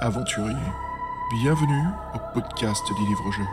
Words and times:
aventuriers, 0.00 0.56
bienvenue 1.30 1.84
au 2.14 2.18
podcast 2.32 2.82
des 2.88 3.06
livres-jeux. 3.06 3.44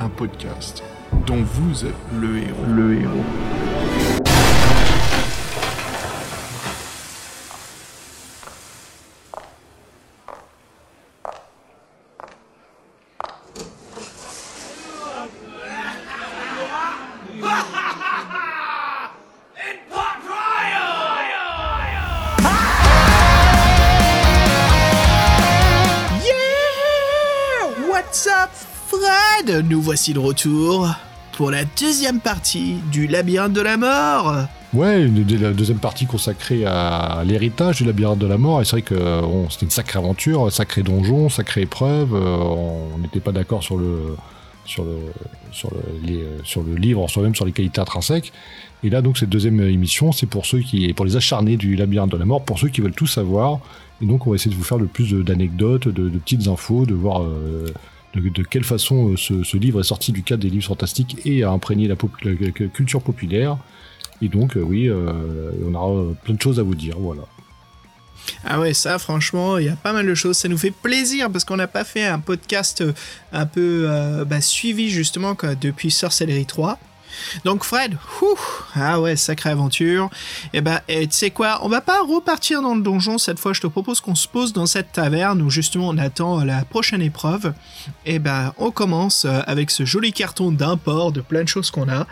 Un 0.00 0.08
podcast 0.10 0.82
dont 1.26 1.42
vous 1.42 1.86
êtes 1.86 1.94
le 2.20 2.38
héros. 2.38 2.64
Le 2.68 3.00
héros. 3.00 3.55
Voici 30.06 30.12
de 30.14 30.18
retour 30.20 30.88
pour 31.32 31.50
la 31.50 31.64
deuxième 31.64 32.20
partie 32.20 32.76
du 32.92 33.08
labyrinthe 33.08 33.52
de 33.52 33.60
la 33.60 33.76
mort. 33.76 34.34
Ouais, 34.72 35.02
une- 35.02 35.26
la 35.40 35.52
deuxième 35.52 35.78
partie 35.78 36.06
consacrée 36.06 36.64
à 36.64 37.22
l'héritage 37.26 37.78
du 37.78 37.84
labyrinthe 37.84 38.18
de 38.20 38.26
la 38.28 38.38
mort. 38.38 38.60
Et 38.60 38.64
c'est 38.64 38.72
vrai 38.72 38.82
que 38.82 38.94
c'était 39.50 39.64
une 39.64 39.70
sacrée 39.70 39.98
aventure, 39.98 40.52
sacré 40.52 40.82
donjon, 40.84 41.28
sacrée 41.28 41.62
épreuve. 41.62 42.14
euh, 42.14 42.36
on 42.36 42.98
n'était 42.98 43.18
pas 43.20 43.32
d'accord 43.32 43.64
sur 43.64 43.78
le 43.78 44.14
sur 44.64 44.84
le 44.84 44.96
sur 45.50 45.70
le, 45.72 45.80
les- 46.06 46.24
sur 46.44 46.62
le 46.62 46.74
livre 46.76 47.02
en 47.02 47.08
soi-même, 47.08 47.34
sur 47.34 47.44
les 47.44 47.52
qualités 47.52 47.80
intrinsèques. 47.80 48.32
Et 48.84 48.90
là, 48.90 49.00
donc, 49.02 49.18
cette 49.18 49.30
deuxième 49.30 49.60
émission, 49.60 50.12
c'est 50.12 50.26
pour 50.26 50.46
ceux 50.46 50.60
qui, 50.60 50.92
pour 50.92 51.04
les 51.06 51.16
acharnés 51.16 51.56
du 51.56 51.74
labyrinthe 51.74 52.12
de 52.12 52.16
la 52.16 52.26
mort, 52.26 52.42
pour 52.44 52.58
ceux 52.60 52.68
qui 52.68 52.80
veulent 52.80 52.92
tout 52.94 53.06
savoir. 53.08 53.58
Et 54.00 54.06
donc, 54.06 54.26
on 54.26 54.30
va 54.30 54.36
essayer 54.36 54.50
de 54.52 54.56
vous 54.56 54.62
faire 54.64 54.78
le 54.78 54.86
plus 54.86 55.12
d'anecdotes, 55.14 55.88
de, 55.88 56.08
de 56.08 56.18
petites 56.18 56.46
infos, 56.46 56.84
de 56.86 56.94
voir 56.94 57.22
euh, 57.22 57.66
de, 58.14 58.42
quelle 58.42 58.64
façon 58.64 59.12
euh, 59.12 59.16
ce, 59.16 59.56
livre 59.56 59.80
est 59.80 59.84
sorti 59.84 60.12
du 60.12 60.22
cadre 60.22 60.42
des 60.42 60.50
livres 60.50 60.66
fantastiques 60.66 61.18
et 61.24 61.44
a 61.44 61.50
imprégné 61.50 61.88
la, 61.88 61.96
culture 61.96 63.02
populaire. 63.02 63.58
Et 64.22 64.28
donc, 64.28 64.56
euh, 64.56 64.60
oui, 64.60 64.88
euh, 64.88 65.50
on 65.66 65.74
aura 65.74 66.14
plein 66.24 66.34
de 66.34 66.40
choses 66.40 66.58
à 66.58 66.62
vous 66.62 66.74
dire, 66.74 66.96
voilà. 66.98 67.22
Ah 68.44 68.58
ouais, 68.58 68.74
ça 68.74 68.98
franchement, 68.98 69.58
il 69.58 69.66
y 69.66 69.68
a 69.68 69.76
pas 69.76 69.92
mal 69.92 70.06
de 70.06 70.14
choses. 70.14 70.36
Ça 70.36 70.48
nous 70.48 70.58
fait 70.58 70.72
plaisir 70.72 71.30
parce 71.30 71.44
qu'on 71.44 71.56
n'a 71.56 71.68
pas 71.68 71.84
fait 71.84 72.04
un 72.04 72.18
podcast 72.18 72.82
un 73.32 73.46
peu 73.46 73.86
bah, 74.26 74.40
suivi 74.40 74.90
justement 74.90 75.36
depuis 75.60 75.92
Sorcellerie 75.92 76.46
3. 76.46 76.76
Donc 77.44 77.64
Fred, 77.64 77.96
ah 78.74 79.00
ouais, 79.00 79.16
sacrée 79.16 79.50
aventure. 79.50 80.10
Et 80.52 80.60
ben, 80.60 80.80
et 80.88 81.06
tu 81.06 81.14
sais 81.16 81.30
quoi, 81.30 81.60
on 81.62 81.68
va 81.68 81.80
pas 81.80 82.00
repartir 82.02 82.62
dans 82.62 82.74
le 82.74 82.82
donjon 82.82 83.18
cette 83.18 83.38
fois. 83.38 83.52
Je 83.52 83.60
te 83.60 83.66
propose 83.66 84.00
qu'on 84.00 84.14
se 84.14 84.28
pose 84.28 84.52
dans 84.52 84.66
cette 84.66 84.92
taverne 84.92 85.42
où 85.42 85.50
justement 85.50 85.88
on 85.88 85.98
attend 85.98 86.44
la 86.44 86.64
prochaine 86.64 87.02
épreuve. 87.02 87.52
Et 88.04 88.18
ben, 88.18 88.52
on 88.58 88.70
commence 88.70 89.24
euh, 89.24 89.40
avec 89.46 89.70
ce 89.70 89.84
joli 89.84 90.12
carton 90.12 90.50
d'import 90.52 91.12
de 91.12 91.20
plein 91.20 91.42
de 91.42 91.48
choses 91.48 91.70
qu'on 91.70 91.88
a. 91.88 92.06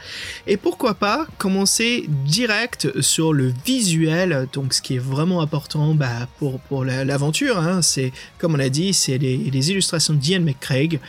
Et 0.46 0.56
pourquoi 0.56 0.94
pas 0.94 1.26
commencer 1.38 2.06
direct 2.08 3.00
sur 3.00 3.32
le 3.32 3.52
visuel, 3.64 4.48
donc 4.52 4.72
ce 4.74 4.82
qui 4.82 4.96
est 4.96 4.98
vraiment 4.98 5.40
important 5.40 5.94
bah, 5.94 6.28
pour, 6.38 6.60
pour 6.60 6.84
la- 6.84 7.04
l'aventure, 7.04 7.58
hein, 7.58 7.82
c'est 7.82 8.12
comme 8.38 8.54
on 8.54 8.58
a 8.60 8.68
dit, 8.68 8.94
c'est 8.94 9.18
les, 9.18 9.36
les 9.36 9.70
illustrations 9.70 10.14
d'Ian 10.14 10.40
McCraig. 10.40 11.00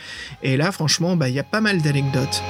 Et 0.42 0.56
là, 0.56 0.72
franchement, 0.72 1.16
bah, 1.16 1.28
il 1.28 1.34
y 1.34 1.38
a 1.40 1.44
pas 1.44 1.60
mal 1.60 1.80
d'anecdotes. 1.82 2.42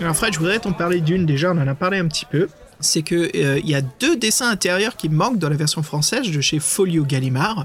Alors 0.00 0.16
Fred, 0.16 0.34
je 0.34 0.38
voudrais 0.38 0.58
t'en 0.58 0.72
parler 0.72 1.00
d'une 1.00 1.24
déjà, 1.24 1.52
on 1.52 1.58
en 1.58 1.68
a 1.68 1.74
parlé 1.74 1.98
un 1.98 2.08
petit 2.08 2.24
peu. 2.24 2.48
C'est 2.80 3.02
que 3.02 3.14
euh, 3.36 3.60
il 3.60 3.70
y 3.70 3.74
a 3.76 3.80
deux 3.80 4.16
dessins 4.16 4.50
intérieurs 4.50 4.96
qui 4.96 5.08
manquent 5.08 5.38
dans 5.38 5.48
la 5.48 5.56
version 5.56 5.82
française 5.84 6.30
de 6.30 6.40
chez 6.40 6.58
Folio 6.58 7.04
Gallimard, 7.04 7.64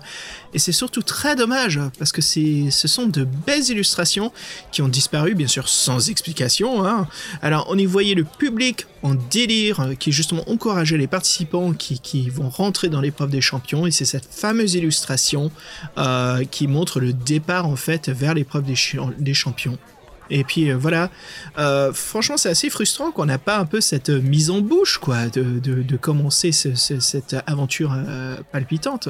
et 0.53 0.59
c'est 0.59 0.71
surtout 0.71 1.01
très 1.01 1.35
dommage 1.35 1.79
parce 1.97 2.11
que 2.11 2.21
ce 2.21 2.87
sont 2.87 3.07
de 3.07 3.23
belles 3.23 3.67
illustrations 3.69 4.31
qui 4.71 4.83
ont 4.83 4.87
disparu, 4.87 5.33
bien 5.33 5.47
sûr 5.47 5.67
sans 5.67 6.09
explication. 6.09 6.85
hein. 6.85 7.07
Alors 7.41 7.65
on 7.69 7.77
y 7.77 7.85
voyait 7.85 8.13
le 8.13 8.23
public 8.23 8.85
en 9.01 9.15
délire 9.15 9.79
euh, 9.79 9.93
qui 9.95 10.11
justement 10.11 10.47
encourageait 10.47 10.97
les 10.97 11.07
participants 11.07 11.73
qui, 11.73 12.29
vont 12.29 12.49
rentrer 12.49 12.89
dans 12.89 13.01
l'épreuve 13.01 13.31
des 13.31 13.41
champions, 13.41 13.87
et 13.87 13.91
c'est 13.91 14.05
cette 14.05 14.27
fameuse 14.31 14.75
illustration 14.75 15.51
euh, 15.97 16.45
qui 16.45 16.67
montre 16.67 16.99
le 16.99 17.11
départ 17.11 17.65
en 17.65 17.75
fait 17.75 18.09
vers 18.09 18.35
l'épreuve 18.35 18.63
des 18.63 19.33
champions. 19.33 19.79
Et 20.29 20.43
puis 20.43 20.69
euh, 20.71 20.77
voilà, 20.77 21.09
Euh, 21.57 21.91
franchement 21.93 22.37
c'est 22.37 22.49
assez 22.49 22.69
frustrant 22.69 23.11
qu'on 23.11 23.25
n'a 23.25 23.37
pas 23.39 23.57
un 23.57 23.65
peu 23.65 23.81
cette 23.81 24.09
euh, 24.09 24.21
mise 24.21 24.49
en 24.49 24.61
bouche 24.61 24.97
quoi, 24.97 25.27
de, 25.27 25.97
commencer 25.97 26.51
ce- 26.51 26.75
ce- 26.75 26.99
cette 26.99 27.35
aventure 27.47 27.95
palpitante. 28.51 29.09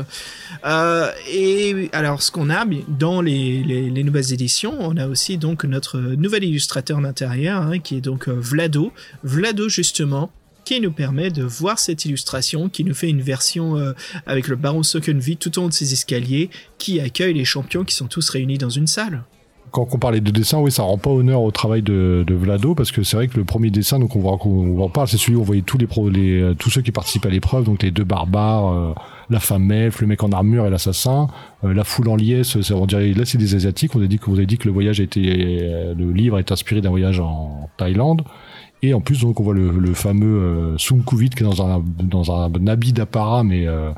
Et 1.31 1.90
alors 1.94 2.22
ce 2.22 2.31
qu'on 2.31 2.50
a 2.50 2.66
dans 2.88 3.22
les, 3.22 3.63
les, 3.63 3.90
les 3.90 4.03
nouvelles 4.03 4.34
éditions, 4.34 4.75
on 4.80 4.97
a 4.97 5.07
aussi 5.07 5.38
donc 5.38 5.63
notre 5.66 6.00
nouvel 6.00 6.44
illustrateur 6.44 7.00
d'intérieur 7.02 7.62
hein, 7.63 7.80
qui 7.80 7.97
est 7.97 8.01
donc 8.01 8.28
Vlado. 8.28 8.91
Vlado 9.24 9.69
justement 9.69 10.31
qui 10.66 10.81
nous 10.81 10.91
permet 10.91 11.31
de 11.31 11.41
voir 11.44 11.80
cette 11.80 12.06
illustration, 12.06 12.69
qui 12.69 12.84
nous 12.84 12.94
fait 12.94 13.09
une 13.09 13.22
version 13.22 13.94
avec 14.28 14.47
le 14.47 14.56
baron 14.56 14.84
Sockenvie 14.84 15.38
tout 15.38 15.57
en 15.57 15.63
haut 15.63 15.69
de 15.69 15.74
ses 15.74 15.94
escaliers, 15.94 16.51
qui 16.78 17.00
accueille 17.00 17.34
les 17.34 17.46
champions 17.46 17.84
qui 17.84 17.96
sont 17.96 18.07
tous 18.07 18.30
réunis 18.30 18.59
dans 18.59 18.69
une 18.69 18.86
salle. 18.86 19.24
Quand 19.72 19.88
on 19.91 19.97
parlait 19.97 20.22
de 20.22 20.31
dessin, 20.31 20.59
oui, 20.59 20.72
ça 20.72 20.84
rend 20.84 20.97
pas 20.97 21.09
honneur 21.09 21.41
au 21.41 21.52
travail 21.52 21.81
de, 21.81 22.24
de 22.25 22.34
Vlado, 22.34 22.75
parce 22.75 22.91
que 22.91 23.03
c'est 23.03 23.16
vrai 23.16 23.28
que 23.28 23.38
le 23.38 23.44
premier 23.44 23.69
dessin, 23.69 24.00
donc 24.00 24.16
on 24.16 24.19
voit 24.19 24.38
qu'on 24.38 24.80
en 24.80 24.90
parle, 24.90 25.07
c'est 25.07 25.18
celui 25.18 25.35
où 25.35 25.41
on 25.41 25.44
voyait 25.44 25.62
tous 25.62 25.78
les, 25.78 25.88
pro, 25.88 26.09
tous 26.57 26.69
ceux 26.69 26.81
qui 26.81 26.91
participent 26.91 27.25
à 27.25 27.30
l'épreuve, 27.30 27.66
donc 27.66 27.84
les 27.84 27.91
deux 27.91 28.03
barbares, 28.03 28.74
euh, 28.74 28.94
la 29.30 29.40
femme 29.40 29.72
elfe, 29.72 30.02
le 30.02 30.07
mec 30.07 30.24
en 30.24 30.31
armure 30.31 30.66
et 30.66 30.69
l'assassin, 30.69 31.28
euh, 31.63 31.74
la 31.74 31.84
foule 31.84 32.09
en 32.09 32.16
liesse, 32.16 32.57
on 32.72 32.85
dirait, 32.85 33.13
là 33.13 33.25
c'est 33.25 33.38
des 33.38 33.56
asiatiques, 33.56 33.96
on 33.96 34.02
a 34.02 34.07
dit 34.07 34.19
vous 34.25 34.35
avez 34.35 34.46
dit 34.46 34.57
que 34.57 34.66
le 34.66 34.74
voyage 34.74 35.00
a 35.00 35.03
été, 35.03 35.22
euh, 35.62 35.94
le 35.94 36.12
livre 36.12 36.40
est 36.40 36.51
inspiré 36.51 36.81
d'un 36.81 36.90
voyage 36.90 37.19
en 37.19 37.69
Thaïlande. 37.78 38.24
Et 38.81 38.94
en 38.94 39.01
plus, 39.01 39.22
donc, 39.22 39.40
on 39.40 39.44
voit 39.44 39.53
le, 39.53 39.94
fameux 39.94 40.40
euh, 40.40 40.78
Sung 40.78 41.03
qui 41.03 41.25
est 41.25 41.44
dans 41.44 41.62
un, 41.62 41.84
dans 42.01 42.31
un 42.31 42.68
habit 42.68 42.94
d'apparat, 42.94 43.44
mais 43.44 43.68
euh, 43.68 43.91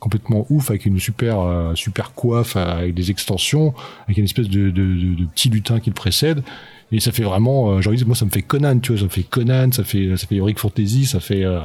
complètement 0.00 0.46
ouf, 0.50 0.70
avec 0.70 0.86
une 0.86 0.98
super, 0.98 1.40
euh, 1.40 1.74
super 1.74 2.12
coiffe, 2.12 2.56
euh, 2.56 2.78
avec 2.78 2.94
des 2.94 3.10
extensions, 3.10 3.74
avec 4.04 4.18
une 4.18 4.24
espèce 4.24 4.48
de, 4.48 4.70
de, 4.70 4.84
de, 4.84 5.14
de 5.14 5.24
petit 5.24 5.48
lutin 5.48 5.80
qui 5.80 5.90
le 5.90 5.94
précède. 5.94 6.42
Et 6.92 7.00
ça 7.00 7.12
fait 7.12 7.22
vraiment, 7.22 7.78
euh, 7.78 7.80
moi 8.06 8.14
ça 8.14 8.24
me 8.24 8.30
fait 8.30 8.42
Conan, 8.42 8.78
tu 8.78 8.92
vois, 8.92 8.98
ça 9.00 9.04
me 9.04 9.10
fait 9.10 9.24
Conan, 9.24 9.72
ça 9.72 9.84
fait, 9.84 10.16
ça 10.16 10.26
fait 10.26 10.36
Heroic 10.36 10.54
Fantasy, 10.56 11.06
ça 11.06 11.20
fait, 11.20 11.44
euh, 11.44 11.60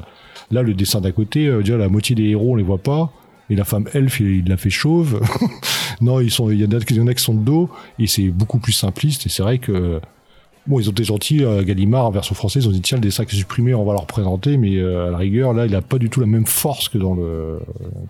là 0.49 0.63
le 0.63 0.73
dessin 0.73 1.01
d'à 1.01 1.11
côté, 1.11 1.45
déjà 1.59 1.77
la 1.77 1.89
moitié 1.89 2.15
des 2.15 2.23
héros 2.23 2.53
on 2.53 2.55
les 2.55 2.63
voit 2.63 2.79
pas, 2.79 3.11
et 3.49 3.55
la 3.55 3.65
femme 3.65 3.87
elfe 3.93 4.19
il, 4.19 4.47
l'a 4.47 4.57
fait 4.57 4.71
chauve. 4.71 5.21
non, 6.01 6.19
ils 6.19 6.31
sont, 6.31 6.49
il 6.49 6.59
y 6.59 6.65
en 6.65 6.71
a 6.71 6.79
qui 7.13 7.23
sont 7.23 7.35
de 7.35 7.45
dos, 7.45 7.69
et 7.99 8.07
c'est 8.07 8.29
beaucoup 8.29 8.57
plus 8.57 8.71
simpliste, 8.71 9.27
et 9.27 9.29
c'est 9.29 9.43
vrai 9.43 9.59
que, 9.59 9.99
Bon, 10.67 10.79
ils 10.79 10.87
ont 10.87 10.91
été 10.91 11.03
gentils, 11.03 11.43
euh, 11.43 11.63
Gallimard, 11.63 12.05
en 12.05 12.11
version 12.11 12.35
française, 12.35 12.65
ils 12.65 12.67
ont 12.67 12.71
dit 12.71 12.81
tiens, 12.81 12.97
le 12.97 13.01
dessin 13.01 13.25
qui 13.25 13.35
est 13.35 13.39
supprimé, 13.39 13.73
on 13.73 13.83
va 13.83 13.93
le 13.93 13.99
représenter, 13.99 14.57
mais 14.57 14.77
euh, 14.77 15.07
à 15.07 15.11
la 15.11 15.17
rigueur, 15.17 15.53
là, 15.53 15.65
il 15.65 15.73
a 15.75 15.81
pas 15.81 15.97
du 15.97 16.09
tout 16.09 16.19
la 16.19 16.27
même 16.27 16.45
force 16.45 16.87
que 16.87 16.97
dans 16.99 17.15
le 17.15 17.59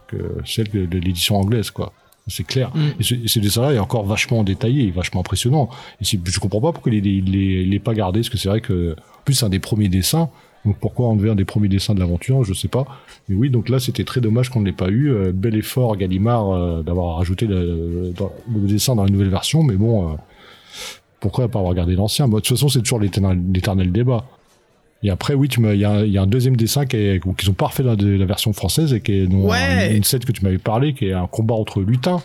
que 0.07 0.17
celle 0.45 0.69
de, 0.69 0.97
l'édition 0.97 1.37
anglaise, 1.37 1.71
quoi. 1.71 1.93
C'est 2.27 2.43
clair. 2.43 2.71
Mm. 2.75 2.79
Et 2.99 3.03
ce, 3.03 3.15
et 3.15 3.27
ce 3.27 3.39
dessin-là 3.39 3.73
est 3.73 3.79
encore 3.79 4.05
vachement 4.05 4.43
détaillé, 4.43 4.91
vachement 4.91 5.21
impressionnant. 5.21 5.69
Et 6.01 6.05
je 6.05 6.39
comprends 6.39 6.61
pas 6.61 6.71
pourquoi 6.71 6.91
il 6.91 7.01
l'ait- 7.03 7.63
il 7.63 7.81
pas 7.81 7.93
gardé, 7.93 8.19
parce 8.19 8.29
que 8.29 8.37
c'est 8.37 8.49
vrai 8.49 8.61
que, 8.61 8.93
en 8.93 9.23
plus, 9.23 9.33
c'est 9.33 9.45
un 9.45 9.49
des 9.49 9.59
premiers 9.59 9.89
dessins. 9.89 10.29
Donc 10.65 10.77
pourquoi 10.79 11.07
enlever 11.07 11.31
un 11.31 11.35
des 11.35 11.45
premiers 11.45 11.69
dessins 11.69 11.95
de 11.95 11.99
l'aventure, 11.99 12.43
je 12.43 12.53
sais 12.53 12.67
pas. 12.67 12.85
Mais 13.27 13.35
oui, 13.35 13.49
donc 13.49 13.69
là, 13.69 13.79
c'était 13.79 14.03
très 14.03 14.21
dommage 14.21 14.49
qu'on 14.49 14.59
ne 14.59 14.65
l'ait 14.65 14.71
pas 14.71 14.89
eu. 14.89 15.09
Euh, 15.11 15.31
bel 15.33 15.55
effort, 15.55 15.97
Gallimard, 15.97 16.51
euh, 16.51 16.83
d'avoir 16.83 17.17
rajouté 17.17 17.47
le, 17.47 18.13
dans- 18.15 18.31
le 18.53 18.67
dessin 18.67 18.95
dans 18.95 19.03
la 19.03 19.09
nouvelle 19.09 19.29
version, 19.29 19.63
mais 19.63 19.75
bon, 19.75 20.11
euh, 20.11 20.13
pourquoi 21.21 21.47
pas 21.47 21.59
avoir 21.59 21.73
gardé 21.73 21.95
l'ancien? 21.95 22.27
De 22.27 22.33
toute 22.35 22.47
façon, 22.49 22.67
c'est 22.67 22.81
toujours 22.81 22.99
l'éternel 22.99 23.91
débat. 23.93 24.25
Et 25.03 25.09
après, 25.09 25.33
oui, 25.33 25.47
il 25.47 25.79
y, 25.79 25.85
a 25.85 25.91
un- 25.91 26.03
il 26.03 26.11
y 26.11 26.17
a 26.17 26.21
un 26.21 26.27
deuxième 26.27 26.55
dessin 26.57 26.85
qui 26.85 26.97
est- 26.97 27.23
qu'ils 27.37 27.49
ont 27.49 27.53
pas 27.53 27.67
refait 27.67 27.83
dans 27.83 27.95
la, 27.95 28.17
la 28.17 28.25
version 28.25 28.51
française 28.53 28.93
et 28.93 29.01
qui 29.01 29.13
est 29.13 29.27
Ouais. 29.27 29.89
une, 29.91 29.97
une 29.97 30.03
scène 30.03 30.19
que 30.19 30.31
tu 30.33 30.43
m'avais 30.43 30.57
parlé, 30.59 30.93
qui 30.93 31.05
est 31.07 31.13
un 31.13 31.25
combat 31.27 31.55
entre 31.55 31.81
lutins. 31.81 32.21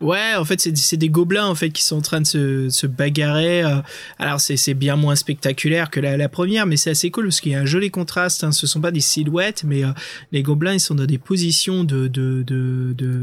Ouais, 0.00 0.34
en 0.36 0.44
fait, 0.44 0.60
c'est 0.60 0.96
des 0.96 1.08
gobelins 1.08 1.46
en 1.46 1.54
fait 1.54 1.70
qui 1.70 1.82
sont 1.82 1.96
en 1.96 2.02
train 2.02 2.20
de 2.20 2.26
se, 2.70 2.86
bagarrer. 2.86 3.62
euh. 3.62 3.80
Alors, 4.18 4.40
c'est 4.40 4.74
bien 4.74 4.96
moins 4.96 5.16
spectaculaire 5.16 5.90
que 5.90 6.00
la, 6.00 6.28
première, 6.28 6.66
mais 6.66 6.76
c'est 6.76 6.90
assez 6.90 7.10
cool 7.10 7.26
parce 7.26 7.40
qu'il 7.40 7.52
y 7.52 7.54
a 7.54 7.60
un 7.60 7.66
joli 7.66 7.90
contraste. 7.90 8.44
Hein. 8.44 8.52
Ce 8.52 8.66
sont 8.66 8.80
pas 8.80 8.90
des 8.90 9.00
silhouettes, 9.00 9.64
mais 9.64 9.84
euh, 9.84 9.90
les 10.32 10.42
gobelins 10.42 10.74
ils 10.74 10.80
sont 10.80 10.94
dans 10.94 11.06
des 11.06 11.18
positions 11.18 11.84
de 11.84 12.08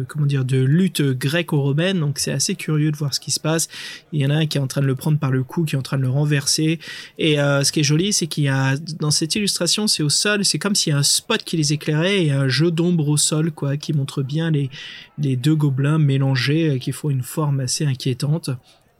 comment 0.07 0.25
dire 0.25 0.43
de 0.43 0.57
lutte 0.57 1.01
gréco-romaine. 1.01 1.99
Donc, 1.99 2.19
c'est 2.19 2.31
assez 2.31 2.55
curieux 2.55 2.91
de 2.91 2.97
voir 2.97 3.13
ce 3.13 3.19
qui 3.19 3.31
se 3.31 3.39
passe. 3.39 3.67
Il 4.11 4.21
y 4.21 4.25
en 4.25 4.29
a 4.29 4.35
un 4.35 4.45
qui 4.47 4.57
est 4.57 4.61
en 4.61 4.67
train 4.67 4.81
de 4.81 4.87
le 4.87 4.95
prendre 4.95 5.19
par 5.19 5.31
le 5.31 5.43
cou, 5.43 5.65
qui 5.65 5.75
est 5.75 5.79
en 5.79 5.83
train 5.83 5.97
de 5.97 6.03
le 6.03 6.09
renverser. 6.09 6.79
Et 7.17 7.39
euh, 7.39 7.63
ce 7.63 7.71
qui 7.71 7.81
est 7.81 7.83
joli, 7.83 8.11
c'est 8.11 8.27
qu'il 8.27 8.45
y 8.45 8.49
a 8.49 8.75
dans 8.99 9.11
cette 9.11 9.35
illustration, 9.35 9.87
c'est 9.87 10.03
au 10.03 10.09
sol, 10.09 10.43
c'est 10.43 10.59
comme 10.59 10.75
s'il 10.75 10.91
y 10.91 10.95
a 10.95 10.99
un 10.99 11.03
spot 11.03 11.43
qui 11.43 11.57
les 11.57 11.73
éclairait 11.73 12.25
et 12.25 12.31
un 12.31 12.47
jeu 12.47 12.71
d'ombre 12.71 13.07
au 13.07 13.17
sol, 13.17 13.51
quoi, 13.51 13.77
qui 13.77 13.93
montre 13.93 14.23
bien 14.23 14.51
les 14.51 15.35
deux 15.35 15.55
gobelins 15.55 15.99
mélangés 15.99 16.54
mélangés 16.63 16.79
qui 16.79 16.91
font 16.91 17.09
une 17.09 17.23
forme 17.23 17.59
assez 17.59 17.85
inquiétante. 17.85 18.49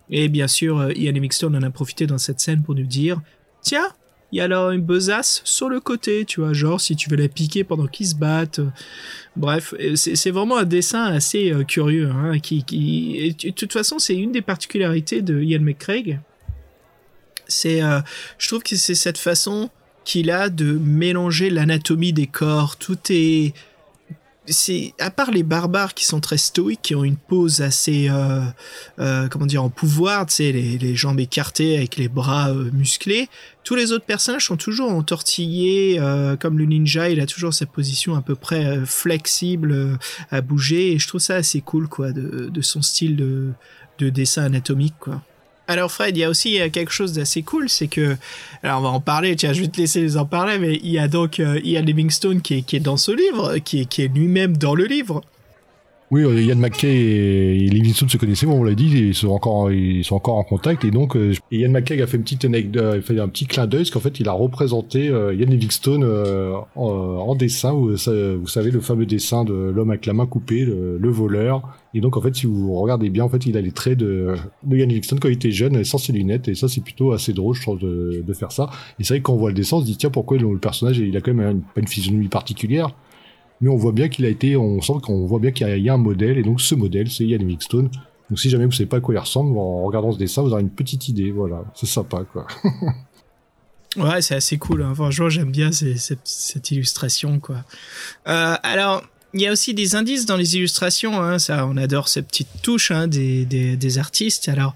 Et 0.10 0.30
bien 0.30 0.48
sûr, 0.48 0.92
Ian 0.96 1.12
Livingstone 1.12 1.56
en 1.56 1.62
a 1.64 1.70
profité 1.70 2.06
dans 2.08 2.18
cette 2.18 2.40
scène 2.40 2.62
pour 2.62 2.76
nous 2.76 2.86
dire 2.86 3.22
Tiens, 3.62 3.88
il 4.32 4.38
y 4.38 4.42
a 4.42 4.46
alors 4.46 4.72
une 4.72 4.82
besace 4.82 5.42
sur 5.46 5.70
le 5.70 5.80
côté, 5.80 6.26
tu 6.26 6.42
vois, 6.42 6.54
genre 6.54 6.80
si 6.80 6.96
tu 6.96 7.10
veux 7.10 7.16
la 7.16 7.28
piquer 7.28 7.64
pendant 7.64 7.88
qu'ils 7.88 8.08
se 8.08 8.16
battent. 8.16 8.62
Bref, 9.36 9.74
c'est 9.96 10.32
vraiment 10.32 10.58
un 10.58 10.66
dessin 10.66 11.04
assez 11.04 11.54
curieux, 11.68 12.10
hein, 12.10 12.40
qui, 12.40 12.64
qui... 12.64 13.36
de 13.44 13.50
toute 13.52 13.74
façon, 13.74 13.98
c'est 13.98 14.16
une 14.16 14.32
des 14.32 14.42
particularités 14.42 15.22
de 15.22 15.42
Ian 15.42 15.62
McCraig. 15.62 16.20
C'est, 17.48 17.82
je 18.38 18.48
trouve 18.48 18.64
que 18.64 18.76
c'est 18.76 18.96
cette 18.96 19.18
façon 19.18 19.70
qu'il 20.04 20.32
a 20.32 20.50
de 20.50 20.74
mélanger 20.74 21.50
l'anatomie 21.50 22.14
des 22.14 22.28
corps. 22.28 22.78
Tout 22.78 22.98
est 23.10 23.54
c'est 24.48 24.94
à 25.00 25.10
part 25.10 25.32
les 25.32 25.44
barbares 25.44 25.94
qui 25.94 26.06
sont 26.06 26.20
très 26.20 26.38
stoïques, 26.38 26.82
qui 26.82 26.96
ont 26.96 27.04
une 27.04 27.18
pose 27.18 27.62
assez, 27.62 28.08
euh, 28.10 28.42
euh, 29.00 29.28
comment 29.28 29.46
dire, 29.46 29.64
en 29.64 29.70
pouvoir, 29.70 30.26
tu 30.26 30.36
sais, 30.36 30.52
les, 30.52 30.96
jambes 30.96 31.20
écartées 31.20 31.78
avec 31.78 31.98
les 31.98 32.08
bras 32.08 32.50
euh, 32.50 32.70
musclés. 32.72 33.28
Tous 33.64 33.76
les 33.76 33.92
autres 33.92 34.06
personnages 34.06 34.46
sont 34.46 34.58
toujours 34.58 34.92
entortillés, 34.92 36.00
comme 36.40 36.60
le 36.60 36.66
ninja, 36.66 37.10
il 37.10 37.20
a 37.20 37.26
toujours 37.26 37.52
sa 37.52 37.66
position 37.66 38.16
à 38.16 38.22
peu 38.22 38.36
près 38.36 38.86
flexible 38.86 39.98
à 40.30 40.42
bouger. 40.42 40.92
Et 40.92 41.00
je 41.00 41.08
trouve 41.08 41.22
ça 41.22 41.36
assez 41.36 41.62
cool, 41.62 41.88
quoi, 41.88 42.12
de, 42.12 42.50
de 42.50 42.62
son 42.62 42.84
style 42.84 43.16
de, 43.16 43.50
de 43.98 44.10
dessin 44.10 44.44
anatomique, 44.44 44.94
quoi. 45.00 45.24
Alors 45.68 45.92
Fred, 45.92 46.16
il 46.16 46.20
y 46.20 46.24
a 46.24 46.30
aussi 46.30 46.62
euh, 46.62 46.70
quelque 46.70 46.92
chose 46.92 47.14
d'assez 47.14 47.42
cool, 47.42 47.70
c'est 47.70 47.88
que, 47.88 48.18
alors 48.62 48.80
on 48.80 48.84
va 48.84 48.90
en 48.90 49.00
parler, 49.00 49.36
tiens, 49.36 49.54
je 49.54 49.62
vais 49.62 49.68
te 49.68 49.78
laisser 49.78 50.02
les 50.02 50.18
en 50.18 50.26
parler, 50.26 50.60
mais 50.60 50.76
il 50.76 50.92
y 50.92 51.00
a 51.00 51.08
donc 51.08 51.40
euh, 51.40 51.60
Ian 51.64 51.82
Livingstone 51.82 52.42
qui 52.42 52.56
est, 52.56 52.62
qui 52.62 52.76
est 52.76 52.82
dans 52.82 52.98
ce 52.98 53.12
livre, 53.12 53.58
qui 53.58 53.82
est 53.82 54.08
lui-même 54.14 54.58
dans 54.58 54.76
le 54.76 54.86
livre. 54.86 55.24
Oui, 56.12 56.24
euh, 56.24 56.40
Ian 56.40 56.58
McKay 56.58 56.88
et 56.88 57.68
Livingstone 57.68 58.10
se 58.10 58.18
connaissaient, 58.18 58.46
on 58.46 58.64
l'a 58.64 58.76
dit, 58.76 58.86
ils 58.86 59.16
sont 59.16 59.30
encore, 59.30 59.72
ils 59.72 60.04
sont 60.04 60.16
encore 60.16 60.36
en 60.36 60.44
contact. 60.44 60.86
Et 60.86 60.92
donc, 60.92 61.16
euh, 61.16 61.34
Ian 61.52 61.72
McKay 61.72 62.00
a 62.00 62.06
fait 62.06 62.18
une 62.18 62.24
petite 62.24 62.46
anecdote, 62.46 63.02
fait 63.02 63.20
un 63.20 63.28
petit 63.28 63.48
clin 63.48 63.66
d'œil, 63.66 63.82
parce 63.82 63.90
qu'en 63.90 64.00
fait, 64.00 64.20
il 64.20 64.30
a 64.30 64.32
représenté 64.32 65.10
euh, 65.10 65.34
Ian 65.34 65.50
Livingstone 65.50 66.06
en, 66.76 67.36
dessin. 67.36 67.74
Vous, 67.74 67.90
vous, 67.90 68.48
savez, 68.48 68.70
le 68.70 68.82
fameux 68.82 69.08
dessin 69.08 69.46
de 69.46 69.54
l'homme 69.54 69.90
avec 69.90 70.06
la 70.06 70.14
main 70.14 70.28
coupée, 70.28 70.64
le, 70.64 71.10
voleur. 71.10 71.76
Et 71.96 72.02
donc, 72.02 72.18
en 72.18 72.22
fait, 72.22 72.36
si 72.36 72.46
vous 72.46 72.76
regardez 72.76 73.10
bien, 73.10 73.24
en 73.24 73.30
fait, 73.30 73.46
il 73.48 73.58
a 73.58 73.62
les 73.62 73.72
traits 73.72 73.98
de, 73.98 74.36
de 74.64 74.78
Ian 74.78 74.86
Livingstone 74.86 75.20
quand 75.20 75.30
il 75.30 75.36
était 75.36 75.52
jeune, 75.52 75.84
sans 75.84 75.98
ses 75.98 76.14
lunettes. 76.14 76.48
Et 76.50 76.56
ça, 76.56 76.68
c'est 76.68 76.82
plutôt 76.82 77.14
assez 77.14 77.34
drôle, 77.34 77.56
je 77.56 77.62
trouve, 77.64 77.80
de, 77.80 78.34
faire 78.34 78.52
ça. 78.52 78.70
Et 79.00 79.04
c'est 79.04 79.16
vrai 79.16 79.20
que 79.22 79.24
quand 79.24 79.34
on 79.34 79.38
voit 79.38 79.50
le 79.50 79.56
dessin, 79.56 79.78
on 79.78 79.82
se 79.82 79.86
dit, 79.86 79.98
tiens, 79.98 80.12
pourquoi 80.12 80.38
le 80.38 80.60
personnage, 80.60 81.00
il 81.00 81.18
a 81.18 81.22
quand 81.22 81.34
même 81.34 81.64
une, 81.76 81.82
une 81.82 81.88
physionomie 81.88 82.28
particulière? 82.28 82.94
Mais 83.62 83.70
on 83.70 83.76
voit 83.76 83.92
bien 83.92 84.10
qu'il 84.10 84.26
a 84.26 84.30
été, 84.30 84.58
on 84.58 84.82
sent 84.82 84.94
qu'on 85.02 85.26
voit 85.26 85.40
bien 85.40 85.52
qu'il 85.52 85.68
y, 85.68 85.90
a 85.90 85.94
un 85.94 85.98
modèle, 85.98 86.38
et 86.38 86.44
donc 86.44 86.62
ce 86.62 86.76
modèle, 86.76 87.10
c'est 87.10 87.26
Ian 87.26 87.40
Livingstone. 87.40 87.90
Donc 88.30 88.40
si 88.40 88.50
jamais 88.50 88.66
vous 88.66 88.72
savez 88.72 88.88
pas 88.88 88.98
à 88.98 89.00
quoi 89.00 89.14
il 89.14 89.18
ressemble, 89.18 89.58
en 89.58 89.84
regardant 89.84 90.12
ce 90.12 90.18
dessin, 90.18 90.42
vous 90.42 90.52
aurez 90.52 90.62
une 90.62 90.70
petite 90.70 91.08
idée, 91.08 91.32
voilà, 91.32 91.64
c'est 91.74 91.86
sympa, 91.86 92.26
quoi. 92.32 92.48
ouais, 93.98 94.22
c'est 94.22 94.36
assez 94.36 94.58
cool, 94.58 94.84
hein. 94.84 94.94
franchement, 94.94 95.30
j'aime 95.30 95.52
bien 95.52 95.72
cette, 95.72 96.72
illustration, 96.72 97.40
quoi. 97.40 97.58
Euh, 98.28 98.56
alors, 98.64 99.04
il 99.34 99.42
y 99.42 99.48
a 99.48 99.52
aussi 99.52 99.74
des 99.74 99.96
indices 99.96 100.26
dans 100.26 100.38
les 100.38 100.56
illustrations, 100.56 101.22
hein, 101.22 101.40
ça, 101.40 101.66
on 101.68 101.78
adore 101.78 102.08
ces 102.08 102.22
petites 102.22 102.62
touches 102.62 102.92
hein, 102.92 103.08
des, 103.08 103.46
des, 103.46 103.76
des 103.78 103.98
artistes, 103.98 104.50
alors 104.50 104.76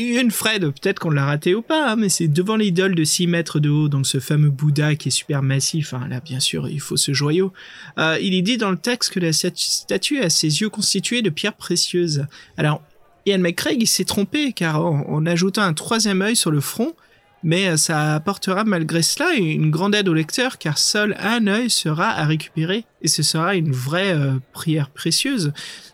une 0.00 0.30
Fred, 0.30 0.62
peut-être 0.62 0.98
qu'on 0.98 1.10
l'a 1.10 1.24
raté 1.24 1.54
ou 1.54 1.62
pas, 1.62 1.92
hein, 1.92 1.96
mais 1.96 2.08
c'est 2.08 2.28
devant 2.28 2.56
l'idole 2.56 2.94
de 2.94 3.04
6 3.04 3.26
mètres 3.26 3.60
de 3.60 3.70
haut, 3.70 3.88
donc 3.88 4.06
ce 4.06 4.18
fameux 4.18 4.50
Bouddha 4.50 4.94
qui 4.94 5.08
est 5.08 5.12
super 5.12 5.42
massif. 5.42 5.94
Hein, 5.94 6.06
là, 6.08 6.20
bien 6.20 6.40
sûr, 6.40 6.68
il 6.68 6.80
faut 6.80 6.96
ce 6.96 7.12
joyau. 7.12 7.52
Euh, 7.98 8.18
il 8.20 8.34
est 8.34 8.42
dit 8.42 8.56
dans 8.56 8.70
le 8.70 8.76
texte 8.76 9.12
que 9.12 9.20
la 9.20 9.32
statue 9.32 10.20
a 10.20 10.30
ses 10.30 10.60
yeux 10.60 10.68
constitués 10.68 11.22
de 11.22 11.30
pierres 11.30 11.56
précieuses. 11.56 12.26
Alors, 12.56 12.82
Ian 13.26 13.38
McCraig, 13.38 13.80
il 13.80 13.86
s'est 13.86 14.04
trompé, 14.04 14.52
car 14.52 14.84
en, 14.84 15.24
ajoutant 15.26 15.62
un 15.62 15.74
troisième 15.74 16.22
œil 16.22 16.36
sur 16.36 16.50
le 16.50 16.60
front, 16.60 16.94
mais 17.42 17.68
euh, 17.68 17.76
ça 17.76 18.14
apportera 18.14 18.64
malgré 18.64 19.02
cela 19.02 19.34
une 19.34 19.70
grande 19.70 19.94
aide 19.94 20.08
au 20.08 20.14
lecteur, 20.14 20.58
car 20.58 20.78
seul 20.78 21.16
un 21.20 21.46
œil 21.46 21.70
sera 21.70 22.08
à 22.08 22.24
récupérer, 22.24 22.84
et 23.02 23.08
ce 23.08 23.22
sera 23.22 23.54
une 23.54 23.72
vraie 23.72 24.14
euh, 24.14 24.34
prière 24.52 24.90
précieuse. 24.90 25.52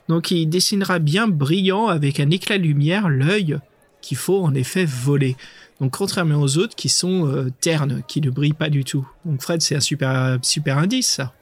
Donc 0.08 0.30
il 0.30 0.46
dessinera 0.46 0.98
bien 0.98 1.28
brillant 1.28 1.86
avec 1.86 2.18
un 2.18 2.30
éclat 2.30 2.58
de 2.58 2.64
lumière 2.64 3.08
l'œil 3.08 3.58
qu'il 4.00 4.16
faut 4.16 4.42
en 4.42 4.54
effet 4.54 4.84
voler. 4.84 5.36
Donc 5.80 5.92
contrairement 5.96 6.40
aux 6.40 6.58
autres 6.58 6.74
qui 6.74 6.88
sont 6.88 7.26
euh, 7.26 7.50
ternes, 7.60 8.02
qui 8.06 8.20
ne 8.20 8.30
brillent 8.30 8.52
pas 8.52 8.70
du 8.70 8.84
tout. 8.84 9.08
Donc 9.24 9.42
Fred, 9.42 9.62
c'est 9.62 9.76
un 9.76 9.80
super, 9.80 10.38
super 10.42 10.78
indice, 10.78 11.08
ça. 11.08 11.32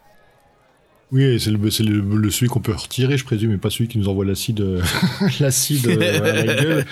Oui, 1.11 1.41
c'est 1.41 1.51
le, 1.51 2.01
le, 2.01 2.31
celui 2.31 2.49
qu'on 2.49 2.61
peut 2.61 2.75
retirer, 2.75 3.17
je 3.17 3.25
présume, 3.25 3.53
et 3.53 3.57
pas 3.57 3.71
celui 3.71 3.89
qui 3.89 3.97
nous 3.97 4.09
envoie 4.09 4.27
l'acide, 4.27 4.61
l'acide 5.41 5.87
euh, 5.87 6.23
à 6.23 6.45
la 6.45 6.55
gueule. 6.63 6.87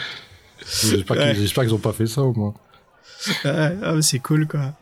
J'espère 0.67 1.65
qu'ils 1.65 1.73
n'ont 1.73 1.79
pas 1.79 1.93
fait 1.93 2.07
ça 2.07 2.23
au 2.23 2.33
moins. 2.33 2.55
Ah, 3.45 4.01
c'est 4.01 4.19
cool 4.19 4.47
quoi. 4.47 4.75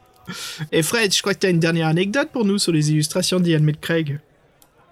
Et 0.73 0.83
Fred, 0.83 1.15
je 1.15 1.21
crois 1.21 1.35
que 1.35 1.41
tu 1.41 1.47
as 1.47 1.51
une 1.51 1.59
dernière 1.61 1.89
anecdote 1.89 2.29
pour 2.33 2.45
nous 2.45 2.59
sur 2.59 2.73
les 2.73 2.91
illustrations 2.91 3.41
d'Ian 3.41 3.65
Craig. 3.81 4.21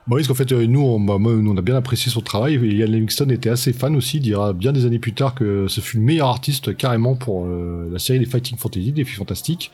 Parce 0.09 0.27
qu'en 0.27 0.35
fait, 0.35 0.51
euh, 0.53 0.67
nous 0.67 0.81
on, 0.81 0.99
bah, 0.99 1.17
on, 1.19 1.57
a 1.57 1.63
bien 1.63 1.77
apprécié 1.77 2.11
son 2.11 2.21
travail. 2.21 2.55
Et 2.55 2.75
Ian 2.75 2.87
Livingstone 2.87 3.31
était 3.31 3.51
assez 3.51 3.73
fan 3.73 3.95
aussi. 3.97 4.17
Il 4.17 4.23
dira 4.23 4.53
bien 4.53 4.73
des 4.73 4.85
années 4.85 4.99
plus 4.99 5.15
tard 5.15 5.35
que 5.35 5.67
ce 5.69 5.81
fut 5.81 5.99
le 5.99 6.03
meilleur 6.03 6.29
artiste 6.29 6.77
carrément 6.77 7.15
pour 7.15 7.45
euh, 7.47 7.89
la 7.91 7.99
série 7.99 8.19
des 8.19 8.27
Fighting 8.27 8.59
Fantasy, 8.59 8.93
des 8.93 9.05
filles 9.05 9.17
fantastiques. 9.17 9.71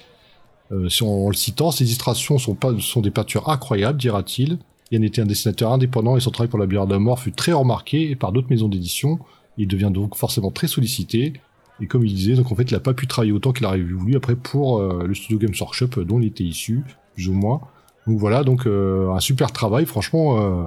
Euh, 0.70 0.88
on, 1.00 1.30
le 1.30 1.34
citant, 1.34 1.70
ses 1.70 1.84
illustrations 1.84 2.38
sont, 2.38 2.54
pas, 2.54 2.72
sont 2.78 3.00
des 3.00 3.10
peintures 3.10 3.48
incroyables, 3.48 3.98
dira-t-il. 3.98 4.58
Ian 4.90 5.02
était 5.02 5.22
un 5.22 5.26
dessinateur 5.26 5.72
indépendant 5.72 6.16
et 6.16 6.20
son 6.20 6.30
travail 6.30 6.50
pour 6.50 6.58
la 6.58 6.66
bière 6.66 6.86
de 6.86 6.98
fut 7.16 7.32
très 7.32 7.52
remarqué 7.52 8.14
par 8.14 8.32
d'autres 8.32 8.48
maisons 8.50 8.68
d'édition. 8.68 9.18
Il 9.56 9.66
devient 9.66 9.90
donc 9.92 10.14
forcément 10.14 10.50
très 10.50 10.68
sollicité. 10.68 11.32
Et 11.80 11.86
comme 11.86 12.04
il 12.04 12.14
disait, 12.14 12.34
donc 12.34 12.50
en 12.52 12.54
fait, 12.54 12.70
il 12.70 12.74
n'a 12.74 12.80
pas 12.80 12.94
pu 12.94 13.06
travailler 13.06 13.32
autant 13.32 13.52
qu'il 13.52 13.64
aurait 13.64 13.80
voulu 13.80 14.16
après 14.16 14.34
pour 14.34 14.82
le 14.82 15.14
studio 15.14 15.38
Games 15.38 15.54
Workshop 15.60 16.04
dont 16.04 16.20
il 16.20 16.26
était 16.26 16.44
issu, 16.44 16.82
plus 17.14 17.28
ou 17.28 17.34
moins. 17.34 17.60
Donc 18.08 18.18
voilà, 18.18 18.42
donc 18.42 18.66
euh, 18.66 19.12
un 19.12 19.20
super 19.20 19.52
travail, 19.52 19.84
franchement. 19.84 20.40
Euh, 20.40 20.66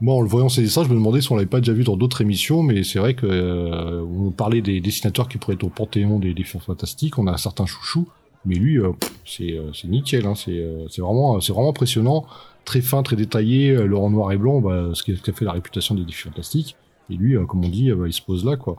moi, 0.00 0.16
en 0.16 0.20
le 0.20 0.26
voyant 0.26 0.48
ces 0.48 0.62
dessins, 0.62 0.82
je 0.82 0.88
me 0.88 0.94
demandais 0.94 1.20
si 1.20 1.30
on 1.30 1.36
l'avait 1.36 1.46
pas 1.46 1.60
déjà 1.60 1.72
vu 1.72 1.84
dans 1.84 1.96
d'autres 1.96 2.20
émissions, 2.20 2.64
mais 2.64 2.82
c'est 2.82 2.98
vrai 2.98 3.14
que 3.14 3.26
euh, 3.26 4.02
on 4.02 4.32
parlait 4.32 4.60
des 4.60 4.80
dessinateurs 4.80 5.28
qui 5.28 5.38
pourraient 5.38 5.54
être 5.54 5.62
au 5.62 5.68
panthéon 5.68 6.18
des 6.18 6.34
défis 6.34 6.58
fantastiques. 6.58 7.16
On 7.16 7.28
a 7.28 7.30
un 7.30 7.36
certain 7.36 7.64
chouchou, 7.64 8.08
mais 8.44 8.56
lui, 8.56 8.80
c'est 9.24 9.56
c'est 9.72 9.86
nickel. 9.86 10.26
Hein, 10.26 10.34
c'est 10.34 11.00
vraiment 11.00 11.40
c'est 11.40 11.52
vraiment 11.52 11.70
impressionnant, 11.70 12.26
très 12.64 12.80
fin, 12.80 13.04
très 13.04 13.14
détaillé, 13.14 13.74
le 13.74 13.96
en 13.96 14.10
noir 14.10 14.32
et 14.32 14.36
blanc, 14.36 14.60
bah, 14.60 14.90
ce, 14.94 15.04
qui 15.04 15.12
a, 15.12 15.32
fait 15.32 15.44
la 15.44 15.52
réputation 15.52 15.94
des 15.94 16.04
défis 16.04 16.24
fantastiques. 16.24 16.74
Et 17.08 17.14
lui, 17.14 17.36
comme 17.46 17.64
on 17.64 17.68
dit, 17.68 17.92
bah, 17.92 18.08
il 18.08 18.12
se 18.12 18.22
pose 18.22 18.44
là, 18.44 18.56
quoi. 18.56 18.78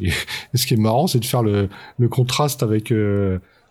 Et, 0.00 0.08
ce 0.54 0.66
qui 0.66 0.72
est 0.72 0.78
marrant, 0.78 1.06
c'est 1.06 1.20
de 1.20 1.26
faire 1.26 1.42
le, 1.42 1.68
le 1.98 2.08
contraste 2.08 2.62
avec 2.62 2.90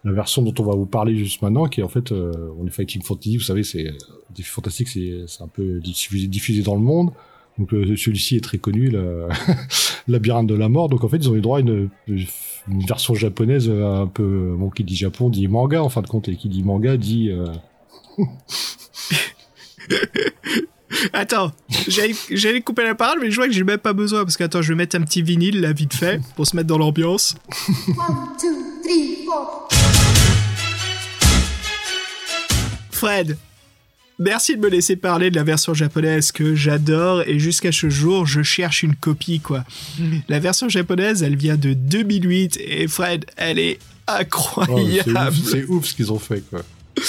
la 0.03 0.11
version 0.11 0.41
dont 0.41 0.53
on 0.59 0.63
va 0.63 0.75
vous 0.75 0.85
parler 0.85 1.15
juste 1.15 1.41
maintenant, 1.41 1.67
qui 1.67 1.79
est 1.79 1.83
en 1.83 1.89
fait, 1.89 2.11
euh, 2.11 2.31
on 2.59 2.67
est 2.67 2.69
Fighting 2.69 3.01
Fantasy, 3.01 3.37
vous 3.37 3.43
savez, 3.43 3.63
c'est 3.63 3.89
des 4.35 4.43
fantastique, 4.43 4.89
c'est 4.89 5.23
c'est 5.27 5.43
un 5.43 5.47
peu 5.47 5.79
diffusé, 5.79 6.27
diffusé 6.27 6.61
dans 6.61 6.75
le 6.75 6.81
monde. 6.81 7.11
Donc 7.57 7.73
euh, 7.73 7.95
celui-ci 7.95 8.35
est 8.35 8.43
très 8.43 8.57
connu, 8.57 8.89
le 8.89 9.27
labyrinthe 10.07 10.47
de 10.47 10.55
la 10.55 10.69
mort. 10.69 10.89
Donc 10.89 11.03
en 11.03 11.07
fait, 11.07 11.17
ils 11.17 11.29
ont 11.29 11.35
eu 11.35 11.41
droit 11.41 11.59
à 11.59 11.61
une, 11.61 11.89
une 12.07 12.85
version 12.85 13.13
japonaise 13.13 13.69
un 13.69 14.07
peu, 14.07 14.55
bon, 14.57 14.69
qui 14.69 14.83
dit 14.83 14.95
Japon 14.95 15.29
dit 15.29 15.47
manga 15.47 15.81
en 15.81 15.89
fin 15.89 16.01
de 16.01 16.07
compte, 16.07 16.27
et 16.27 16.35
qui 16.35 16.49
dit 16.49 16.63
manga 16.63 16.97
dit. 16.97 17.29
Euh... 17.29 17.45
Attends, 21.11 21.51
j'allais 21.87 22.61
couper 22.61 22.83
la 22.83 22.95
parole, 22.95 23.19
mais 23.21 23.31
je 23.31 23.35
vois 23.35 23.47
que 23.47 23.53
j'ai 23.53 23.63
même 23.63 23.77
pas 23.77 23.93
besoin 23.93 24.23
parce 24.23 24.37
que 24.37 24.43
attends, 24.43 24.61
je 24.61 24.69
vais 24.69 24.77
mettre 24.77 24.95
un 24.95 25.01
petit 25.01 25.21
vinyle 25.21 25.59
là 25.61 25.73
vite 25.73 25.93
fait 25.93 26.21
pour 26.35 26.47
se 26.47 26.55
mettre 26.55 26.67
dans 26.67 26.77
l'ambiance. 26.77 27.35
Fred, 33.03 33.35
merci 34.17 34.55
de 34.55 34.61
me 34.61 34.69
laisser 34.69 34.95
parler 34.95 35.29
de 35.29 35.35
la 35.35 35.43
version 35.43 35.73
japonaise 35.73 36.31
que 36.31 36.55
j'adore 36.55 37.23
et 37.23 37.37
jusqu'à 37.37 37.73
ce 37.73 37.89
jour, 37.89 38.25
je 38.25 38.43
cherche 38.43 38.81
une 38.81 38.95
copie 38.95 39.41
quoi. 39.41 39.65
La 40.29 40.39
version 40.39 40.69
japonaise, 40.69 41.21
elle 41.21 41.35
vient 41.35 41.57
de 41.57 41.73
2008 41.73 42.59
et 42.65 42.87
Fred, 42.87 43.25
elle 43.35 43.59
est 43.59 43.79
incroyable. 44.07 45.33
c'est 45.45 45.65
ouf, 45.65 45.87
ce 45.87 45.95
qu'ils 45.95 46.13
ont 46.13 46.19
fait 46.19 46.43
quoi. 46.49 46.61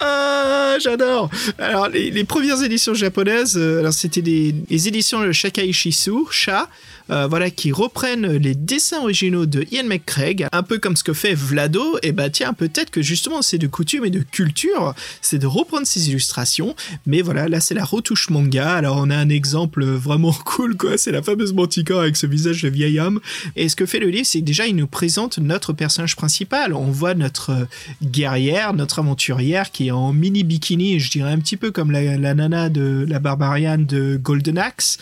Ah, 0.00 0.76
j'adore. 0.80 1.30
Alors 1.58 1.88
les, 1.88 2.24
premières 2.24 2.62
éditions 2.62 2.94
japonaises, 2.94 3.56
euh, 3.56 3.80
alors 3.80 3.92
c'était 3.92 4.22
des, 4.22 4.54
éditions 4.88 5.20
de 5.20 5.30
Shakai 5.30 5.72
Shisu, 5.72 6.26
Sha, 6.30 6.68
euh, 7.10 7.26
voilà, 7.26 7.50
qui 7.50 7.72
reprennent 7.72 8.26
les 8.36 8.54
dessins 8.54 9.00
originaux 9.00 9.46
de 9.46 9.66
Ian 9.70 9.84
McCraig, 9.84 10.46
un 10.52 10.62
peu 10.62 10.78
comme 10.78 10.96
ce 10.96 11.04
que 11.04 11.12
fait 11.12 11.34
Vlado, 11.34 11.98
et 12.02 12.12
bah 12.12 12.30
tiens, 12.30 12.52
peut-être 12.52 12.90
que 12.90 13.02
justement 13.02 13.42
c'est 13.42 13.58
de 13.58 13.66
coutume 13.66 14.04
et 14.04 14.10
de 14.10 14.20
culture, 14.20 14.94
c'est 15.20 15.38
de 15.38 15.46
reprendre 15.46 15.86
ces 15.86 16.10
illustrations, 16.10 16.74
mais 17.06 17.22
voilà, 17.22 17.48
là 17.48 17.60
c'est 17.60 17.74
la 17.74 17.84
retouche 17.84 18.30
manga, 18.30 18.72
alors 18.72 18.98
on 18.98 19.10
a 19.10 19.16
un 19.16 19.28
exemple 19.28 19.84
vraiment 19.84 20.32
cool, 20.44 20.76
quoi, 20.76 20.98
c'est 20.98 21.12
la 21.12 21.22
fameuse 21.22 21.52
Manticore 21.52 22.00
avec 22.00 22.16
ce 22.16 22.26
visage 22.26 22.62
de 22.62 22.68
vieil 22.68 23.00
homme, 23.00 23.20
et 23.56 23.68
ce 23.68 23.76
que 23.76 23.86
fait 23.86 23.98
le 23.98 24.08
livre, 24.08 24.26
c'est 24.26 24.40
que 24.40 24.44
déjà 24.44 24.66
il 24.66 24.76
nous 24.76 24.86
présente 24.86 25.38
notre 25.38 25.72
personnage 25.72 26.16
principal, 26.16 26.74
on 26.74 26.90
voit 26.90 27.14
notre 27.14 27.66
guerrière, 28.02 28.74
notre 28.74 28.98
aventurière 28.98 29.70
qui 29.70 29.88
est 29.88 29.90
en 29.90 30.12
mini 30.12 30.44
bikini, 30.44 31.00
je 31.00 31.10
dirais 31.10 31.32
un 31.32 31.38
petit 31.38 31.56
peu 31.56 31.70
comme 31.70 31.90
la, 31.90 32.16
la 32.16 32.34
nana 32.34 32.68
de 32.68 33.06
la 33.08 33.18
barbariane 33.18 33.86
de 33.86 34.18
Golden 34.22 34.58
Axe, 34.58 34.98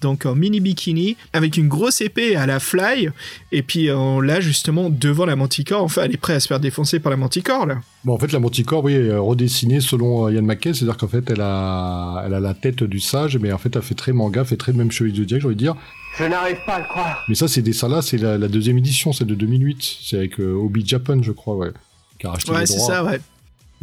donc 0.00 0.26
en 0.26 0.34
mini 0.34 0.60
bikini, 0.60 1.16
avec 1.32 1.56
une 1.56 1.68
grosse 1.68 2.00
épée 2.00 2.36
à 2.36 2.46
la 2.46 2.60
fly, 2.60 3.10
et 3.52 3.62
puis 3.62 3.90
on 3.90 4.20
l'a 4.20 4.40
justement 4.40 4.90
devant 4.90 5.26
la 5.26 5.36
manticore, 5.36 5.82
enfin 5.82 6.02
elle 6.04 6.14
est 6.14 6.16
prête 6.16 6.36
à 6.36 6.40
se 6.40 6.48
faire 6.48 6.60
défoncer 6.60 7.00
par 7.00 7.10
la 7.10 7.16
manticore 7.16 7.66
là. 7.66 7.78
Bon, 8.02 8.14
en 8.14 8.18
fait, 8.18 8.32
la 8.32 8.40
manticore, 8.40 8.82
oui, 8.84 8.94
est 8.94 9.14
redessinée 9.14 9.80
selon 9.80 10.26
euh, 10.26 10.32
Ian 10.32 10.40
McKay, 10.40 10.72
c'est-à-dire 10.72 10.96
qu'en 10.96 11.08
fait, 11.08 11.28
elle 11.30 11.42
a, 11.42 12.22
elle 12.24 12.32
a 12.32 12.40
la 12.40 12.54
tête 12.54 12.82
du 12.82 12.98
sage, 12.98 13.36
mais 13.36 13.52
en 13.52 13.58
fait, 13.58 13.76
elle 13.76 13.82
fait 13.82 13.94
très 13.94 14.12
manga, 14.12 14.42
fait 14.42 14.56
très 14.56 14.72
même 14.72 14.90
chevalier 14.90 15.12
de 15.12 15.18
Zodiac, 15.18 15.40
j'ai 15.42 15.46
envie 15.46 15.54
de 15.54 15.60
dire. 15.60 15.76
Je 16.16 16.24
n'arrive 16.24 16.56
pas 16.64 16.76
à 16.76 16.78
le 16.78 16.86
croire. 16.86 17.24
Mais 17.28 17.34
ça, 17.34 17.46
ces 17.46 17.60
dessins-là, 17.60 18.00
c'est 18.00 18.16
la, 18.16 18.38
la 18.38 18.48
deuxième 18.48 18.78
édition, 18.78 19.12
c'est 19.12 19.26
de 19.26 19.34
2008. 19.34 19.98
C'est 20.02 20.16
avec 20.16 20.40
euh, 20.40 20.54
Obi 20.54 20.82
Japan, 20.86 21.22
je 21.22 21.32
crois, 21.32 21.56
ouais. 21.56 21.72
Qui 22.18 22.26
a 22.26 22.30
racheté 22.30 22.50
Ouais, 22.52 22.64
c'est 22.64 22.78
ça, 22.78 23.04
ouais. 23.04 23.20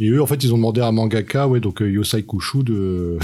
Et 0.00 0.08
eux, 0.10 0.22
en 0.22 0.26
fait, 0.26 0.42
ils 0.44 0.52
ont 0.54 0.56
demandé 0.56 0.80
à 0.80 0.86
un 0.86 0.92
mangaka, 0.92 1.48
ouais, 1.48 1.60
donc 1.60 1.82
euh, 1.82 1.90
Yosai 1.90 2.22
Kushu, 2.22 2.62
de, 2.62 3.18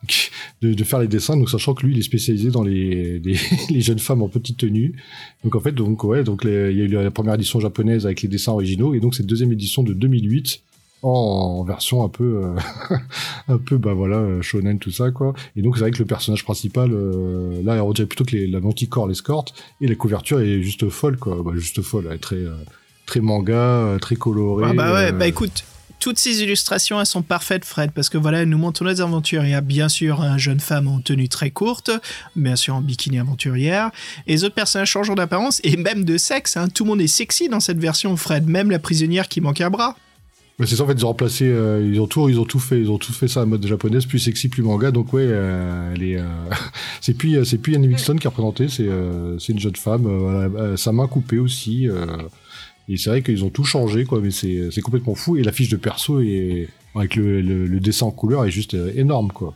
de, 0.62 0.74
de 0.74 0.84
faire 0.84 0.98
les 1.00 1.08
dessins, 1.08 1.36
donc 1.36 1.48
sachant 1.48 1.72
que 1.74 1.86
lui, 1.86 1.94
il 1.94 1.98
est 1.98 2.02
spécialisé 2.02 2.50
dans 2.50 2.62
les, 2.62 3.18
les, 3.24 3.36
les 3.70 3.80
jeunes 3.80 3.98
femmes 3.98 4.22
en 4.22 4.28
petite 4.28 4.58
tenue. 4.58 4.94
Donc 5.44 5.54
en 5.56 5.60
fait, 5.60 5.72
donc 5.72 6.04
ouais, 6.04 6.22
donc 6.24 6.44
les- 6.44 6.70
il 6.72 6.78
y 6.78 6.82
a 6.82 6.84
eu 6.84 6.88
la 6.88 7.10
première 7.10 7.34
édition 7.34 7.58
japonaise 7.60 8.04
avec 8.06 8.22
les 8.22 8.28
dessins 8.28 8.52
originaux, 8.52 8.94
et 8.94 9.00
donc 9.00 9.14
cette 9.14 9.26
deuxième 9.26 9.52
édition 9.52 9.82
de 9.82 9.94
2008 9.94 10.60
en, 11.02 11.08
en 11.08 11.64
version 11.64 12.04
un 12.04 12.10
peu, 12.10 12.42
euh, 12.44 12.54
un 13.48 13.56
peu, 13.56 13.78
bah 13.78 13.94
voilà, 13.94 14.16
euh, 14.16 14.42
shonen 14.42 14.78
tout 14.78 14.90
ça 14.90 15.10
quoi. 15.12 15.32
Et 15.56 15.62
donc 15.62 15.76
c'est 15.76 15.80
vrai 15.80 15.90
que 15.90 15.98
le 15.98 16.04
personnage 16.04 16.44
principal, 16.44 16.90
euh, 16.92 17.62
là, 17.64 17.82
on 17.82 17.92
dirait 17.94 18.06
plutôt 18.06 18.24
que 18.24 18.32
les, 18.36 18.46
la 18.46 18.60
manticore 18.60 19.08
l'escorte, 19.08 19.54
et 19.80 19.86
la 19.86 19.94
couverture 19.94 20.40
est 20.40 20.60
juste 20.62 20.86
folle 20.90 21.16
quoi, 21.16 21.42
bah, 21.42 21.52
juste 21.54 21.80
folle, 21.80 22.04
elle 22.10 22.16
est 22.16 22.18
très, 22.18 22.42
très 23.06 23.20
manga, 23.20 23.96
très 24.02 24.16
colorée. 24.16 24.66
Ah 24.68 24.74
bah 24.74 24.92
ouais, 24.92 25.08
euh, 25.08 25.12
bah 25.12 25.26
écoute, 25.26 25.64
toutes 26.00 26.18
ces 26.18 26.42
illustrations, 26.42 26.98
elles 26.98 27.06
sont 27.06 27.22
parfaites, 27.22 27.64
Fred, 27.64 27.92
parce 27.92 28.08
que 28.08 28.18
voilà, 28.18 28.42
elles 28.42 28.48
nous 28.48 28.58
montrent 28.58 28.82
nos 28.82 29.00
aventures. 29.00 29.44
Il 29.44 29.50
y 29.50 29.54
a 29.54 29.60
bien 29.60 29.88
sûr 29.88 30.20
une 30.22 30.38
jeune 30.38 30.60
femme 30.60 30.88
en 30.88 31.00
tenue 31.00 31.28
très 31.28 31.50
courte, 31.50 31.90
bien 32.34 32.56
sûr 32.56 32.74
en 32.74 32.80
bikini 32.80 33.20
aventurière, 33.20 33.90
et 34.26 34.32
les 34.32 34.44
autres 34.44 34.54
personnages 34.54 34.90
changent 34.90 35.14
d'apparence, 35.14 35.60
et 35.62 35.76
même 35.76 36.04
de 36.04 36.16
sexe, 36.16 36.56
hein. 36.56 36.68
tout 36.68 36.84
le 36.84 36.90
monde 36.90 37.00
est 37.00 37.06
sexy 37.06 37.48
dans 37.48 37.60
cette 37.60 37.78
version, 37.78 38.16
Fred, 38.16 38.48
même 38.48 38.70
la 38.70 38.78
prisonnière 38.78 39.28
qui 39.28 39.40
manque 39.40 39.60
un 39.60 39.70
bras. 39.70 39.94
Ouais, 40.58 40.66
c'est 40.66 40.76
ça 40.76 40.82
en 40.82 40.86
fait 40.86 40.92
ils 40.92 41.04
ont 41.06 41.08
remplacé 41.08 41.46
euh, 41.46 41.88
ils 41.90 41.98
ont 42.02 42.06
tout 42.06 42.28
ils 42.28 42.38
ont 42.38 42.44
tout 42.44 42.58
fait 42.58 42.78
ils 42.78 42.90
ont 42.90 42.98
tout 42.98 43.14
fait 43.14 43.28
ça 43.28 43.40
à 43.40 43.46
mode 43.46 43.66
japonaise 43.66 44.04
plus 44.04 44.18
sexy 44.18 44.50
plus 44.50 44.62
manga 44.62 44.90
donc 44.90 45.10
ouais 45.14 45.24
euh, 45.24 45.94
elle 45.94 46.02
est 46.02 46.18
euh, 46.18 46.24
c'est 47.00 47.14
puis 47.14 47.36
euh, 47.36 47.44
c'est 47.44 47.56
puis 47.56 47.74
Annie 47.76 47.94
qui 47.94 48.26
a 48.26 48.28
représenté 48.28 48.68
c'est 48.68 48.86
euh, 48.86 49.38
c'est 49.38 49.54
une 49.54 49.58
jeune 49.58 49.76
femme 49.76 50.04
euh, 50.04 50.50
euh, 50.58 50.76
sa 50.76 50.92
main 50.92 51.06
coupée 51.06 51.38
aussi 51.38 51.88
euh, 51.88 52.04
et 52.90 52.96
c'est 52.96 53.10
vrai 53.10 53.22
qu'ils 53.22 53.44
ont 53.44 53.50
tout 53.50 53.64
changé 53.64 54.04
quoi 54.04 54.20
mais 54.20 54.30
c'est 54.30 54.80
complètement 54.82 55.14
fou 55.14 55.36
et 55.36 55.42
la 55.42 55.52
fiche 55.52 55.68
de 55.68 55.76
perso 55.76 56.20
est 56.20 56.68
avec 56.94 57.14
le, 57.14 57.80
dessin 57.80 58.06
en 58.06 58.10
couleur 58.10 58.44
est 58.44 58.50
juste 58.50 58.74
euh, 58.74 58.92
énorme 58.96 59.30
quoi 59.32 59.54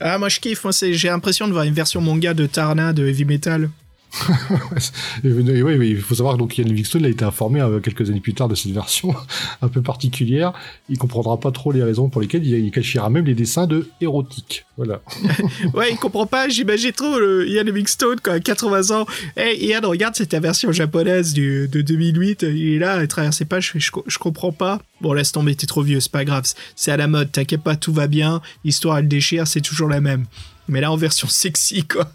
Ah, 0.00 0.18
moi 0.18 0.28
je 0.28 0.40
kiffe, 0.40 0.66
j'ai 0.80 1.08
l'impression 1.08 1.46
de 1.46 1.52
voir 1.52 1.64
une 1.64 1.74
version 1.74 2.00
manga 2.00 2.32
de 2.32 2.46
Tarna 2.46 2.92
de 2.92 3.06
Heavy 3.06 3.26
Metal. 3.26 3.68
il 5.24 6.00
faut 6.00 6.14
savoir 6.14 6.36
donc 6.36 6.56
Ian 6.58 6.64
Livingstone 6.64 7.04
a 7.04 7.08
été 7.08 7.24
informé 7.24 7.60
euh, 7.60 7.80
quelques 7.80 8.10
années 8.10 8.20
plus 8.20 8.34
tard 8.34 8.48
de 8.48 8.54
cette 8.54 8.72
version 8.72 9.14
un 9.62 9.68
peu 9.68 9.82
particulière 9.82 10.52
il 10.88 10.98
comprendra 10.98 11.38
pas 11.38 11.50
trop 11.50 11.72
les 11.72 11.82
raisons 11.82 12.08
pour 12.08 12.20
lesquelles 12.20 12.46
il, 12.46 12.54
il 12.54 12.70
qualifiera 12.70 13.10
même 13.10 13.24
les 13.24 13.34
dessins 13.34 13.66
de 13.66 13.88
érotiques 14.00 14.64
voilà 14.76 15.00
Ouais, 15.74 15.92
il 15.92 15.96
comprend 15.96 16.26
pas, 16.26 16.48
j'imagine 16.48 16.92
trop 16.92 17.18
le 17.18 17.48
Ian 17.48 17.62
Livingstone, 17.62 18.20
quoi, 18.20 18.34
à 18.34 18.40
80 18.40 18.96
ans. 18.96 19.06
Hey, 19.36 19.66
Ian, 19.66 19.80
regarde, 19.82 20.14
c'est 20.16 20.26
ta 20.26 20.40
version 20.40 20.72
japonaise 20.72 21.34
de 21.34 21.66
2008. 21.66 22.42
Il 22.42 22.74
est 22.74 22.78
là, 22.78 22.94
à 22.94 23.06
travers 23.06 23.32
ses 23.32 23.44
pages, 23.44 23.72
je, 23.74 23.90
je 24.06 24.18
comprends 24.18 24.52
pas. 24.52 24.80
Bon, 25.00 25.12
laisse 25.12 25.32
tomber, 25.32 25.54
t'es 25.54 25.66
trop 25.66 25.82
vieux, 25.82 26.00
c'est 26.00 26.12
pas 26.12 26.24
grave. 26.24 26.44
C'est 26.76 26.90
à 26.90 26.96
la 26.96 27.06
mode, 27.06 27.30
t'inquiète 27.32 27.62
pas, 27.62 27.76
tout 27.76 27.92
va 27.92 28.06
bien. 28.06 28.40
L'histoire, 28.64 28.98
elle 28.98 29.08
déchire, 29.08 29.46
c'est 29.46 29.60
toujours 29.60 29.88
la 29.88 30.00
même. 30.00 30.26
Mais 30.68 30.80
là, 30.80 30.90
en 30.90 30.96
version 30.96 31.28
sexy, 31.28 31.84
quoi. 31.84 32.10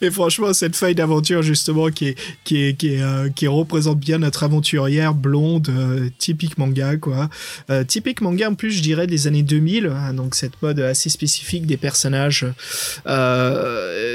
Et 0.00 0.10
franchement, 0.10 0.52
cette 0.52 0.76
feuille 0.76 0.94
d'aventure, 0.94 1.42
justement, 1.42 1.90
qui, 1.90 2.08
est, 2.08 2.18
qui, 2.44 2.62
est, 2.62 2.74
qui, 2.74 2.94
est, 2.94 3.02
euh, 3.02 3.28
qui 3.28 3.46
représente 3.46 3.98
bien 3.98 4.18
notre 4.18 4.42
aventurière 4.42 5.14
blonde, 5.14 5.68
euh, 5.68 6.08
typique 6.18 6.56
manga, 6.58 6.96
quoi. 6.96 7.28
Euh, 7.70 7.84
typique 7.84 8.20
manga, 8.20 8.50
en 8.50 8.54
plus, 8.54 8.72
je 8.72 8.82
dirais, 8.82 9.06
des 9.06 9.26
années 9.26 9.42
2000, 9.42 9.86
hein, 9.86 10.14
donc 10.14 10.34
cette 10.34 10.60
mode 10.62 10.80
assez 10.80 11.10
spécifique 11.10 11.66
des 11.66 11.76
personnages. 11.76 12.46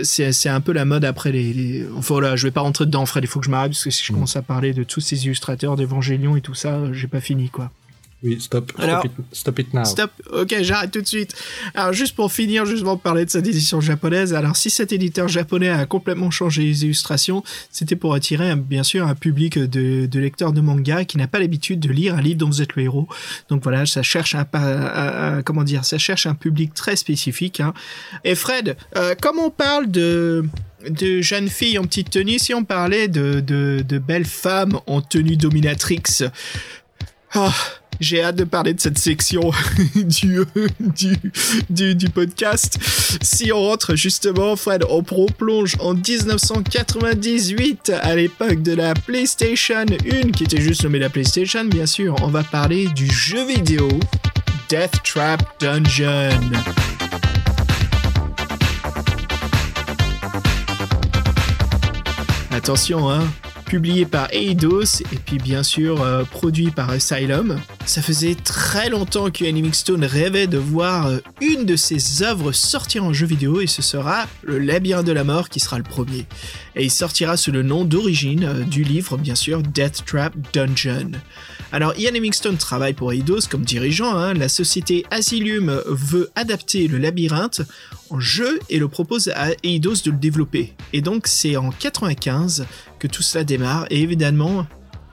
C'est 0.04 0.50
un 0.50 0.62
peu 0.62 0.72
la 0.72 0.86
mode 0.86 1.06
après 1.06 1.32
les... 1.32 1.54
les... 1.54 1.86
Enfin, 1.96 2.16
voilà, 2.16 2.36
je 2.36 2.48
vais 2.48 2.52
pas 2.52 2.62
rentrer 2.62 2.86
dedans, 2.86 3.06
Fred, 3.06 3.24
il 3.24 3.28
faut 3.28 3.40
que 3.40 3.46
je 3.46 3.52
m'arrête, 3.52 3.72
parce 3.72 3.84
que 3.84 3.92
si 3.92 4.04
je 4.04 4.12
commence 4.12 4.36
à 4.36 4.42
parler 4.42 4.74
de 4.74 4.84
tous 4.84 5.02
ces 5.02 5.26
illustrateurs 5.26 5.76
d'Evangélion 5.76 6.36
et 6.36 6.42
tout 6.42 6.56
ça, 6.56 6.80
j'ai 6.92 7.08
pas 7.08 7.22
fini, 7.22 7.50
quoi. 7.50 7.72
Oui 8.22 8.40
stop 8.42 8.72
Alors- 8.78 9.00
stop, 9.02 9.12
it, 9.20 9.26
stop 9.38 9.60
it 9.60 9.74
now 9.74 9.86
Stop, 9.86 10.12
ok, 10.32 10.56
j'arrête 10.62 10.92
tout 10.92 11.02
de 11.02 11.08
suite. 11.08 11.34
Alors, 11.74 11.94
juste 11.94 12.16
pour 12.16 12.32
finir, 12.32 12.66
justement, 12.66 12.98
parler 12.98 13.24
de 13.26 13.30
cette 13.30 13.48
édition 13.48 13.80
japonaise. 13.80 14.34
Alors, 14.34 14.58
si 14.58 14.70
cet 14.70 14.92
éditeur 14.92 15.28
japonais 15.30 15.70
a 15.70 15.86
complètement 15.86 16.30
changé 16.30 16.64
les 16.64 16.84
illustrations, 16.84 17.44
c'était 17.72 17.96
pour 17.96 18.14
attirer, 18.14 18.54
bien 18.58 18.84
sûr, 18.84 19.08
un 19.08 19.16
public 19.16 19.58
de, 19.58 20.06
de 20.06 20.20
lecteurs 20.20 20.52
de 20.52 20.60
manga 20.62 21.06
qui 21.06 21.18
n'a 21.18 21.28
pas 21.28 21.40
l'habitude 21.40 21.80
de 21.80 21.90
lire 21.90 22.16
un 22.16 22.22
livre 22.22 22.40
dont 22.40 22.48
vous 22.50 22.62
êtes 22.62 22.76
le 22.76 22.84
héros. 22.84 23.08
Donc 23.50 23.64
voilà, 23.64 23.86
ça 23.86 24.04
cherche 24.04 24.36
un, 24.36 24.44
pa- 24.44 24.60
un- 24.60 25.38
un- 25.38 25.42
comment 25.42 25.64
dire, 25.64 25.86
ça 25.86 25.98
cherche 25.98 26.26
un 26.26 26.36
public 26.36 26.74
très 26.74 26.98
spécifique. 26.98 27.60
hein. 27.62 27.74
Et 28.26 28.36
Fred, 28.36 28.76
euh, 28.98 29.16
comme 29.22 29.40
on 29.40 29.50
parle 29.50 29.90
de 29.90 30.44
de 30.90 31.22
jeunes 31.22 31.50
filles 31.50 31.78
en 31.78 31.84
petite 31.84 32.10
tenue, 32.10 32.40
si 32.40 32.54
on 32.54 32.64
parlait 32.64 33.10
de, 33.10 33.42
de, 33.42 33.84
de 33.86 33.98
belles 33.98 34.24
femmes 34.26 34.80
en 34.88 35.02
tenue 35.02 35.36
dominatrix, 35.36 36.24
ah, 37.34 37.54
j'ai 38.00 38.24
hâte 38.24 38.36
de 38.36 38.44
parler 38.44 38.74
de 38.74 38.80
cette 38.80 38.98
section 38.98 39.52
du, 39.96 40.40
du, 40.80 41.18
du, 41.70 41.96
du 41.96 42.10
podcast. 42.10 42.78
Si 43.22 43.52
on 43.52 43.62
rentre 43.62 43.96
justement, 43.96 44.56
Fred, 44.56 44.84
on 44.90 45.04
plonge 45.04 45.76
en 45.80 45.94
1998, 45.94 47.92
à 48.02 48.16
l'époque 48.16 48.62
de 48.62 48.74
la 48.74 48.94
PlayStation 48.94 49.86
1, 49.86 50.32
qui 50.32 50.44
était 50.44 50.62
juste 50.62 50.84
nommée 50.84 51.00
la 51.00 51.10
PlayStation, 51.10 51.66
bien 51.66 51.86
sûr, 51.86 52.16
on 52.22 52.28
va 52.28 52.44
parler 52.44 52.88
du 52.88 53.10
jeu 53.12 53.46
vidéo 53.46 53.88
Death 54.70 55.02
Trap 55.04 55.42
Dungeon. 55.60 56.40
Attention, 62.52 63.10
hein, 63.10 63.28
publié 63.70 64.08
par 64.08 64.28
Eidos 64.34 65.04
et 65.14 65.18
puis 65.24 65.38
bien 65.38 65.62
sûr 65.62 66.02
euh, 66.02 66.24
produit 66.24 66.72
par 66.72 66.90
Asylum. 66.90 67.60
Ça 67.86 68.02
faisait 68.02 68.34
très 68.34 68.90
longtemps 68.90 69.30
que 69.30 69.46
Stone 69.74 70.04
rêvait 70.04 70.48
de 70.48 70.58
voir 70.58 71.06
euh, 71.06 71.20
une 71.40 71.66
de 71.66 71.76
ses 71.76 72.24
œuvres 72.24 72.52
sortir 72.52 73.04
en 73.04 73.14
jeu 73.14 73.28
vidéo 73.28 73.62
et 73.62 73.68
ce 73.68 73.84
sera 73.84 74.26
le 74.42 74.58
Labyrinthe 74.58 75.06
de 75.06 75.12
la 75.12 75.24
Mort 75.24 75.50
qui 75.50 75.60
sera 75.60 75.78
le 75.78 75.84
premier. 75.84 76.26
Et 76.76 76.86
il 76.86 76.90
sortira 76.90 77.38
sous 77.38 77.52
le 77.52 77.62
nom 77.62 77.86
d'origine 77.86 78.44
euh, 78.44 78.64
du 78.64 78.84
livre 78.84 79.18
bien 79.18 79.36
sûr 79.36 79.62
Death 79.62 80.04
Trap 80.04 80.34
Dungeon. 80.52 81.12
Alors 81.72 81.94
Ian 81.96 82.16
Hemingstone 82.16 82.58
travaille 82.58 82.94
pour 82.94 83.14
Eidos 83.14 83.42
comme 83.52 83.62
dirigeant, 83.62 84.18
hein. 84.18 84.34
la 84.34 84.50
société 84.50 85.06
Asylum 85.12 85.80
veut 85.86 86.32
adapter 86.36 86.88
le 86.88 86.98
labyrinthe 86.98 87.62
en 88.10 88.20
jeu 88.20 88.60
et 88.72 88.80
le 88.80 88.88
propose 88.88 89.28
à 89.36 89.50
Eidos 89.62 90.02
de 90.04 90.10
le 90.10 90.18
développer. 90.18 90.74
Et 90.94 91.02
donc 91.02 91.28
c'est 91.28 91.56
en 91.56 91.70
95 91.70 92.66
que 93.00 93.08
tout 93.08 93.24
cela 93.24 93.44
démarre. 93.44 93.86
Et 93.90 94.02
évidemment 94.02 94.66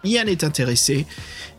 Ian 0.07 0.27
est 0.27 0.45
intéressé. 0.45 1.07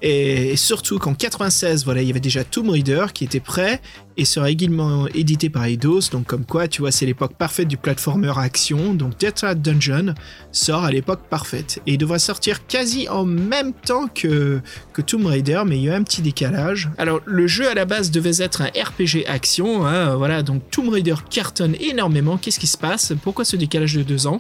Et 0.02 0.56
surtout 0.56 1.00
qu'en 1.00 1.16
96 1.16 1.84
voilà 1.84 2.02
il 2.02 2.08
y 2.08 2.12
avait 2.12 2.20
déjà 2.20 2.44
Tomb 2.44 2.70
Raider 2.70 3.08
qui 3.14 3.24
était 3.24 3.40
prêt 3.40 3.82
et 4.16 4.26
sera 4.26 4.52
également 4.52 5.08
édité 5.08 5.50
par 5.50 5.66
Eidos. 5.66 6.10
Donc 6.12 6.28
comme 6.28 6.46
quoi 6.46 6.68
tu 6.68 6.82
vois 6.82 6.92
c'est 6.92 7.08
l'époque 7.08 7.34
parfaite 7.36 7.68
du 7.68 7.78
platformer 7.78 8.32
action. 8.38 8.94
Donc 8.94 9.18
Death 9.18 9.36
Trap 9.36 9.60
Dungeon 9.60 10.14
sort 10.52 10.84
à 10.84 10.92
l'époque 10.92 11.22
parfaite 11.30 11.82
et 11.88 11.94
il 11.94 11.98
devrait 11.98 12.20
sortir 12.20 12.68
quasi 12.68 13.10
en 13.10 13.26
même 13.26 13.74
temps 13.74 14.08
que, 14.08 14.62
Tomb 15.06 15.26
Raider 15.26 15.64
mais 15.66 15.78
il 15.78 15.86
y 15.86 15.90
a 15.90 15.96
un 15.96 16.04
petit 16.04 16.22
décalage. 16.22 16.90
Alors 17.00 17.22
le 17.26 17.48
jeu 17.48 17.68
à 17.68 17.74
la 17.74 17.86
base 17.86 18.12
devait 18.12 18.44
être 18.44 18.62
un 18.62 18.68
RPG 18.68 19.26
action 19.28 19.86
hein, 19.86 20.16
voilà. 20.16 20.44
Donc 20.44 20.70
Tomb 20.70 20.90
Raider 20.90 21.16
cartonne 21.30 21.76
énormément. 21.80 22.38
Qu'est-ce 22.38 22.60
qui 22.60 22.68
se 22.68 22.78
passe? 22.78 23.14
Pourquoi 23.24 23.46
ce 23.46 23.56
décalage 23.56 23.96
de 23.96 24.04
deux 24.04 24.28
ans? 24.28 24.40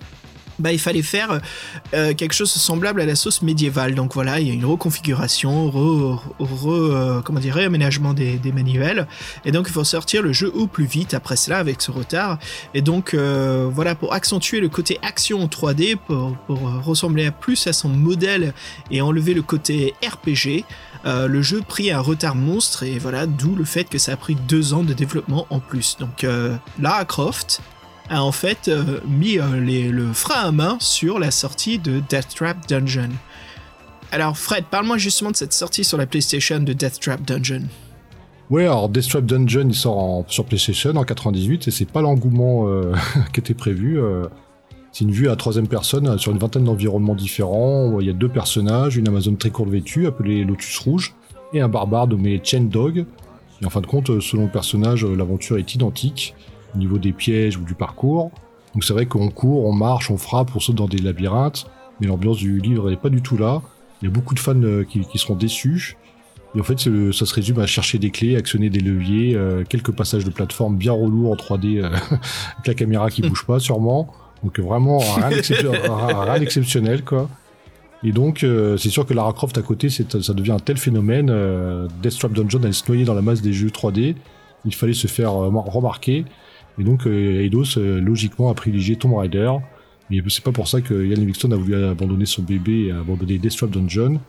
Bah, 0.60 0.72
il 0.72 0.80
fallait 0.80 1.02
faire 1.02 1.40
euh, 1.94 2.14
quelque 2.14 2.34
chose 2.34 2.52
semblable 2.52 3.02
à 3.02 3.06
la 3.06 3.16
sauce 3.16 3.42
médiévale. 3.42 3.96
Donc 3.96 4.14
voilà, 4.14 4.40
il 4.40 4.48
y 4.48 4.52
a 4.52 4.54
une 4.54 4.66
reconfiguration, 4.66 5.70
re, 5.70 6.22
euh, 6.40 7.22
comment 7.22 7.40
dire, 7.40 7.56
réaménagement 7.56 8.14
des, 8.14 8.38
des, 8.38 8.52
manuels. 8.52 9.08
Et 9.46 9.52
donc 9.52 9.68
il 9.70 9.74
faut 9.74 9.84
sortir 9.84 10.22
le 10.22 10.34
jeu 10.34 10.52
au 10.54 10.68
plus 10.68 10.86
vite 10.86 11.14
après 11.14 11.36
cela 11.36 11.60
avec 11.60 11.82
ce 11.82 11.92
retard. 11.92 12.40
Et 12.74 12.82
donc 12.82 13.14
euh, 13.14 13.70
voilà, 13.72 13.96
pour 13.96 14.14
accentuer 14.14 14.60
le 14.60 14.70
côté 14.70 15.00
action 15.02 15.42
en 15.42 15.48
3D, 15.48 15.96
pour, 15.96 16.36
pour 16.48 16.60
ressembler 16.84 17.32
plus 17.32 17.68
à 17.68 17.74
son 17.74 17.90
modèle 17.90 18.54
et 18.92 19.02
enlever 19.02 19.34
le 19.34 19.42
côté 19.42 19.94
RPG, 20.04 20.66
euh, 21.06 21.28
le 21.28 21.42
jeu 21.42 21.62
prit 21.62 21.92
un 21.92 22.00
retard 22.00 22.36
monstre 22.36 22.84
et 22.84 22.98
voilà, 22.98 23.28
d'où 23.28 23.56
le 23.56 23.64
fait 23.64 23.86
que 23.86 23.98
ça 23.98 24.14
a 24.14 24.18
pris 24.18 24.36
deux 24.36 24.74
ans 24.74 24.84
de 24.84 24.94
développement 24.94 25.46
en 25.50 25.60
plus. 25.60 25.98
Donc 26.00 26.26
Lara 26.80 27.06
Croft 27.06 27.62
a 28.10 28.24
en 28.24 28.32
fait 28.32 28.68
euh, 28.68 29.00
mis 29.08 29.40
euh, 29.40 29.92
le 29.92 30.14
frein 30.14 30.42
à 30.42 30.52
main 30.52 30.78
sur 30.80 31.20
la 31.20 31.32
sortie 31.32 31.80
de 31.80 32.00
Death 32.10 32.30
Trap 32.36 32.68
Dungeon. 32.68 33.10
Alors 34.12 34.38
Fred, 34.38 34.66
parle-moi 34.70 34.98
justement 34.98 35.32
de 35.32 35.36
cette 35.36 35.54
sortie 35.54 35.84
sur 35.84 35.98
la 35.98 36.06
PlayStation 36.06 36.60
de 36.60 36.74
Death 36.74 37.00
Trap 37.00 37.22
Dungeon. 37.24 37.64
Ouais, 38.50 38.64
alors 38.64 38.88
Death 38.88 39.10
Trap 39.10 39.26
Dungeon, 39.26 39.68
il 39.68 39.76
sort 39.76 40.24
sur 40.28 40.46
PlayStation 40.46 40.96
en 40.96 41.04
98 41.04 41.68
et 41.68 41.72
c'est 41.72 41.90
pas 41.90 42.02
l'engouement 42.02 42.68
euh, 42.68 42.94
qui 43.34 43.42
était 43.42 43.54
prévu. 43.54 44.00
c'est 44.94 45.04
une 45.04 45.12
vue 45.12 45.30
à 45.30 45.36
troisième 45.36 45.68
personne 45.68 46.18
sur 46.18 46.32
une 46.32 46.38
vingtaine 46.38 46.64
d'environnements 46.64 47.16
différents. 47.16 48.00
Il 48.00 48.08
y 48.08 48.10
a 48.10 48.14
deux 48.14 48.30
personnages, 48.30 48.96
une 48.96 49.08
Amazone 49.08 49.38
très 49.38 49.50
courte 49.50 49.70
vêtue 49.70 50.08
appelée 50.08 50.46
Lotus 50.46 50.80
Rouge 50.80 51.14
et 51.52 51.60
un 51.60 51.68
barbare 51.68 52.08
nommé 52.08 52.40
Chain 52.42 52.62
Dog. 52.62 53.06
Et 53.62 53.66
en 53.66 53.70
fin 53.70 53.82
de 53.82 53.88
compte, 53.88 54.22
selon 54.22 54.44
le 54.44 54.52
personnage, 54.52 55.04
l'aventure 55.04 55.58
est 55.58 55.76
identique 55.76 56.36
au 56.78 56.80
niveau 56.80 56.98
des 57.00 57.12
pièges 57.12 57.58
ou 57.58 57.62
du 57.64 57.74
parcours. 57.74 58.30
Donc 58.74 58.84
c'est 58.84 58.94
vrai 58.94 59.08
qu'on 59.08 59.30
court, 59.30 59.66
on 59.66 59.74
marche, 59.74 60.12
on 60.12 60.18
frappe, 60.18 60.52
on 60.56 60.60
saute 60.60 60.76
dans 60.76 60.88
des 60.88 61.00
labyrinthes, 61.00 61.66
mais 62.00 62.06
l'ambiance 62.08 62.38
du 62.38 62.60
livre 62.60 62.90
n'est 62.92 62.96
pas 62.98 63.10
du 63.10 63.22
tout 63.24 63.36
là. 63.38 63.62
Il 64.02 64.06
y 64.06 64.08
a 64.08 64.12
beaucoup 64.12 64.36
de 64.36 64.40
fans 64.40 64.54
euh, 64.62 64.84
qui, 64.84 65.00
qui 65.02 65.18
seront 65.18 65.34
déçus. 65.36 65.98
Et 66.56 66.60
en 66.60 66.64
fait, 66.64 66.86
le- 66.86 67.12
ça 67.12 67.26
se 67.26 67.34
résume 67.34 67.60
à 67.60 67.66
chercher 67.66 67.98
des 67.98 68.12
clés, 68.12 68.36
actionner 68.36 68.70
des 68.70 68.80
leviers, 68.80 69.36
euh, 69.36 69.64
quelques 69.68 69.92
passages 69.92 70.24
de 70.24 70.30
plateforme 70.30 70.78
bien 70.78 70.92
relous 70.92 71.32
en 71.32 71.36
3D, 71.36 71.80
euh, 71.80 71.88
avec 72.54 72.68
la 72.68 72.74
caméra 72.76 73.10
qui 73.10 73.24
bouge 73.24 73.44
pas 73.48 73.60
sûrement. 73.60 74.14
Donc 74.44 74.60
vraiment 74.60 75.00
rien 75.00 75.30
d'exceptionnel, 76.40 77.04
quoi. 77.04 77.28
Et 78.04 78.12
donc 78.12 78.46
c'est 78.78 78.90
sûr 78.90 79.08
que 79.08 79.16
Lara 79.16 79.34
Croft 79.34 79.58
à 79.58 79.64
côté, 79.64 79.90
ça 79.90 80.34
devient 80.36 80.52
un 80.52 80.60
tel 80.60 80.78
phénomène. 80.78 81.30
Euh, 81.32 81.88
Death 82.04 82.20
Trap 82.20 82.34
Dungeon 82.34 82.60
allait 82.62 82.72
se 82.72 82.84
noyer 82.88 83.06
dans 83.06 83.16
la 83.16 83.24
masse 83.24 83.42
des 83.42 83.54
jeux 83.54 83.70
3D. 83.70 84.16
Il 84.66 84.76
fallait 84.76 84.94
se 84.94 85.08
faire 85.08 85.34
remarquer. 85.34 86.24
Et 86.80 86.84
donc 86.84 87.08
euh, 87.08 87.42
Eidos 87.42 87.78
euh, 87.78 88.00
logiquement 88.00 88.50
a 88.50 88.54
privilégié 88.54 88.96
Tomb 88.96 89.16
Raider. 89.16 89.52
Mais 90.10 90.22
c'est 90.30 90.44
pas 90.44 90.52
pour 90.52 90.68
ça 90.68 90.82
que 90.82 90.94
Ian 90.94 91.16
Livingstone 91.16 91.54
a 91.54 91.58
voulu 91.58 91.76
abandonner 91.76 92.26
son 92.26 92.42
bébé 92.42 92.88
et 92.88 92.92
abandonner 92.92 93.38
Death 93.38 93.58
Trap 93.58 93.72
Dungeon. 93.72 94.20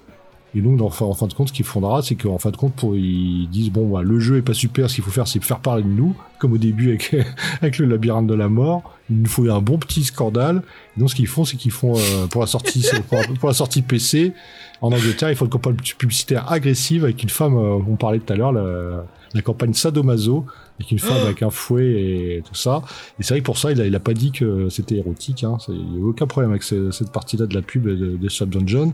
Et 0.54 0.62
donc, 0.62 0.80
en 0.80 0.88
fin, 0.88 1.04
en 1.04 1.12
fin 1.14 1.26
de 1.26 1.34
compte, 1.34 1.48
ce 1.48 1.52
qu'il 1.52 1.64
faudra, 1.66 2.00
c'est 2.00 2.14
qu'en 2.14 2.38
fin 2.38 2.50
de 2.50 2.56
compte, 2.56 2.72
pour, 2.74 2.96
ils 2.96 3.48
disent 3.50 3.70
bon, 3.70 3.86
bah, 3.88 4.02
le 4.02 4.18
jeu 4.18 4.38
est 4.38 4.42
pas 4.42 4.54
super, 4.54 4.88
ce 4.88 4.94
qu'il 4.94 5.04
faut 5.04 5.10
faire, 5.10 5.28
c'est 5.28 5.42
faire 5.44 5.60
parler 5.60 5.82
de 5.82 5.88
nous, 5.88 6.14
comme 6.38 6.54
au 6.54 6.58
début 6.58 6.88
avec, 6.88 7.14
avec 7.60 7.78
le 7.78 7.86
labyrinthe 7.86 8.26
de 8.26 8.34
la 8.34 8.48
mort. 8.48 8.94
Il 9.10 9.20
nous 9.22 9.28
faut 9.28 9.48
un 9.50 9.60
bon 9.60 9.78
petit 9.78 10.04
scandale. 10.04 10.62
Et 10.96 11.00
donc, 11.00 11.10
ce 11.10 11.14
qu'ils 11.14 11.26
font, 11.26 11.44
c'est 11.44 11.56
qu'ils 11.56 11.70
font 11.70 11.94
euh, 11.96 12.26
pour 12.28 12.40
la 12.40 12.46
sortie, 12.46 12.86
pour, 13.08 13.18
pour 13.38 13.48
la 13.48 13.54
sortie 13.54 13.82
PC 13.82 14.32
en 14.80 14.92
Angleterre, 14.92 15.30
il 15.30 15.36
faut 15.36 15.44
une 15.44 15.50
campagne 15.50 15.76
publicitaire 15.98 16.50
agressive 16.50 17.04
avec 17.04 17.22
une 17.22 17.28
femme. 17.28 17.56
euh, 17.56 17.78
on 17.88 17.96
parlait 17.96 18.18
tout 18.20 18.32
à 18.32 18.36
l'heure, 18.36 18.52
la, 18.52 19.04
la 19.34 19.42
campagne 19.42 19.74
sadomaso 19.74 20.46
avec 20.78 20.92
une 20.92 20.98
femme 21.00 21.16
avec 21.26 21.42
un 21.42 21.50
fouet 21.50 21.86
et 21.90 22.42
tout 22.46 22.54
ça. 22.54 22.82
Et 23.18 23.24
c'est 23.24 23.34
vrai 23.34 23.40
que 23.40 23.44
pour 23.44 23.58
ça, 23.58 23.72
il 23.72 23.80
a, 23.80 23.86
il 23.86 23.94
a 23.96 24.00
pas 24.00 24.14
dit 24.14 24.30
que 24.30 24.68
c'était 24.68 24.94
érotique. 24.96 25.42
Hein. 25.42 25.56
Il 25.68 25.98
y 25.98 26.00
a 26.00 26.04
aucun 26.04 26.26
problème 26.28 26.52
avec 26.52 26.62
ce- 26.62 26.92
cette 26.92 27.10
partie-là 27.10 27.46
de 27.46 27.54
la 27.54 27.62
pub 27.62 27.84
de, 27.88 28.16
de 28.16 28.28
Sub 28.28 28.48
Dungeon. 28.50 28.92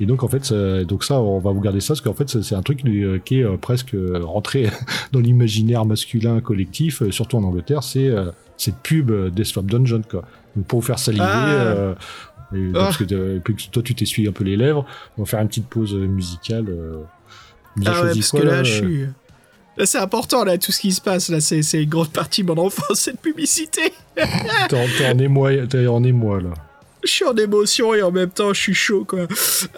Et 0.00 0.06
donc 0.06 0.22
en 0.22 0.28
fait, 0.28 0.44
ça- 0.44 0.84
donc 0.84 1.04
ça, 1.04 1.20
on 1.20 1.38
va 1.38 1.50
vous 1.52 1.60
garder 1.60 1.80
ça 1.80 1.88
parce 1.88 2.00
qu'en 2.02 2.12
fait, 2.14 2.42
c'est 2.42 2.54
un 2.54 2.62
truc 2.62 2.84
euh, 2.84 3.18
qui 3.24 3.40
est 3.40 3.44
euh, 3.44 3.56
presque 3.56 3.94
euh, 3.94 4.20
rentré 4.22 4.68
dans 5.12 5.20
l'imaginaire 5.20 5.84
masculin 5.86 6.40
collectif, 6.40 7.02
euh, 7.02 7.10
surtout 7.10 7.36
en 7.38 7.42
Angleterre. 7.44 7.82
C'est 7.82 8.08
euh, 8.08 8.30
cette 8.56 8.76
pub 8.76 9.10
euh, 9.10 9.30
Death 9.30 9.52
Trap 9.52 9.66
Dungeon, 9.66 10.02
quoi. 10.08 10.22
Donc 10.54 10.66
pour 10.66 10.80
vous 10.80 10.86
faire 10.86 10.98
saliver. 10.98 11.24
Ah. 11.26 11.48
euh, 11.48 11.94
et 12.54 12.68
Ah. 12.74 12.78
parce 12.78 12.96
que, 12.98 13.04
euh, 13.14 13.40
puis 13.42 13.68
toi, 13.72 13.82
tu 13.82 13.94
t'essuies 13.94 14.28
un 14.28 14.32
peu 14.32 14.44
les 14.44 14.56
lèvres. 14.56 14.84
On 15.18 15.22
va 15.22 15.26
faire 15.26 15.40
une 15.40 15.48
petite 15.48 15.66
pause 15.66 15.94
euh, 15.94 16.06
musicale. 16.06 16.66
euh. 16.68 17.02
Vous 17.76 17.82
Ah 17.86 18.02
ouais, 18.04 18.12
parce 18.14 18.30
quoi, 18.30 18.40
que 18.40 18.46
là, 18.46 18.52
là, 18.56 18.62
je 18.62 18.72
euh 18.72 18.86
suis. 18.88 19.06
Là, 19.78 19.84
c'est 19.84 19.98
important, 19.98 20.44
là, 20.44 20.56
tout 20.56 20.72
ce 20.72 20.80
qui 20.80 20.90
se 20.92 21.00
passe. 21.02 21.28
Là, 21.28 21.40
c'est 21.40 21.60
une 21.82 21.88
grande 21.90 22.08
partie 22.10 22.42
de 22.42 22.46
mon 22.52 22.56
enfance, 22.66 22.98
cette 23.00 23.20
publicité. 23.20 23.92
T'es 24.14 24.76
en- 24.76 25.12
en 25.14 25.18
émoi, 25.18 25.66
t'es 25.66 25.86
en 25.86 26.02
émoi 26.04 26.40
là. 26.40 26.50
Je 27.06 27.12
suis 27.12 27.24
en 27.24 27.36
émotion 27.36 27.94
et 27.94 28.02
en 28.02 28.10
même 28.10 28.30
temps, 28.30 28.52
je 28.52 28.60
suis 28.60 28.74
chaud, 28.74 29.04
quoi. 29.04 29.26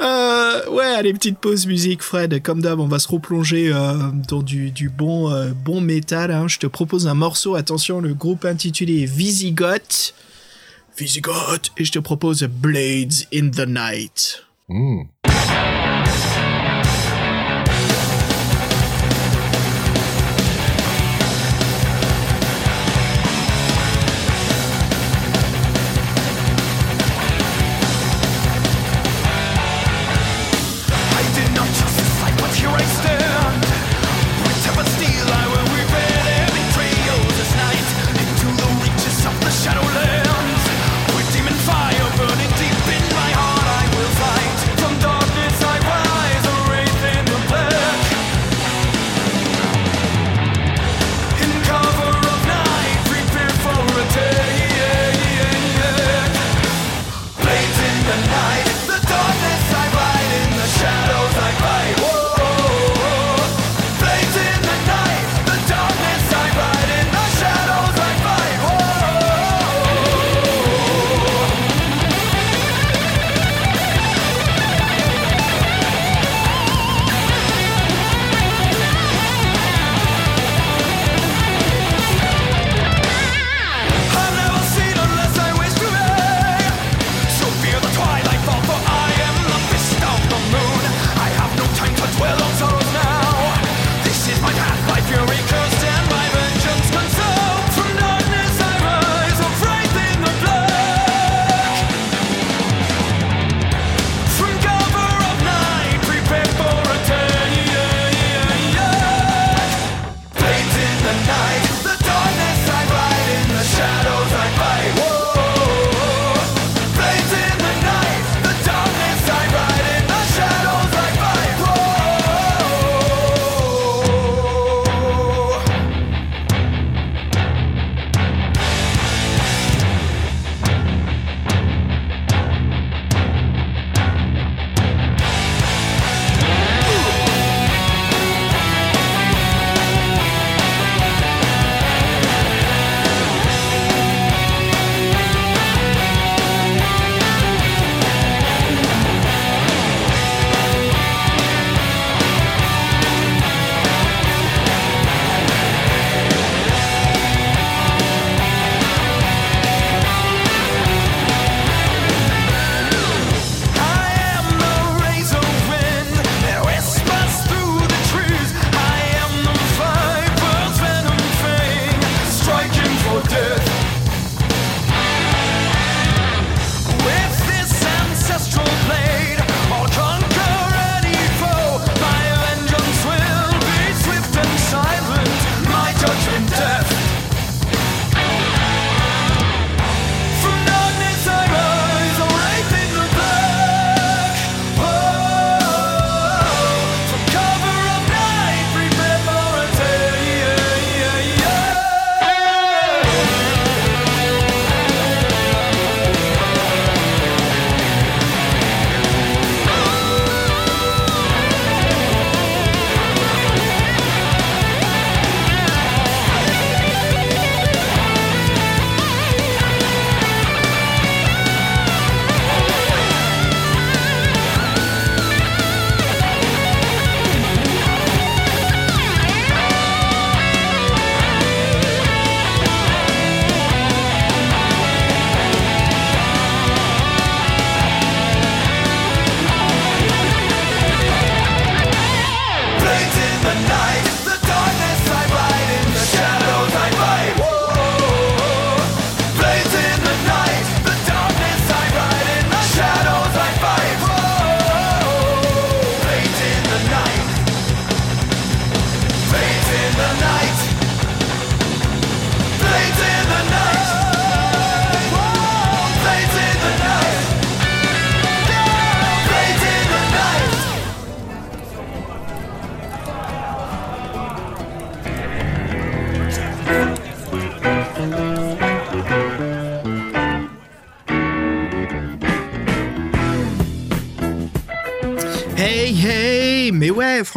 Euh, 0.00 0.70
ouais, 0.70 0.84
allez, 0.84 1.12
petite 1.12 1.38
pause 1.38 1.66
musique, 1.66 2.02
Fred. 2.02 2.42
Comme 2.42 2.62
d'hab, 2.62 2.80
on 2.80 2.88
va 2.88 2.98
se 2.98 3.08
replonger 3.08 3.70
euh, 3.72 3.94
dans 4.28 4.42
du, 4.42 4.70
du 4.70 4.88
bon, 4.88 5.30
euh, 5.30 5.50
bon 5.54 5.80
métal. 5.80 6.30
hein. 6.30 6.48
Je 6.48 6.58
te 6.58 6.66
propose 6.66 7.06
un 7.06 7.14
morceau. 7.14 7.54
Attention, 7.54 8.00
le 8.00 8.14
groupe 8.14 8.44
intitulé 8.44 9.04
Visigoth. 9.06 10.14
Visigoth. 10.96 11.70
Et 11.76 11.84
je 11.84 11.92
te 11.92 11.98
propose 11.98 12.42
Blades 12.44 13.12
in 13.32 13.50
the 13.50 13.66
Night. 13.68 14.44
Hmm. 14.68 15.02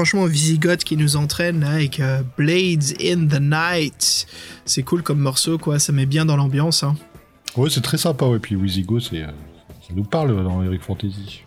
Franchement, 0.02 0.26
Visigoth 0.26 0.84
qui 0.84 0.98
nous 0.98 1.16
entraîne 1.16 1.60
là, 1.60 1.74
avec 1.74 2.00
euh, 2.00 2.24
Blades 2.36 2.96
in 3.00 3.28
the 3.28 3.40
Night. 3.40 4.26
C'est 4.66 4.82
cool 4.82 5.04
comme 5.04 5.20
morceau, 5.20 5.60
quoi, 5.60 5.78
ça 5.78 5.94
met 5.94 6.08
bien 6.08 6.26
dans 6.26 6.36
l'ambiance. 6.36 6.82
Hein. 6.82 6.96
Ouais, 7.56 7.70
c'est 7.70 7.82
très 7.82 8.00
sympa, 8.00 8.26
ouais. 8.26 8.40
Puis 8.40 8.58
c'est, 8.68 9.22
euh, 9.22 9.28
ça 9.28 9.94
nous 9.96 10.04
parle 10.04 10.44
dans 10.44 10.64
Eric 10.64 10.82
Fantasy. 10.82 11.44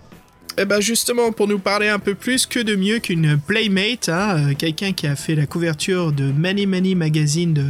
Eh 0.57 0.67
ben 0.67 0.81
justement, 0.81 1.33
pour 1.33 1.49
nous 1.49 1.59
parler 1.59 1.89
un 1.89 1.99
peu 1.99 2.15
plus, 2.15 2.47
que 2.47 2.61
de 2.61 2.77
mieux 2.77 3.01
qu'une 3.01 3.37
Playmate, 3.37 4.09
hein, 4.09 4.37
euh, 4.51 4.55
quelqu'un 4.57 4.93
qui 4.93 5.09
a 5.09 5.17
fait 5.17 5.35
la 5.35 5.47
couverture 5.47 6.13
de 6.13 6.31
Many 6.31 6.69
Many 6.69 6.95
Magazine 6.95 7.55
de, 7.55 7.67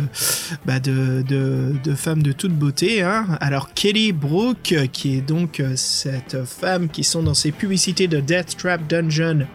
bah, 0.67 0.81
de, 0.81 1.25
de, 1.27 1.73
de 1.83 1.95
femmes 1.95 2.23
de 2.23 2.33
toute 2.33 2.53
beauté. 2.53 3.01
Hein. 3.01 3.39
Alors 3.41 3.73
Kelly 3.73 4.13
Brook, 4.13 4.75
qui 4.93 5.17
est 5.17 5.23
donc 5.23 5.63
cette 5.77 6.45
femme 6.45 6.91
qui 6.91 7.05
sont 7.05 7.23
dans 7.23 7.33
ces 7.33 7.53
publicités 7.53 8.07
de 8.07 8.21
Death 8.21 8.59
Trap 8.59 8.87
Dungeon, 8.87 9.47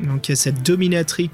donc 0.00 0.28
il 0.28 0.32
y 0.32 0.34
a 0.34 0.36
cette 0.36 0.62
dominatrix 0.62 1.30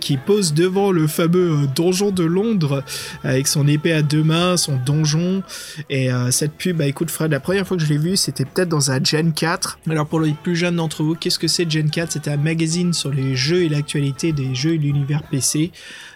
qui 0.00 0.16
pose 0.16 0.54
devant 0.54 0.90
le 0.90 1.06
fameux 1.06 1.52
euh, 1.52 1.66
donjon 1.74 2.10
de 2.10 2.24
Londres 2.24 2.82
avec 3.24 3.46
son 3.46 3.66
épée 3.66 3.92
à 3.92 4.02
deux 4.02 4.22
mains, 4.22 4.56
son 4.56 4.76
donjon. 4.76 5.42
Et 5.90 6.10
euh, 6.12 6.30
cette 6.30 6.52
pub, 6.52 6.78
bah 6.78 6.86
écoute 6.86 7.10
Fred, 7.10 7.30
la 7.30 7.40
première 7.40 7.66
fois 7.66 7.76
que 7.76 7.82
je 7.82 7.88
l'ai 7.88 7.98
vue, 7.98 8.16
c'était 8.16 8.44
peut-être 8.44 8.68
dans 8.68 8.90
un 8.90 9.02
Gen 9.02 9.32
4. 9.32 9.78
Alors 9.90 10.06
pour 10.06 10.20
les 10.20 10.32
plus 10.32 10.56
jeunes 10.56 10.76
d'entre 10.76 11.02
vous, 11.02 11.14
qu'est-ce 11.14 11.38
que 11.38 11.48
c'est 11.48 11.70
Gen 11.70 11.90
4 11.90 12.12
C'était 12.12 12.30
un 12.30 12.36
magazine 12.36 12.92
sur 12.92 13.10
les 13.10 13.36
jeux 13.36 13.64
et 13.64 13.68
l'actualité 13.68 14.32
des 14.32 14.54
jeux 14.54 14.74
et 14.74 14.78
l'univers 14.78 15.22
PC. 15.24 15.72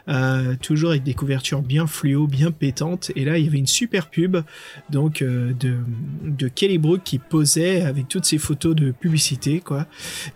Euh, 0.08 0.56
toujours 0.60 0.90
avec 0.90 1.02
des 1.02 1.14
couvertures 1.14 1.62
bien 1.62 1.86
fluo, 1.86 2.26
bien 2.26 2.50
pétantes. 2.50 3.10
Et 3.16 3.24
là, 3.24 3.38
il 3.38 3.44
y 3.44 3.48
avait 3.48 3.58
une 3.58 3.66
super 3.66 4.08
pub 4.08 4.38
donc 4.88 5.22
euh, 5.22 5.52
de, 5.58 5.76
de 6.24 6.48
Kelly 6.48 6.78
Brook 6.78 7.02
qui 7.04 7.18
posait 7.18 7.82
avec 7.82 8.08
toutes 8.08 8.24
ses 8.24 8.38
photos 8.38 8.74
de 8.74 8.90
publicité, 8.90 9.60
quoi. 9.60 9.86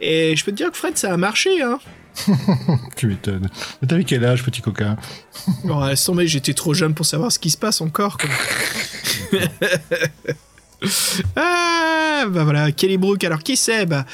Et 0.00 0.36
je 0.36 0.44
peux 0.44 0.52
te 0.52 0.56
dire 0.56 0.70
que 0.70 0.76
Fred, 0.76 0.96
ça 0.96 1.12
a 1.12 1.16
marché, 1.16 1.62
hein. 1.62 1.78
Tu 2.96 3.08
m'étonnes. 3.08 3.48
Mais 3.82 3.88
t'avais 3.88 4.04
quel 4.04 4.24
âge, 4.24 4.44
petit 4.44 4.62
coquin? 4.62 4.96
Bon, 5.64 5.84
laisse 5.84 6.04
tomber, 6.04 6.26
j'étais 6.26 6.54
trop 6.54 6.74
jeune 6.74 6.94
pour 6.94 7.06
savoir 7.06 7.32
ce 7.32 7.38
qui 7.38 7.50
se 7.50 7.58
passe 7.58 7.80
encore. 7.80 8.18
Quoi. 8.18 8.30
ah, 11.36 12.24
bah 12.28 12.44
voilà, 12.44 12.72
Kelly 12.72 12.96
Brook. 12.96 13.24
Alors 13.24 13.42
qui 13.42 13.56
c'est 13.56 13.86
bah, 13.86 14.04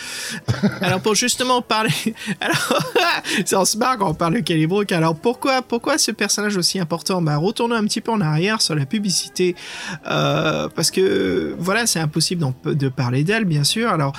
Alors 0.81 1.01
pour 1.01 1.15
justement 1.15 1.63
parler, 1.63 1.93
alors 2.41 2.83
c'est 3.45 3.57
en 3.57 3.65
se 3.65 3.77
marre 3.79 3.99
quand 3.99 4.11
on 4.11 4.15
parle 4.15 4.35
de 4.35 4.41
Kelly 4.41 4.67
Brook. 4.67 4.93
Alors 4.93 5.17
pourquoi, 5.17 5.63
pourquoi 5.63 5.99
ce 5.99 6.11
personnage 6.11 6.57
aussi 6.57 6.79
important? 6.79 7.23
Bah 7.23 7.37
retournons 7.37 7.77
un 7.77 7.85
petit 7.85 8.01
peu 8.01 8.13
en 8.13 8.21
arrière 8.21 8.61
sur 8.61 8.75
la 8.75 8.87
publicité, 8.87 9.55
euh, 10.11 10.69
parce 10.75 10.91
que 10.91 11.55
voilà, 11.59 11.87
c'est 11.87 12.01
impossible 12.01 12.45
de 12.65 12.89
parler 12.89 13.25
d'elle, 13.25 13.45
bien 13.45 13.65
sûr. 13.65 13.91
Alors 13.91 14.13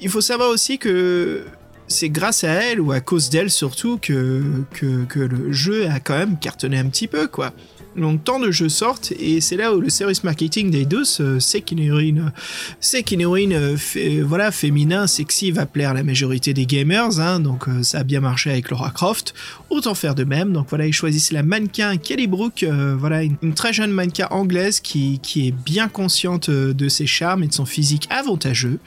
il 0.00 0.08
faut 0.08 0.20
savoir 0.20 0.50
aussi 0.50 0.78
que 0.78 1.44
c'est 1.86 2.08
grâce 2.08 2.44
à 2.44 2.48
elle 2.48 2.80
ou 2.80 2.92
à 2.92 3.00
cause 3.00 3.28
d'elle 3.28 3.50
surtout 3.50 3.98
que, 3.98 4.42
que, 4.72 5.04
que 5.04 5.20
le 5.20 5.52
jeu 5.52 5.86
a 5.88 6.00
quand 6.00 6.16
même 6.16 6.38
cartonné 6.38 6.78
un 6.78 6.86
petit 6.86 7.08
peu 7.08 7.26
quoi. 7.26 7.52
Donc 7.96 8.24
tant 8.24 8.40
de 8.40 8.50
jeux 8.50 8.68
sortent 8.68 9.12
et 9.18 9.40
c'est 9.40 9.56
là 9.56 9.74
où 9.74 9.80
le 9.80 9.88
service 9.88 10.24
marketing 10.24 10.74
euh, 11.20 11.40
sait 11.40 11.60
qu'une 11.60 12.32
sait 12.80 13.02
qu'une 13.02 13.20
héroïne 13.20 13.52
euh, 13.52 13.76
fait- 13.76 14.20
voilà 14.20 14.50
féminin 14.50 15.06
sexy 15.06 15.50
va 15.50 15.66
plaire 15.66 15.90
à 15.90 15.94
la 15.94 16.02
majorité 16.02 16.54
des 16.54 16.66
gamers. 16.66 17.20
Hein, 17.20 17.40
donc 17.40 17.68
euh, 17.68 17.82
ça 17.82 17.98
a 17.98 18.02
bien 18.04 18.20
marché 18.20 18.50
avec 18.50 18.70
Laura 18.70 18.90
Croft. 18.90 19.34
Autant 19.70 19.94
faire 19.94 20.14
de 20.14 20.24
même. 20.24 20.52
Donc 20.52 20.66
voilà 20.68 20.86
ils 20.86 20.92
choisissent 20.92 21.32
la 21.32 21.42
mannequin 21.42 21.96
Kelly 21.96 22.26
Brook, 22.26 22.62
euh, 22.62 22.96
voilà 22.98 23.22
une, 23.22 23.54
très 23.54 23.72
jeune 23.72 23.90
mannequin 23.90 24.26
anglaise 24.30 24.80
qui, 24.80 25.20
qui 25.22 25.48
est 25.48 25.52
bien 25.52 25.88
consciente 25.88 26.48
euh, 26.48 26.72
de 26.72 26.88
ses 26.88 27.06
charmes 27.06 27.42
et 27.44 27.48
de 27.48 27.54
son 27.54 27.66
physique 27.66 28.06
avantageux 28.10 28.78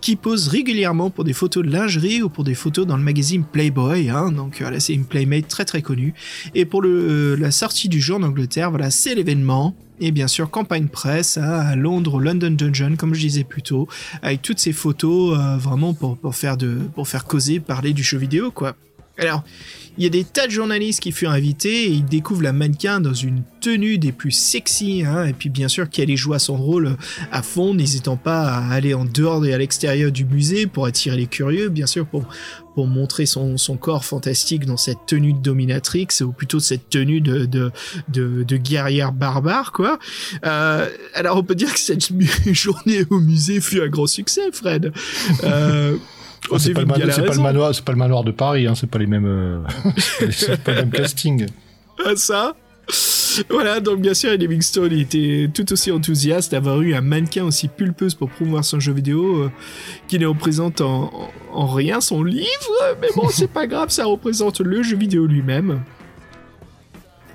qui 0.00 0.16
pose 0.16 0.48
régulièrement 0.48 1.10
pour 1.10 1.24
des 1.24 1.32
photos 1.32 1.64
de 1.64 1.70
lingerie 1.70 2.22
ou 2.22 2.28
pour 2.28 2.44
des 2.44 2.54
photos 2.54 2.86
dans 2.86 2.96
le 2.96 3.02
magazine 3.02 3.44
Playboy. 3.44 4.08
Hein, 4.10 4.32
donc 4.32 4.58
voilà, 4.60 4.78
c'est 4.80 4.94
une 4.94 5.04
playmate 5.04 5.48
très 5.48 5.64
très 5.64 5.82
connue. 5.82 6.14
Et 6.54 6.64
pour 6.64 6.82
euh, 6.84 7.36
la 7.38 7.50
sortie 7.50 7.88
du 7.88 8.00
jour 8.00 8.18
en 8.18 8.22
Angleterre, 8.22 8.51
voilà, 8.60 8.90
c'est 8.90 9.14
l'événement. 9.14 9.74
Et 10.00 10.10
bien 10.10 10.26
sûr, 10.26 10.50
campagne 10.50 10.88
presse 10.88 11.36
à 11.36 11.76
Londres, 11.76 12.20
London 12.20 12.50
Dungeon, 12.50 12.96
comme 12.96 13.14
je 13.14 13.20
disais 13.20 13.44
plus 13.44 13.62
tôt, 13.62 13.88
avec 14.20 14.42
toutes 14.42 14.58
ces 14.58 14.72
photos 14.72 15.38
euh, 15.38 15.56
vraiment 15.56 15.94
pour, 15.94 16.16
pour, 16.16 16.34
faire 16.34 16.56
de, 16.56 16.78
pour 16.94 17.06
faire 17.06 17.24
causer, 17.24 17.60
parler 17.60 17.92
du 17.92 18.02
jeu 18.02 18.18
vidéo, 18.18 18.50
quoi. 18.50 18.74
Alors, 19.22 19.44
il 19.98 20.04
y 20.04 20.06
a 20.06 20.10
des 20.10 20.24
tas 20.24 20.46
de 20.46 20.50
journalistes 20.50 21.00
qui 21.00 21.12
furent 21.12 21.30
invités 21.30 21.84
et 21.84 21.90
ils 21.90 22.04
découvrent 22.04 22.42
la 22.42 22.52
mannequin 22.52 22.98
dans 22.98 23.12
une 23.12 23.42
tenue 23.60 23.98
des 23.98 24.10
plus 24.10 24.30
sexy, 24.30 25.04
hein, 25.06 25.26
et 25.26 25.32
puis 25.32 25.48
bien 25.48 25.68
sûr 25.68 25.88
qu'elle 25.90 26.14
joue 26.16 26.32
à 26.32 26.38
son 26.38 26.56
rôle 26.56 26.96
à 27.30 27.42
fond, 27.42 27.74
n'hésitant 27.74 28.16
pas 28.16 28.48
à 28.48 28.72
aller 28.72 28.94
en 28.94 29.04
dehors 29.04 29.44
et 29.44 29.52
à 29.52 29.58
l'extérieur 29.58 30.10
du 30.10 30.24
musée 30.24 30.66
pour 30.66 30.86
attirer 30.86 31.16
les 31.16 31.26
curieux, 31.26 31.68
bien 31.68 31.86
sûr 31.86 32.06
pour, 32.06 32.24
pour 32.74 32.86
montrer 32.86 33.26
son, 33.26 33.58
son 33.58 33.76
corps 33.76 34.04
fantastique 34.04 34.64
dans 34.64 34.78
cette 34.78 35.06
tenue 35.06 35.34
de 35.34 35.40
dominatrix, 35.40 36.08
ou 36.22 36.32
plutôt 36.32 36.58
cette 36.58 36.88
tenue 36.88 37.20
de, 37.20 37.44
de, 37.44 37.70
de, 38.08 38.42
de 38.42 38.56
guerrière 38.56 39.12
barbare, 39.12 39.72
quoi. 39.72 39.98
Euh, 40.44 40.88
alors 41.14 41.36
on 41.36 41.44
peut 41.44 41.54
dire 41.54 41.72
que 41.72 41.80
cette 41.80 42.08
journée 42.52 43.04
au 43.10 43.20
musée 43.20 43.60
fut 43.60 43.82
un 43.82 43.88
grand 43.88 44.06
succès, 44.06 44.50
Fred. 44.52 44.90
Euh, 45.44 45.96
Oh, 46.50 46.58
c'est 46.58 46.72
pas, 46.74 46.80
le 46.80 46.86
pas 46.86 46.98
manoir, 47.36 47.74
c'est 47.74 47.84
pas 47.84 47.92
le 47.92 47.98
manoir 47.98 48.24
de 48.24 48.30
Paris, 48.32 48.66
hein, 48.66 48.74
c'est 48.74 48.88
pas 48.90 48.98
les 48.98 49.06
mêmes, 49.06 49.26
euh, 49.26 49.58
c'est 50.30 50.62
pas 50.62 50.72
le 50.72 50.76
même 50.82 50.90
casting. 50.90 51.46
à 52.04 52.16
ça? 52.16 52.54
Voilà, 53.48 53.80
donc 53.80 54.00
bien 54.00 54.12
sûr, 54.12 54.32
Eddie 54.32 54.46
Livingstone 54.46 54.92
était 54.92 55.48
tout 55.54 55.72
aussi 55.72 55.90
enthousiaste 55.90 56.52
d'avoir 56.52 56.82
eu 56.82 56.94
un 56.94 57.00
mannequin 57.00 57.44
aussi 57.44 57.68
pulpeuse 57.68 58.14
pour 58.14 58.28
promouvoir 58.28 58.64
son 58.64 58.80
jeu 58.80 58.92
vidéo, 58.92 59.44
euh, 59.44 59.50
qui 60.08 60.18
ne 60.18 60.26
représente 60.26 60.80
en, 60.82 61.04
en- 61.04 61.30
en 61.52 61.66
rien 61.66 62.00
son 62.02 62.22
livre, 62.24 62.48
mais 63.00 63.08
bon, 63.16 63.28
c'est 63.30 63.50
pas 63.50 63.66
grave, 63.66 63.88
ça 63.90 64.04
représente 64.04 64.60
le 64.60 64.82
jeu 64.82 64.96
vidéo 64.96 65.26
lui-même. 65.26 65.80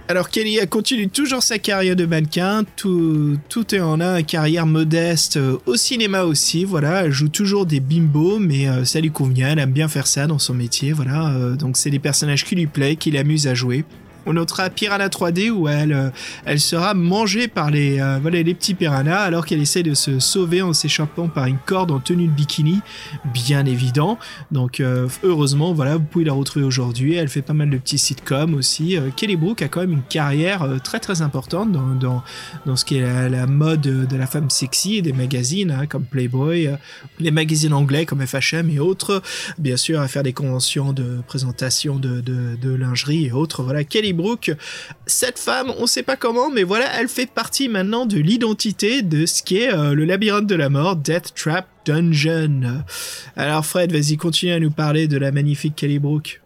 Alors 0.09 0.29
Kelly 0.29 0.57
continue 0.69 1.09
toujours 1.09 1.43
sa 1.43 1.59
carrière 1.59 1.97
de 1.97 2.05
mannequin, 2.05 2.63
tout, 2.77 3.37
tout 3.49 3.75
est 3.75 3.81
en 3.81 3.99
un, 3.99 4.23
carrière 4.23 4.65
modeste 4.65 5.35
euh, 5.35 5.57
au 5.65 5.75
cinéma 5.75 6.23
aussi, 6.23 6.63
voilà, 6.63 7.03
elle 7.03 7.11
joue 7.11 7.27
toujours 7.27 7.65
des 7.65 7.81
bimbos, 7.81 8.39
mais 8.39 8.69
euh, 8.69 8.85
ça 8.85 9.01
lui 9.01 9.11
convient, 9.11 9.49
elle 9.49 9.59
aime 9.59 9.73
bien 9.73 9.89
faire 9.89 10.07
ça 10.07 10.25
dans 10.25 10.39
son 10.39 10.53
métier, 10.53 10.93
voilà, 10.93 11.31
euh, 11.31 11.57
donc 11.57 11.75
c'est 11.75 11.89
des 11.89 11.99
personnages 11.99 12.45
qui 12.45 12.55
lui 12.55 12.67
plaisent, 12.67 12.95
qui 12.97 13.11
l'amusent 13.11 13.47
à 13.47 13.53
jouer. 13.53 13.83
On 14.29 14.33
notera 14.33 14.69
Piranha 14.69 15.07
3D 15.07 15.49
où 15.51 15.69
elle, 15.69 15.93
euh, 15.93 16.09
elle 16.43 16.59
sera 16.59 16.93
mangée 16.93 17.47
par 17.47 17.71
les, 17.71 18.01
euh, 18.01 18.19
voilà, 18.21 18.43
les 18.43 18.53
petits 18.53 18.73
piranhas 18.73 19.21
alors 19.21 19.45
qu'elle 19.45 19.61
essaie 19.61 19.83
de 19.83 19.93
se 19.93 20.19
sauver 20.19 20.61
en 20.61 20.73
s'échappant 20.73 21.29
par 21.29 21.45
une 21.45 21.57
corde 21.65 21.91
en 21.91 22.01
tenue 22.01 22.27
de 22.27 22.33
bikini, 22.33 22.81
bien 23.33 23.65
évident. 23.65 24.19
Donc 24.51 24.81
euh, 24.81 25.07
heureusement, 25.23 25.71
voilà, 25.71 25.95
vous 25.95 26.03
pouvez 26.03 26.25
la 26.25 26.33
retrouver 26.33 26.65
aujourd'hui. 26.65 27.15
Elle 27.15 27.29
fait 27.29 27.41
pas 27.41 27.53
mal 27.53 27.69
de 27.69 27.77
petits 27.77 27.97
sitcoms 27.97 28.53
aussi. 28.53 28.97
Kelly 29.15 29.37
Brook 29.37 29.61
a 29.61 29.69
quand 29.69 29.79
même 29.79 29.93
une 29.93 30.03
carrière 30.03 30.67
très 30.83 30.99
très 30.99 31.21
importante 31.21 31.71
dans, 31.71 32.21
dans, 32.65 32.75
ce 32.75 32.83
qui 32.83 32.97
est 32.97 33.29
la, 33.29 33.47
mode 33.47 33.79
de 33.79 34.17
la 34.17 34.27
femme 34.27 34.49
sexy 34.49 34.97
et 34.97 35.01
des 35.01 35.13
magazines 35.13 35.71
hein, 35.71 35.85
comme 35.87 36.03
Playboy, 36.03 36.69
les 37.19 37.31
magazines 37.31 37.73
anglais 37.73 38.05
comme 38.05 38.25
FHM 38.27 38.69
et 38.71 38.79
autres. 38.79 39.21
Bien 39.57 39.77
sûr, 39.77 40.01
à 40.01 40.09
faire 40.09 40.23
des 40.23 40.33
conventions 40.33 40.91
de 40.91 41.21
présentation 41.25 41.95
de, 41.95 42.19
de, 42.19 42.57
de 42.61 42.73
lingerie 42.75 43.27
et 43.27 43.31
autres. 43.31 43.63
Voilà, 43.63 43.85
Kelly 43.85 44.16
Cette 45.05 45.39
femme, 45.39 45.71
on 45.79 45.87
sait 45.87 46.03
pas 46.03 46.15
comment, 46.15 46.49
mais 46.49 46.63
voilà, 46.63 46.87
elle 46.99 47.07
fait 47.07 47.29
partie 47.29 47.69
maintenant 47.69 48.05
de 48.05 48.17
l'identité 48.17 49.01
de 49.01 49.25
ce 49.25 49.43
qui 49.43 49.57
est 49.57 49.73
euh, 49.73 49.93
le 49.93 50.05
labyrinthe 50.05 50.47
de 50.47 50.55
la 50.55 50.69
mort, 50.69 50.95
Death 50.95 51.33
Trap 51.35 51.67
Dungeon. 51.85 52.83
Alors 53.35 53.65
Fred, 53.65 53.91
vas-y, 53.91 54.17
continue 54.17 54.51
à 54.51 54.59
nous 54.59 54.71
parler 54.71 55.07
de 55.07 55.17
la 55.17 55.31
magnifique 55.31 55.75
Kelly 55.75 55.99
Brook. 55.99 56.41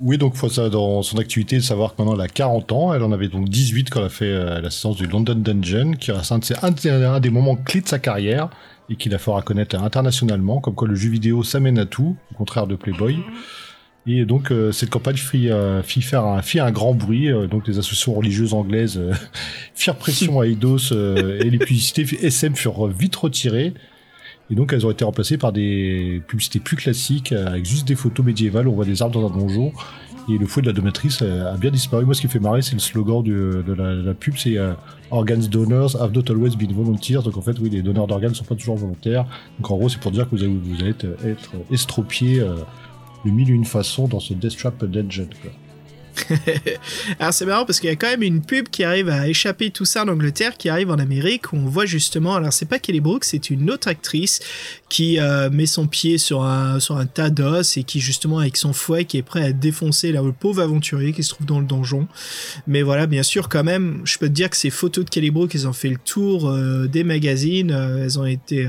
Oui, 0.00 0.18
donc 0.18 0.34
faut 0.34 0.48
ça 0.48 0.68
dans 0.68 1.02
son 1.02 1.18
activité 1.18 1.56
de 1.56 1.62
savoir 1.62 1.94
que 1.94 2.02
maintenant 2.02 2.16
elle 2.16 2.24
a 2.24 2.28
40 2.28 2.72
ans. 2.72 2.92
Elle 2.92 3.04
en 3.04 3.12
avait 3.12 3.28
donc 3.28 3.48
18 3.48 3.88
quand 3.90 4.00
elle 4.00 4.06
a 4.06 4.08
fait 4.08 4.24
euh, 4.24 4.60
la 4.60 4.70
séance 4.70 4.96
du 4.96 5.06
London 5.06 5.36
Dungeon, 5.36 5.92
qui 5.92 6.10
reste 6.10 6.32
un, 6.32 6.40
un 6.62 7.02
un 7.02 7.20
des 7.20 7.30
moments 7.30 7.54
clés 7.54 7.82
de 7.82 7.88
sa 7.88 8.00
carrière 8.00 8.50
et 8.90 8.96
qui 8.96 9.08
la 9.08 9.18
fera 9.18 9.42
connaître 9.42 9.80
internationalement, 9.80 10.60
comme 10.60 10.74
quoi 10.74 10.88
le 10.88 10.94
jeu 10.94 11.08
vidéo 11.08 11.42
s'amène 11.42 11.78
à 11.78 11.86
tout, 11.86 12.16
au 12.32 12.34
contraire 12.34 12.66
de 12.66 12.74
Playboy. 12.74 13.18
Et 14.06 14.24
donc 14.24 14.50
euh, 14.50 14.72
cette 14.72 14.90
campagne 14.90 15.16
fit, 15.16 15.48
euh, 15.50 15.80
fit 15.82 16.02
faire 16.02 16.24
un, 16.24 16.42
fit 16.42 16.58
un 16.58 16.72
grand 16.72 16.92
bruit. 16.92 17.30
euh, 17.30 17.46
donc 17.46 17.68
les 17.68 17.78
associations 17.78 18.14
religieuses 18.14 18.52
anglaises 18.52 18.98
euh, 18.98 19.12
firent 19.74 19.94
pression 19.96 20.40
à 20.40 20.46
Eidos 20.46 20.92
euh, 20.92 21.38
et 21.40 21.50
les 21.50 21.58
publicités 21.58 22.02
SM 22.26 22.56
furent 22.56 22.88
vite 22.88 23.14
retirées. 23.14 23.74
Et 24.50 24.56
donc 24.56 24.72
elles 24.72 24.84
ont 24.84 24.90
été 24.90 25.04
remplacées 25.04 25.38
par 25.38 25.52
des 25.52 26.20
publicités 26.26 26.58
plus 26.58 26.76
classiques 26.76 27.30
euh, 27.30 27.46
avec 27.46 27.64
juste 27.64 27.86
des 27.86 27.94
photos 27.94 28.26
médiévales. 28.26 28.66
On 28.66 28.72
voit 28.72 28.84
des 28.84 29.02
arbres 29.02 29.20
dans 29.20 29.32
un 29.32 29.38
donjon. 29.38 29.72
Et 30.28 30.38
le 30.38 30.46
fouet 30.46 30.62
de 30.62 30.68
la 30.68 30.72
donatrice 30.72 31.20
euh, 31.22 31.52
a 31.52 31.56
bien 31.56 31.70
disparu. 31.70 32.04
Moi, 32.04 32.14
ce 32.14 32.20
qui 32.20 32.28
fait 32.28 32.38
marrer, 32.40 32.62
c'est 32.62 32.74
le 32.74 32.78
slogan 32.80 33.22
du- 33.22 33.30
de, 33.32 33.72
la, 33.72 33.94
de 33.94 34.02
la 34.02 34.14
pub, 34.14 34.34
c'est 34.36 34.56
Organs 35.10 35.48
donors 35.50 36.00
have 36.00 36.12
not 36.12 36.22
always 36.30 36.56
been 36.56 36.72
volunteers. 36.72 37.22
Donc 37.22 37.36
en 37.36 37.42
fait, 37.42 37.56
oui, 37.60 37.70
les 37.70 37.82
donneurs 37.82 38.06
d'organes 38.08 38.30
ne 38.30 38.34
sont 38.36 38.44
pas 38.44 38.54
toujours 38.56 38.76
volontaires. 38.76 39.26
Donc 39.58 39.70
en 39.70 39.76
gros, 39.76 39.88
c'est 39.88 40.00
pour 40.00 40.10
dire 40.10 40.28
que 40.28 40.34
vous 40.36 40.42
allez, 40.42 40.52
vous 40.60 40.80
allez 40.80 40.90
être, 40.90 41.06
être 41.24 41.52
estropié 41.72 42.40
de 43.24 43.30
mille 43.30 43.50
et 43.50 43.52
une 43.52 43.64
façons 43.64 44.08
dans 44.08 44.20
ce 44.20 44.34
Death 44.34 44.56
Trap 44.56 44.84
Dungeon. 44.84 45.28
Quoi. 45.42 45.50
Alors 47.18 47.32
c'est 47.32 47.46
marrant 47.46 47.64
parce 47.64 47.80
qu'il 47.80 47.88
y 47.88 47.92
a 47.92 47.96
quand 47.96 48.08
même 48.08 48.22
une 48.22 48.42
pub 48.42 48.68
qui 48.68 48.84
arrive 48.84 49.08
à 49.08 49.28
échapper 49.28 49.70
tout 49.70 49.84
ça 49.84 50.04
en 50.04 50.08
Angleterre, 50.08 50.56
qui 50.56 50.68
arrive 50.68 50.90
en 50.90 50.98
Amérique, 50.98 51.52
où 51.52 51.56
on 51.56 51.66
voit 51.66 51.86
justement, 51.86 52.34
alors 52.34 52.52
c'est 52.52 52.66
pas 52.66 52.78
Kelly 52.78 53.00
Brooks, 53.00 53.24
c'est 53.24 53.50
une 53.50 53.70
autre 53.70 53.88
actrice 53.88 54.40
qui 54.88 55.18
euh, 55.18 55.50
met 55.50 55.66
son 55.66 55.86
pied 55.86 56.18
sur 56.18 56.42
un, 56.44 56.80
sur 56.80 56.96
un 56.96 57.06
tas 57.06 57.30
d'os 57.30 57.76
et 57.76 57.84
qui 57.84 58.00
justement 58.00 58.38
avec 58.38 58.56
son 58.56 58.72
fouet 58.72 59.04
qui 59.04 59.16
est 59.16 59.22
prêt 59.22 59.42
à 59.44 59.52
défoncer 59.52 60.12
là, 60.12 60.22
le 60.22 60.32
pauvre 60.32 60.62
aventurier 60.62 61.12
qui 61.12 61.22
se 61.22 61.30
trouve 61.30 61.46
dans 61.46 61.60
le 61.60 61.66
donjon. 61.66 62.06
Mais 62.66 62.82
voilà, 62.82 63.06
bien 63.06 63.22
sûr 63.22 63.48
quand 63.48 63.64
même, 63.64 64.02
je 64.04 64.18
peux 64.18 64.28
te 64.28 64.32
dire 64.32 64.50
que 64.50 64.56
ces 64.56 64.70
photos 64.70 65.04
de 65.04 65.10
Kelly 65.10 65.30
Brooks, 65.30 65.54
elles 65.54 65.68
ont 65.68 65.72
fait 65.72 65.90
le 65.90 65.98
tour 65.98 66.48
euh, 66.48 66.86
des 66.86 67.04
magazines, 67.04 67.72
euh, 67.72 68.04
elles 68.04 68.18
ont 68.18 68.26
été 68.26 68.68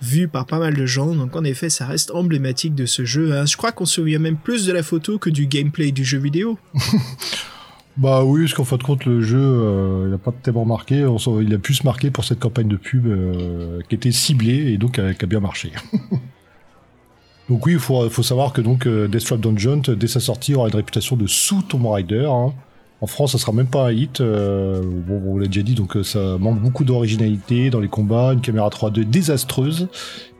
vues 0.00 0.28
par 0.28 0.46
pas 0.46 0.58
mal 0.58 0.74
de 0.74 0.86
gens, 0.86 1.14
donc 1.14 1.34
en 1.36 1.44
effet 1.44 1.70
ça 1.70 1.86
reste 1.86 2.10
emblématique 2.10 2.74
de 2.74 2.86
ce 2.86 3.04
jeu. 3.04 3.32
hein. 3.32 3.46
Je 3.46 3.56
crois 3.56 3.72
qu'on 3.72 3.86
se 3.86 3.94
souvient 3.94 4.18
même 4.18 4.36
plus 4.36 4.66
de 4.66 4.72
la 4.72 4.82
photo 4.82 5.18
que 5.18 5.30
du 5.30 5.46
gameplay 5.46 5.92
du 5.92 6.04
jeu 6.04 6.18
vidéo. 6.18 6.58
Bah 7.98 8.24
oui, 8.24 8.42
parce 8.42 8.54
qu'en 8.54 8.64
fin 8.64 8.76
de 8.78 8.82
compte, 8.82 9.04
le 9.04 9.20
jeu, 9.20 9.38
euh, 9.38 10.06
il 10.08 10.14
a 10.14 10.18
pas 10.18 10.32
tellement 10.32 10.64
marqué. 10.64 11.04
Il 11.40 11.54
a 11.54 11.58
plus 11.58 11.84
marqué 11.84 12.10
pour 12.10 12.24
cette 12.24 12.40
campagne 12.40 12.68
de 12.68 12.76
pub 12.76 13.06
euh, 13.06 13.80
qui 13.88 13.94
était 13.94 14.12
ciblée 14.12 14.72
et 14.72 14.78
donc 14.78 14.98
euh, 14.98 15.12
qui 15.12 15.24
a 15.24 15.26
bien 15.26 15.40
marché. 15.40 15.72
donc 17.50 17.66
oui, 17.66 17.74
il 17.74 17.78
faut, 17.78 18.08
savoir 18.22 18.54
que 18.54 18.62
donc 18.62 18.86
euh, 18.86 19.08
Death 19.08 19.26
Trap 19.26 19.40
Dungeon, 19.40 19.82
dès 19.94 20.06
sa 20.06 20.20
sortie, 20.20 20.54
aura 20.54 20.68
une 20.68 20.74
réputation 20.74 21.16
de 21.16 21.26
sous 21.26 21.60
Tomb 21.62 21.86
Raider. 21.86 22.26
hein. 22.26 22.54
En 23.02 23.06
France, 23.06 23.32
ça 23.32 23.38
sera 23.38 23.52
même 23.52 23.66
pas 23.66 23.88
un 23.88 23.92
hit. 23.92 24.22
bon, 24.22 25.22
on 25.26 25.36
l'a 25.36 25.48
déjà 25.48 25.62
dit, 25.62 25.74
donc 25.74 25.96
ça 26.04 26.38
manque 26.38 26.60
beaucoup 26.60 26.84
d'originalité 26.84 27.68
dans 27.68 27.80
les 27.80 27.88
combats, 27.88 28.32
une 28.32 28.40
caméra 28.40 28.68
3D 28.68 29.02
désastreuse, 29.10 29.88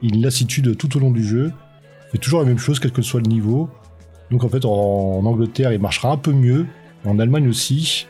une 0.00 0.22
lassitude 0.22 0.76
tout 0.76 0.96
au 0.96 1.00
long 1.00 1.11
du 1.11 1.24
jeu. 1.24 1.52
C'est 2.12 2.18
toujours 2.18 2.38
la 2.38 2.46
même 2.46 2.59
chose, 2.59 2.78
quel 2.78 2.92
que 2.92 3.02
soit 3.02 3.20
le 3.20 3.26
niveau. 3.26 3.68
Donc 4.33 4.45
en 4.45 4.49
fait, 4.49 4.64
en, 4.64 5.25
Angleterre, 5.25 5.73
il 5.73 5.79
marchera 5.79 6.11
un 6.11 6.16
peu 6.16 6.33
mieux, 6.33 6.66
en 7.05 7.18
Allemagne 7.18 7.47
aussi. 7.49 8.07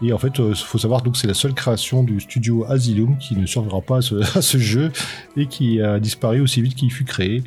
Et 0.00 0.12
en 0.12 0.18
fait, 0.18 0.38
il 0.38 0.54
faut 0.54 0.78
savoir 0.78 1.02
donc 1.02 1.16
c'est 1.16 1.26
la 1.26 1.34
seule 1.34 1.54
création 1.54 2.04
du 2.04 2.20
studio 2.20 2.64
Asylum 2.68 3.18
qui 3.18 3.34
ne 3.34 3.46
survivra 3.46 3.80
pas 3.80 3.98
à 3.98 4.02
ce, 4.02 4.22
ce 4.40 4.58
jeu 4.58 4.92
et 5.36 5.46
qui 5.46 5.82
a 5.82 5.98
disparu 5.98 6.40
aussi 6.40 6.62
vite 6.62 6.76
qu'il 6.76 6.92
fut 6.92 7.04
créé. 7.04 7.42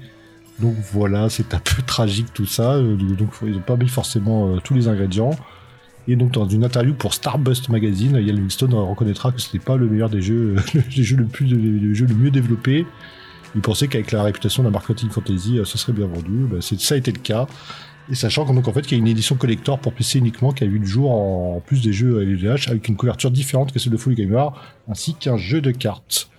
Donc 0.59 0.75
voilà, 0.91 1.29
c'est 1.29 1.53
un 1.53 1.59
peu 1.59 1.81
tragique 1.85 2.33
tout 2.33 2.45
ça. 2.45 2.73
Euh, 2.73 2.97
Donc 2.97 3.29
ils 3.41 3.53
n'ont 3.53 3.61
pas 3.61 3.77
mis 3.77 3.87
forcément 3.87 4.49
euh, 4.49 4.59
tous 4.61 4.73
les 4.73 4.89
ingrédients. 4.89 5.31
Et 6.09 6.17
donc 6.17 6.31
dans 6.31 6.47
une 6.47 6.65
interview 6.65 6.95
pour 6.95 7.13
Starbust 7.13 7.69
Magazine, 7.69 8.15
Ian 8.15 8.33
Livingstone 8.33 8.73
reconnaîtra 8.73 9.31
que 9.31 9.39
c'était 9.39 9.63
pas 9.63 9.77
le 9.77 9.87
meilleur 9.87 10.09
des 10.09 10.21
jeux, 10.21 10.55
les 10.73 11.03
jeux 11.03 11.17
le 11.17 11.25
plus, 11.25 11.45
le 11.45 11.93
jeu 11.93 12.05
le 12.05 12.15
mieux 12.15 12.31
développé. 12.31 12.85
Il 13.55 13.61
pensait 13.61 13.87
qu'avec 13.87 14.11
la 14.11 14.23
réputation 14.23 14.63
d'un 14.63 14.69
marketing 14.69 15.09
fantasy, 15.09 15.57
euh, 15.57 15.65
ce 15.65 15.77
serait 15.77 15.93
bien 15.93 16.07
vendu. 16.07 16.45
Ben, 16.49 16.61
ça 16.61 16.95
a 16.95 16.97
été 16.97 17.11
le 17.11 17.19
cas. 17.19 17.47
Et 18.11 18.15
sachant 18.15 18.45
qu'en 18.45 18.73
fait, 18.73 18.81
qu'il 18.81 18.93
y 18.93 18.95
a 18.95 18.97
une 19.01 19.07
édition 19.07 19.35
collector 19.35 19.77
pour 19.77 19.93
PC 19.93 20.17
uniquement 20.17 20.51
qui 20.51 20.63
a 20.63 20.67
vu 20.67 20.79
le 20.79 20.85
jour 20.85 21.11
en, 21.11 21.61
plus 21.65 21.81
des 21.81 21.93
jeux 21.93 22.23
LVH 22.23 22.69
avec 22.69 22.87
une 22.87 22.95
couverture 22.95 23.29
différente 23.29 23.71
que 23.71 23.77
celle 23.77 23.91
de 23.91 23.97
Full 23.97 24.15
Gamer, 24.15 24.51
ainsi 24.89 25.13
qu'un 25.13 25.37
jeu 25.37 25.61
de 25.61 25.71
cartes. 25.71 26.29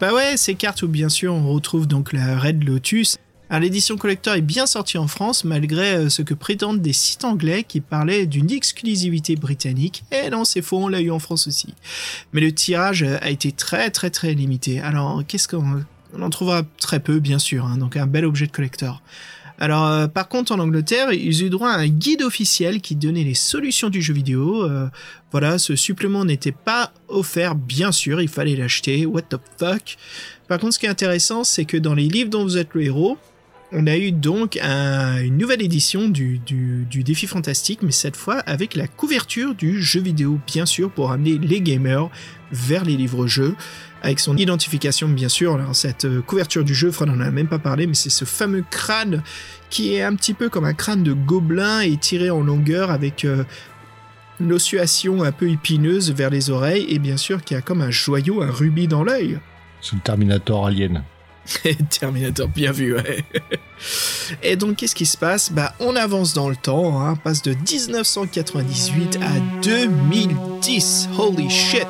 Bah 0.00 0.14
ouais, 0.14 0.36
ces 0.36 0.54
cartes 0.54 0.82
où 0.82 0.88
bien 0.88 1.08
sûr 1.08 1.34
on 1.34 1.52
retrouve 1.52 1.86
donc 1.86 2.12
la 2.12 2.38
Red 2.38 2.62
Lotus. 2.64 3.18
Alors 3.50 3.62
l'édition 3.62 3.96
collector 3.96 4.34
est 4.34 4.40
bien 4.40 4.64
sortie 4.64 4.96
en 4.96 5.08
France 5.08 5.42
malgré 5.44 5.94
euh, 5.94 6.08
ce 6.08 6.22
que 6.22 6.34
prétendent 6.34 6.80
des 6.80 6.92
sites 6.92 7.24
anglais 7.24 7.64
qui 7.64 7.80
parlaient 7.80 8.26
d'une 8.26 8.50
exclusivité 8.50 9.34
britannique. 9.34 10.04
Et 10.12 10.30
non, 10.30 10.44
c'est 10.44 10.62
faux, 10.62 10.78
on 10.78 10.88
l'a 10.88 11.00
eu 11.00 11.10
en 11.10 11.18
France 11.18 11.48
aussi. 11.48 11.74
Mais 12.32 12.40
le 12.40 12.52
tirage 12.52 13.02
euh, 13.02 13.18
a 13.20 13.30
été 13.30 13.50
très 13.50 13.90
très 13.90 14.10
très 14.10 14.32
limité. 14.34 14.80
Alors 14.80 15.22
qu'est-ce 15.26 15.48
qu'on 15.48 15.82
on 16.14 16.22
en 16.22 16.30
trouvera 16.30 16.62
très 16.78 17.00
peu 17.00 17.18
bien 17.18 17.40
sûr, 17.40 17.66
hein, 17.66 17.76
donc 17.76 17.96
un 17.96 18.06
bel 18.06 18.24
objet 18.24 18.46
de 18.46 18.52
collector. 18.52 19.02
Alors, 19.60 19.86
euh, 19.86 20.06
par 20.08 20.28
contre, 20.28 20.52
en 20.52 20.58
Angleterre, 20.58 21.12
ils 21.12 21.42
ont 21.42 21.46
eu 21.46 21.50
droit 21.50 21.70
à 21.70 21.76
un 21.76 21.86
guide 21.88 22.22
officiel 22.22 22.80
qui 22.80 22.96
donnait 22.96 23.24
les 23.24 23.34
solutions 23.34 23.90
du 23.90 24.00
jeu 24.00 24.14
vidéo. 24.14 24.64
Euh, 24.64 24.88
voilà, 25.32 25.58
ce 25.58 25.76
supplément 25.76 26.24
n'était 26.24 26.50
pas 26.52 26.92
offert, 27.08 27.54
bien 27.54 27.92
sûr, 27.92 28.22
il 28.22 28.28
fallait 28.28 28.56
l'acheter. 28.56 29.04
What 29.04 29.22
the 29.22 29.36
fuck? 29.58 29.96
Par 30.48 30.58
contre, 30.58 30.74
ce 30.74 30.78
qui 30.78 30.86
est 30.86 30.90
intéressant, 30.90 31.44
c'est 31.44 31.66
que 31.66 31.76
dans 31.76 31.94
les 31.94 32.08
livres 32.08 32.30
dont 32.30 32.42
vous 32.42 32.56
êtes 32.56 32.70
le 32.72 32.82
héros, 32.84 33.18
on 33.72 33.86
a 33.86 33.96
eu 33.96 34.10
donc 34.10 34.58
un- 34.60 35.22
une 35.22 35.36
nouvelle 35.36 35.62
édition 35.62 36.08
du, 36.08 36.38
du, 36.38 36.86
du 36.90 37.04
défi 37.04 37.26
fantastique, 37.28 37.80
mais 37.82 37.92
cette 37.92 38.16
fois 38.16 38.38
avec 38.40 38.74
la 38.74 38.88
couverture 38.88 39.54
du 39.54 39.80
jeu 39.80 40.00
vidéo, 40.00 40.40
bien 40.46 40.66
sûr, 40.66 40.90
pour 40.90 41.12
amener 41.12 41.38
les 41.38 41.60
gamers 41.60 42.08
vers 42.50 42.84
les 42.84 42.96
livres-jeux 42.96 43.54
avec 44.02 44.20
son 44.20 44.36
identification 44.36 45.08
bien 45.08 45.28
sûr. 45.28 45.54
Alors, 45.54 45.74
cette 45.74 46.04
euh, 46.04 46.22
couverture 46.22 46.64
du 46.64 46.74
jeu, 46.74 46.90
Fred 46.90 47.08
n'en 47.08 47.20
a 47.20 47.30
même 47.30 47.48
pas 47.48 47.58
parlé, 47.58 47.86
mais 47.86 47.94
c'est 47.94 48.10
ce 48.10 48.24
fameux 48.24 48.64
crâne 48.70 49.22
qui 49.68 49.94
est 49.94 50.02
un 50.02 50.14
petit 50.14 50.34
peu 50.34 50.48
comme 50.48 50.64
un 50.64 50.74
crâne 50.74 51.02
de 51.02 51.12
gobelin 51.12 51.80
et 51.80 51.96
tiré 51.96 52.30
en 52.30 52.42
longueur 52.42 52.90
avec 52.90 53.24
euh, 53.24 53.44
une 54.40 54.52
ossuation 54.52 55.22
un 55.22 55.32
peu 55.32 55.50
épineuse 55.50 56.12
vers 56.12 56.30
les 56.30 56.50
oreilles 56.50 56.86
et 56.88 56.98
bien 56.98 57.16
sûr 57.16 57.42
qui 57.42 57.54
a 57.54 57.60
comme 57.60 57.82
un 57.82 57.90
joyau, 57.90 58.42
un 58.42 58.50
rubis 58.50 58.88
dans 58.88 59.04
l'œil. 59.04 59.38
C'est 59.80 59.96
le 59.96 60.02
Terminator 60.02 60.66
Alien. 60.66 61.02
Terminator, 61.90 62.48
bien 62.48 62.72
vu, 62.72 62.94
ouais. 62.94 63.24
Et 64.42 64.56
donc, 64.56 64.76
qu'est-ce 64.76 64.94
qui 64.94 65.06
se 65.06 65.16
passe? 65.16 65.52
Bah, 65.52 65.74
on 65.80 65.96
avance 65.96 66.34
dans 66.34 66.48
le 66.48 66.56
temps, 66.56 67.00
hein, 67.02 67.16
passe 67.16 67.42
de 67.42 67.52
1998 67.52 69.18
à 69.22 69.62
2010. 69.62 71.08
Holy 71.18 71.50
shit 71.50 71.86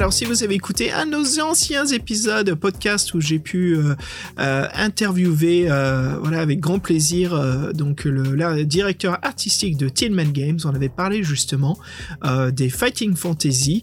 Alors, 0.00 0.14
si 0.14 0.24
vous 0.24 0.42
avez 0.42 0.54
écouté 0.54 0.90
un 0.90 1.04
de 1.04 1.10
nos 1.10 1.40
anciens 1.40 1.84
épisodes 1.84 2.54
podcast 2.54 3.12
où 3.12 3.20
j'ai 3.20 3.38
pu 3.38 3.76
euh, 3.76 3.94
euh, 4.38 4.66
interviewer, 4.72 5.66
euh, 5.68 6.16
voilà, 6.22 6.40
avec 6.40 6.58
grand 6.58 6.78
plaisir, 6.78 7.38
donc 7.74 8.04
le, 8.04 8.64
directeur 8.64 9.18
artistique 9.20 9.76
de 9.76 9.90
Tillman 9.90 10.32
Games, 10.32 10.58
on 10.64 10.70
avait 10.70 10.88
parlé 10.88 11.22
justement 11.22 11.78
des 12.50 12.70
Fighting 12.70 13.14
Fantasy 13.14 13.82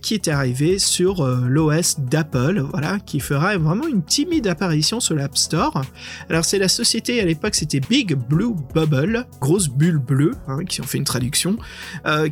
qui 0.00 0.14
était 0.14 0.30
arrivé 0.30 0.78
sur 0.78 1.26
l'OS 1.26 1.98
d'Apple, 1.98 2.60
voilà, 2.70 3.00
qui 3.00 3.18
fera 3.18 3.58
vraiment 3.58 3.88
une 3.88 4.04
timide 4.04 4.46
apparition 4.46 5.00
sur 5.00 5.16
l'App 5.16 5.36
Store. 5.36 5.82
Alors, 6.30 6.44
c'est 6.44 6.58
la 6.58 6.68
société 6.68 7.20
à 7.20 7.24
l'époque, 7.24 7.56
c'était 7.56 7.80
Big 7.80 8.14
Blue 8.14 8.54
Bubble, 8.74 9.26
grosse 9.40 9.68
bulle 9.68 9.98
bleue, 9.98 10.34
hein, 10.46 10.64
qui 10.64 10.80
en 10.80 10.84
fait 10.84 10.98
une 10.98 11.04
traduction, 11.04 11.56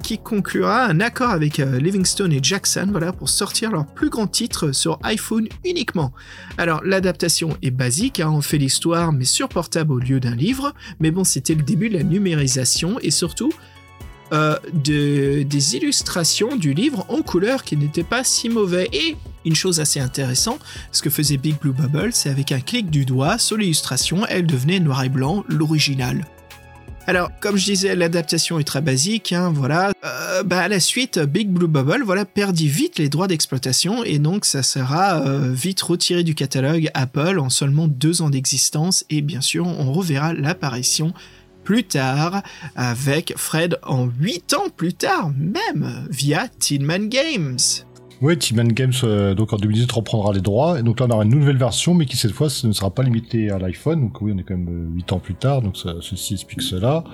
qui 0.00 0.18
conclura 0.18 0.84
un 0.84 1.00
accord 1.00 1.30
avec 1.30 1.56
Livingstone 1.58 2.32
et 2.32 2.40
Jackson 2.40 2.86
voilà, 2.90 3.12
pour 3.18 3.28
sortir 3.28 3.70
leur 3.70 3.86
plus 3.86 4.10
grand 4.10 4.26
titre 4.26 4.72
sur 4.72 4.98
iPhone 5.02 5.48
uniquement. 5.64 6.12
Alors 6.58 6.82
l'adaptation 6.84 7.56
est 7.62 7.70
basique, 7.70 8.20
hein, 8.20 8.30
on 8.30 8.42
fait 8.42 8.58
l'histoire 8.58 9.12
mais 9.12 9.24
sur 9.24 9.48
portable 9.48 9.92
au 9.92 9.98
lieu 9.98 10.20
d'un 10.20 10.34
livre, 10.36 10.74
mais 11.00 11.10
bon 11.10 11.24
c'était 11.24 11.54
le 11.54 11.62
début 11.62 11.88
de 11.88 11.96
la 11.96 12.02
numérisation 12.04 12.98
et 13.00 13.10
surtout 13.10 13.52
euh, 14.32 14.56
de- 14.72 15.44
des 15.44 15.76
illustrations 15.76 16.56
du 16.56 16.74
livre 16.74 17.06
en 17.08 17.22
couleur 17.22 17.62
qui 17.62 17.76
n'étaient 17.76 18.02
pas 18.02 18.24
si 18.24 18.48
mauvais. 18.48 18.88
Et 18.92 19.16
une 19.44 19.54
chose 19.54 19.78
assez 19.78 20.00
intéressante, 20.00 20.58
ce 20.90 21.00
que 21.02 21.10
faisait 21.10 21.36
Big 21.36 21.56
Blue 21.60 21.70
Bubble, 21.72 22.10
c'est 22.12 22.30
avec 22.30 22.50
un 22.50 22.58
clic 22.58 22.90
du 22.90 23.04
doigt 23.04 23.38
sur 23.38 23.56
l'illustration, 23.56 24.26
elle 24.28 24.44
devenait 24.44 24.80
noir 24.80 25.04
et 25.04 25.08
blanc, 25.08 25.44
l'original. 25.48 26.26
Alors, 27.08 27.30
comme 27.38 27.56
je 27.56 27.64
disais, 27.66 27.94
l'adaptation 27.94 28.58
est 28.58 28.64
très 28.64 28.80
basique, 28.80 29.32
hein, 29.32 29.52
voilà. 29.54 29.92
Euh, 30.04 30.42
bah, 30.42 30.62
à 30.62 30.68
la 30.68 30.80
suite, 30.80 31.20
Big 31.20 31.48
Blue 31.48 31.68
Bubble, 31.68 32.02
voilà, 32.04 32.24
perdit 32.24 32.66
vite 32.66 32.98
les 32.98 33.08
droits 33.08 33.28
d'exploitation 33.28 34.02
et 34.02 34.18
donc 34.18 34.44
ça 34.44 34.64
sera 34.64 35.20
euh, 35.20 35.52
vite 35.52 35.80
retiré 35.82 36.24
du 36.24 36.34
catalogue 36.34 36.90
Apple 36.94 37.38
en 37.38 37.48
seulement 37.48 37.86
deux 37.86 38.22
ans 38.22 38.30
d'existence 38.30 39.04
et 39.08 39.22
bien 39.22 39.40
sûr, 39.40 39.68
on 39.68 39.92
reverra 39.92 40.32
l'apparition 40.32 41.14
plus 41.62 41.84
tard 41.84 42.42
avec 42.74 43.34
Fred 43.36 43.78
en 43.84 44.06
huit 44.06 44.54
ans 44.54 44.68
plus 44.76 44.94
tard, 44.94 45.30
même 45.36 46.06
via 46.10 46.48
Tinman 46.48 47.08
Games. 47.08 47.85
Ouais, 48.22 48.34
T-Man 48.36 48.68
Games, 48.68 48.92
euh, 49.04 49.34
donc 49.34 49.52
en 49.52 49.56
2018, 49.56 49.92
reprendra 49.92 50.32
les 50.32 50.40
droits. 50.40 50.78
Et 50.78 50.82
donc 50.82 51.00
là, 51.00 51.06
on 51.06 51.10
aura 51.12 51.24
une 51.24 51.30
nouvelle 51.30 51.58
version, 51.58 51.92
mais 51.92 52.06
qui 52.06 52.16
cette 52.16 52.32
fois 52.32 52.48
ce 52.48 52.66
ne 52.66 52.72
sera 52.72 52.90
pas 52.90 53.02
limitée 53.02 53.50
à 53.50 53.58
l'iPhone. 53.58 54.00
Donc 54.00 54.22
oui, 54.22 54.32
on 54.34 54.38
est 54.38 54.42
quand 54.42 54.56
même 54.56 54.90
8 54.94 55.12
ans 55.12 55.18
plus 55.18 55.34
tard, 55.34 55.60
donc 55.60 55.76
ça, 55.76 55.94
ceci 56.00 56.34
explique 56.34 56.62
cela. 56.62 57.04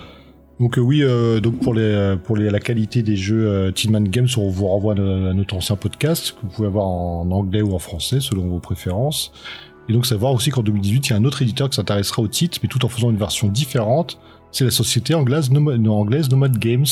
Donc 0.60 0.78
euh, 0.78 0.80
oui, 0.80 1.02
euh, 1.02 1.40
donc 1.40 1.58
pour 1.58 1.74
les 1.74 1.82
euh, 1.82 2.16
pour 2.16 2.36
les, 2.36 2.50
la 2.50 2.60
qualité 2.60 3.02
des 3.02 3.16
jeux 3.16 3.48
euh, 3.48 3.72
Tillman 3.72 4.02
Games, 4.02 4.28
on 4.36 4.48
vous 4.48 4.68
renvoie 4.68 4.92
à, 4.92 4.96
no- 4.96 5.30
à 5.30 5.34
notre 5.34 5.56
ancien 5.56 5.74
podcast 5.74 6.32
que 6.36 6.42
vous 6.46 6.52
pouvez 6.52 6.68
avoir 6.68 6.86
en 6.86 7.28
anglais 7.32 7.62
ou 7.62 7.74
en 7.74 7.80
français 7.80 8.20
selon 8.20 8.46
vos 8.46 8.60
préférences. 8.60 9.32
Et 9.88 9.92
donc 9.92 10.06
savoir 10.06 10.32
aussi 10.32 10.50
qu'en 10.50 10.62
2018, 10.62 11.08
il 11.08 11.10
y 11.10 11.12
a 11.14 11.16
un 11.16 11.24
autre 11.24 11.42
éditeur 11.42 11.68
qui 11.68 11.74
s'intéressera 11.76 12.22
au 12.22 12.28
titre, 12.28 12.58
mais 12.62 12.68
tout 12.68 12.84
en 12.84 12.88
faisant 12.88 13.10
une 13.10 13.16
version 13.16 13.48
différente. 13.48 14.20
C'est 14.52 14.64
la 14.64 14.70
société 14.70 15.14
anglaise, 15.14 15.50
Nomad, 15.50 15.80
non, 15.80 15.94
anglaise 15.94 16.30
Nomad 16.30 16.56
Games 16.58 16.86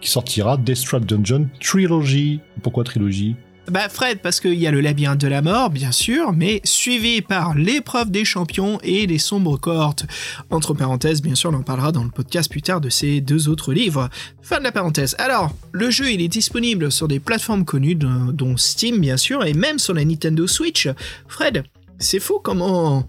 qui 0.00 0.08
sortira 0.10 0.56
Death 0.56 0.84
Trap 0.84 1.04
Dungeon 1.06 1.48
Trilogy. 1.60 2.40
Pourquoi 2.62 2.84
trilogie? 2.84 3.34
Bah 3.68 3.88
Fred, 3.88 4.20
parce 4.20 4.38
qu'il 4.38 4.54
y 4.54 4.68
a 4.68 4.70
le 4.70 4.80
labyrinthe 4.80 5.20
de 5.20 5.26
la 5.26 5.42
mort, 5.42 5.70
bien 5.70 5.90
sûr, 5.90 6.32
mais 6.32 6.60
suivi 6.62 7.20
par 7.20 7.56
l'épreuve 7.56 8.12
des 8.12 8.24
champions 8.24 8.78
et 8.84 9.06
les 9.06 9.18
sombres 9.18 9.58
cohortes. 9.58 10.06
Entre 10.50 10.72
parenthèses, 10.72 11.20
bien 11.20 11.34
sûr, 11.34 11.50
on 11.50 11.54
en 11.54 11.62
parlera 11.62 11.90
dans 11.90 12.04
le 12.04 12.10
podcast 12.10 12.48
plus 12.48 12.62
tard 12.62 12.80
de 12.80 12.88
ces 12.90 13.20
deux 13.20 13.48
autres 13.48 13.72
livres. 13.72 14.08
Fin 14.40 14.58
de 14.58 14.62
la 14.62 14.70
parenthèse. 14.70 15.16
Alors, 15.18 15.52
le 15.72 15.90
jeu, 15.90 16.12
il 16.12 16.20
est 16.20 16.28
disponible 16.28 16.92
sur 16.92 17.08
des 17.08 17.18
plateformes 17.18 17.64
connues, 17.64 17.96
dont 17.96 18.56
Steam, 18.56 19.00
bien 19.00 19.16
sûr, 19.16 19.44
et 19.44 19.52
même 19.52 19.80
sur 19.80 19.94
la 19.94 20.04
Nintendo 20.04 20.46
Switch. 20.46 20.88
Fred, 21.26 21.64
c'est 21.98 22.20
fou 22.20 22.38
comment 22.40 23.08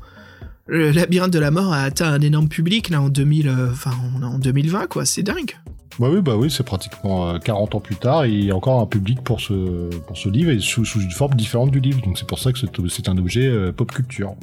le 0.65 0.91
labyrinthe 0.91 1.31
de 1.31 1.39
la 1.39 1.51
mort 1.51 1.71
a 1.71 1.83
atteint 1.83 2.11
un 2.11 2.21
énorme 2.21 2.49
public 2.49 2.89
là 2.89 3.01
en 3.01 3.09
2000, 3.09 3.47
euh, 3.47 3.69
2020 4.39 4.87
quoi, 4.87 5.05
c'est 5.05 5.23
dingue. 5.23 5.55
Bah 5.99 6.09
oui, 6.11 6.21
bah 6.21 6.35
oui, 6.35 6.51
c'est 6.51 6.63
pratiquement 6.63 7.39
40 7.39 7.73
euh, 7.73 7.77
ans 7.77 7.81
plus 7.81 7.95
tard 7.95 8.25
et 8.25 8.29
il 8.29 8.45
y 8.45 8.51
a 8.51 8.55
encore 8.55 8.79
un 8.79 8.85
public 8.85 9.21
pour 9.23 9.41
ce, 9.41 9.89
pour 10.05 10.15
ce 10.15 10.29
livre 10.29 10.51
et 10.51 10.59
sous, 10.59 10.85
sous 10.85 11.01
une 11.01 11.11
forme 11.11 11.33
différente 11.33 11.71
du 11.71 11.79
livre. 11.79 12.01
Donc 12.01 12.19
c'est 12.19 12.27
pour 12.27 12.37
ça 12.37 12.51
que 12.51 12.59
c'est 12.59 13.09
un 13.09 13.17
objet 13.17 13.47
euh, 13.47 13.71
pop 13.71 13.91
culture. 13.91 14.35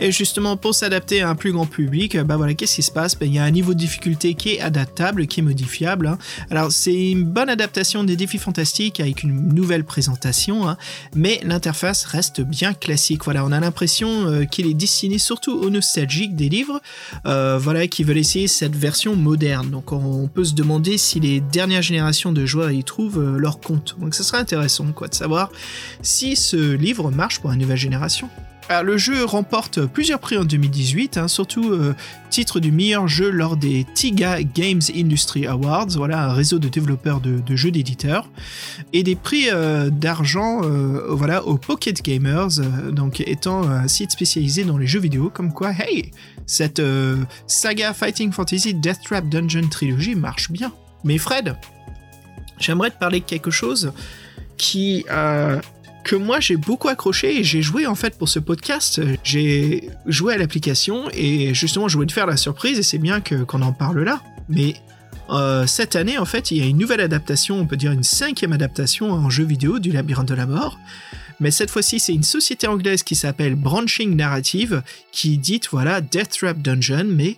Et 0.00 0.12
justement, 0.12 0.56
pour 0.56 0.74
s'adapter 0.74 1.22
à 1.22 1.30
un 1.30 1.34
plus 1.34 1.52
grand 1.52 1.66
public, 1.66 2.16
bah 2.18 2.36
voilà, 2.36 2.54
qu'est-ce 2.54 2.76
qui 2.76 2.82
se 2.82 2.90
passe? 2.90 3.16
Bah, 3.16 3.26
Il 3.26 3.34
y 3.34 3.38
a 3.38 3.44
un 3.44 3.50
niveau 3.50 3.74
de 3.74 3.78
difficulté 3.78 4.34
qui 4.34 4.54
est 4.54 4.60
adaptable, 4.60 5.26
qui 5.26 5.40
est 5.40 5.42
modifiable. 5.42 6.06
Hein. 6.06 6.18
Alors, 6.50 6.72
c'est 6.72 7.10
une 7.10 7.24
bonne 7.24 7.48
adaptation 7.48 8.04
des 8.04 8.16
défis 8.16 8.38
fantastiques 8.38 9.00
avec 9.00 9.22
une 9.22 9.54
nouvelle 9.54 9.84
présentation, 9.84 10.68
hein, 10.68 10.76
mais 11.14 11.40
l'interface 11.44 12.04
reste 12.04 12.40
bien 12.40 12.74
classique. 12.74 13.24
Voilà, 13.24 13.44
on 13.44 13.52
a 13.52 13.60
l'impression 13.60 14.26
euh, 14.26 14.44
qu'il 14.44 14.66
est 14.66 14.74
destiné 14.74 15.18
surtout 15.18 15.52
aux 15.52 15.70
nostalgiques 15.70 16.36
des 16.36 16.48
livres, 16.48 16.80
euh, 17.26 17.58
voilà, 17.60 17.86
qui 17.86 18.04
veulent 18.04 18.18
essayer 18.18 18.48
cette 18.48 18.76
version 18.76 19.16
moderne. 19.16 19.70
Donc, 19.70 19.92
on 19.92 20.28
peut 20.28 20.44
se 20.44 20.54
demander 20.54 20.98
si 20.98 21.20
les 21.20 21.40
dernières 21.40 21.82
générations 21.82 22.32
de 22.32 22.46
joueurs 22.46 22.70
y 22.70 22.84
trouvent 22.84 23.18
euh, 23.18 23.38
leur 23.38 23.60
compte. 23.60 23.96
Donc, 24.00 24.14
ce 24.14 24.22
serait 24.22 24.38
intéressant, 24.38 24.86
quoi, 24.92 25.08
de 25.08 25.14
savoir 25.14 25.50
si 26.02 26.36
ce 26.36 26.74
livre 26.74 27.10
marche 27.10 27.40
pour 27.40 27.50
la 27.50 27.56
nouvelle 27.56 27.76
génération. 27.76 28.28
Alors, 28.70 28.82
le 28.82 28.98
jeu 28.98 29.24
remporte 29.24 29.86
plusieurs 29.86 30.18
prix 30.18 30.36
en 30.36 30.44
2018, 30.44 31.16
hein, 31.16 31.26
surtout 31.26 31.72
euh, 31.72 31.94
titre 32.28 32.60
du 32.60 32.70
meilleur 32.70 33.08
jeu 33.08 33.30
lors 33.30 33.56
des 33.56 33.86
TIGA 33.94 34.42
Games 34.42 34.82
Industry 34.94 35.46
Awards, 35.46 35.88
voilà 35.96 36.24
un 36.24 36.34
réseau 36.34 36.58
de 36.58 36.68
développeurs 36.68 37.20
de, 37.20 37.56
jeux 37.56 37.70
d'éditeurs, 37.70 38.28
et 38.92 39.02
des 39.02 39.16
prix 39.16 39.46
euh, 39.50 39.88
d'argent 39.88 40.60
euh, 40.64 41.06
voilà, 41.08 41.46
aux 41.46 41.56
Pocket 41.56 42.02
Gamers, 42.02 42.60
donc 42.92 43.20
étant 43.20 43.62
un 43.62 43.88
site 43.88 44.10
spécialisé 44.10 44.64
dans 44.64 44.76
les 44.76 44.86
jeux 44.86 45.00
vidéo, 45.00 45.30
comme 45.32 45.54
quoi, 45.54 45.72
hey, 45.72 46.10
cette 46.44 46.82
saga 47.46 47.94
Fighting 47.94 48.32
Fantasy 48.32 48.74
Death 48.74 49.00
Trap 49.02 49.30
Dungeon 49.30 49.68
Trilogy 49.70 50.14
marche 50.14 50.50
bien. 50.50 50.72
Mais 51.04 51.16
Fred, 51.16 51.56
j'aimerais 52.58 52.90
te 52.90 52.98
parler 52.98 53.20
de 53.20 53.24
quelque 53.24 53.50
chose 53.50 53.92
qui 54.58 55.06
que 56.04 56.16
moi 56.16 56.40
j'ai 56.40 56.56
beaucoup 56.56 56.88
accroché 56.88 57.38
et 57.38 57.44
j'ai 57.44 57.62
joué 57.62 57.86
en 57.86 57.94
fait 57.94 58.16
pour 58.16 58.28
ce 58.28 58.38
podcast. 58.38 59.00
J'ai 59.24 59.90
joué 60.06 60.34
à 60.34 60.38
l'application 60.38 61.04
et 61.12 61.54
justement 61.54 61.88
je 61.88 61.94
voulais 61.94 62.06
te 62.06 62.12
faire 62.12 62.26
la 62.26 62.36
surprise 62.36 62.78
et 62.78 62.82
c'est 62.82 62.98
bien 62.98 63.20
que 63.20 63.44
qu'on 63.44 63.62
en 63.62 63.72
parle 63.72 64.02
là. 64.02 64.22
Mais 64.48 64.74
euh, 65.30 65.66
cette 65.66 65.96
année 65.96 66.18
en 66.18 66.24
fait 66.24 66.50
il 66.50 66.58
y 66.58 66.62
a 66.62 66.66
une 66.66 66.78
nouvelle 66.78 67.00
adaptation, 67.00 67.58
on 67.58 67.66
peut 67.66 67.76
dire 67.76 67.92
une 67.92 68.02
cinquième 68.02 68.52
adaptation 68.52 69.10
en 69.10 69.28
jeu 69.30 69.44
vidéo 69.44 69.78
du 69.78 69.92
Labyrinthe 69.92 70.28
de 70.28 70.34
la 70.34 70.46
Mort. 70.46 70.78
Mais 71.40 71.52
cette 71.52 71.70
fois-ci, 71.70 72.00
c'est 72.00 72.14
une 72.14 72.24
société 72.24 72.66
anglaise 72.66 73.04
qui 73.04 73.14
s'appelle 73.14 73.54
Branching 73.54 74.16
Narrative 74.16 74.82
qui 75.12 75.38
dit 75.38 75.60
voilà 75.70 76.00
Death 76.00 76.30
Trap 76.30 76.58
Dungeon, 76.58 77.06
mais 77.08 77.36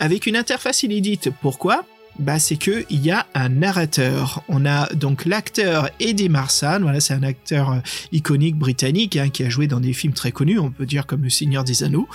avec 0.00 0.26
une 0.26 0.36
interface 0.36 0.82
inédite. 0.82 1.30
Pourquoi? 1.40 1.84
Bah, 2.18 2.38
c'est 2.38 2.56
que 2.56 2.84
il 2.90 3.04
y 3.04 3.10
a 3.10 3.26
un 3.34 3.48
narrateur. 3.48 4.42
On 4.48 4.64
a 4.64 4.86
donc 4.94 5.24
l'acteur 5.24 5.90
Eddie 6.00 6.28
Marsan, 6.28 6.80
voilà, 6.80 7.00
c'est 7.00 7.14
un 7.14 7.22
acteur 7.22 7.72
euh, 7.72 7.78
iconique 8.12 8.56
britannique 8.56 9.16
hein, 9.16 9.28
qui 9.28 9.44
a 9.44 9.48
joué 9.48 9.66
dans 9.66 9.80
des 9.80 9.92
films 9.92 10.12
très 10.12 10.32
connus, 10.32 10.58
on 10.58 10.70
peut 10.70 10.86
dire 10.86 11.06
comme 11.06 11.22
Le 11.22 11.30
Seigneur 11.30 11.64
des 11.64 11.82
Anneaux. 11.82 12.08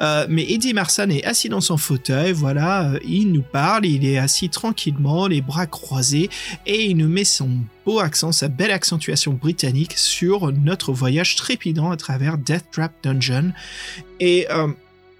Euh, 0.00 0.26
mais 0.28 0.50
Eddie 0.50 0.74
Marsan 0.74 1.10
est 1.10 1.24
assis 1.24 1.48
dans 1.48 1.60
son 1.60 1.76
fauteuil, 1.76 2.32
voilà, 2.32 2.90
euh, 2.90 2.98
il 3.04 3.32
nous 3.32 3.42
parle, 3.42 3.86
il 3.86 4.06
est 4.06 4.18
assis 4.18 4.48
tranquillement, 4.48 5.26
les 5.26 5.40
bras 5.40 5.66
croisés, 5.66 6.30
et 6.66 6.86
il 6.86 6.96
nous 6.96 7.08
met 7.08 7.24
son 7.24 7.50
beau 7.84 8.00
accent, 8.00 8.32
sa 8.32 8.48
belle 8.48 8.70
accentuation 8.70 9.32
britannique 9.32 9.96
sur 9.96 10.52
notre 10.52 10.92
voyage 10.92 11.36
trépidant 11.36 11.90
à 11.90 11.96
travers 11.96 12.38
Death 12.38 12.66
Trap 12.70 12.92
Dungeon. 13.02 13.52
Et 14.20 14.46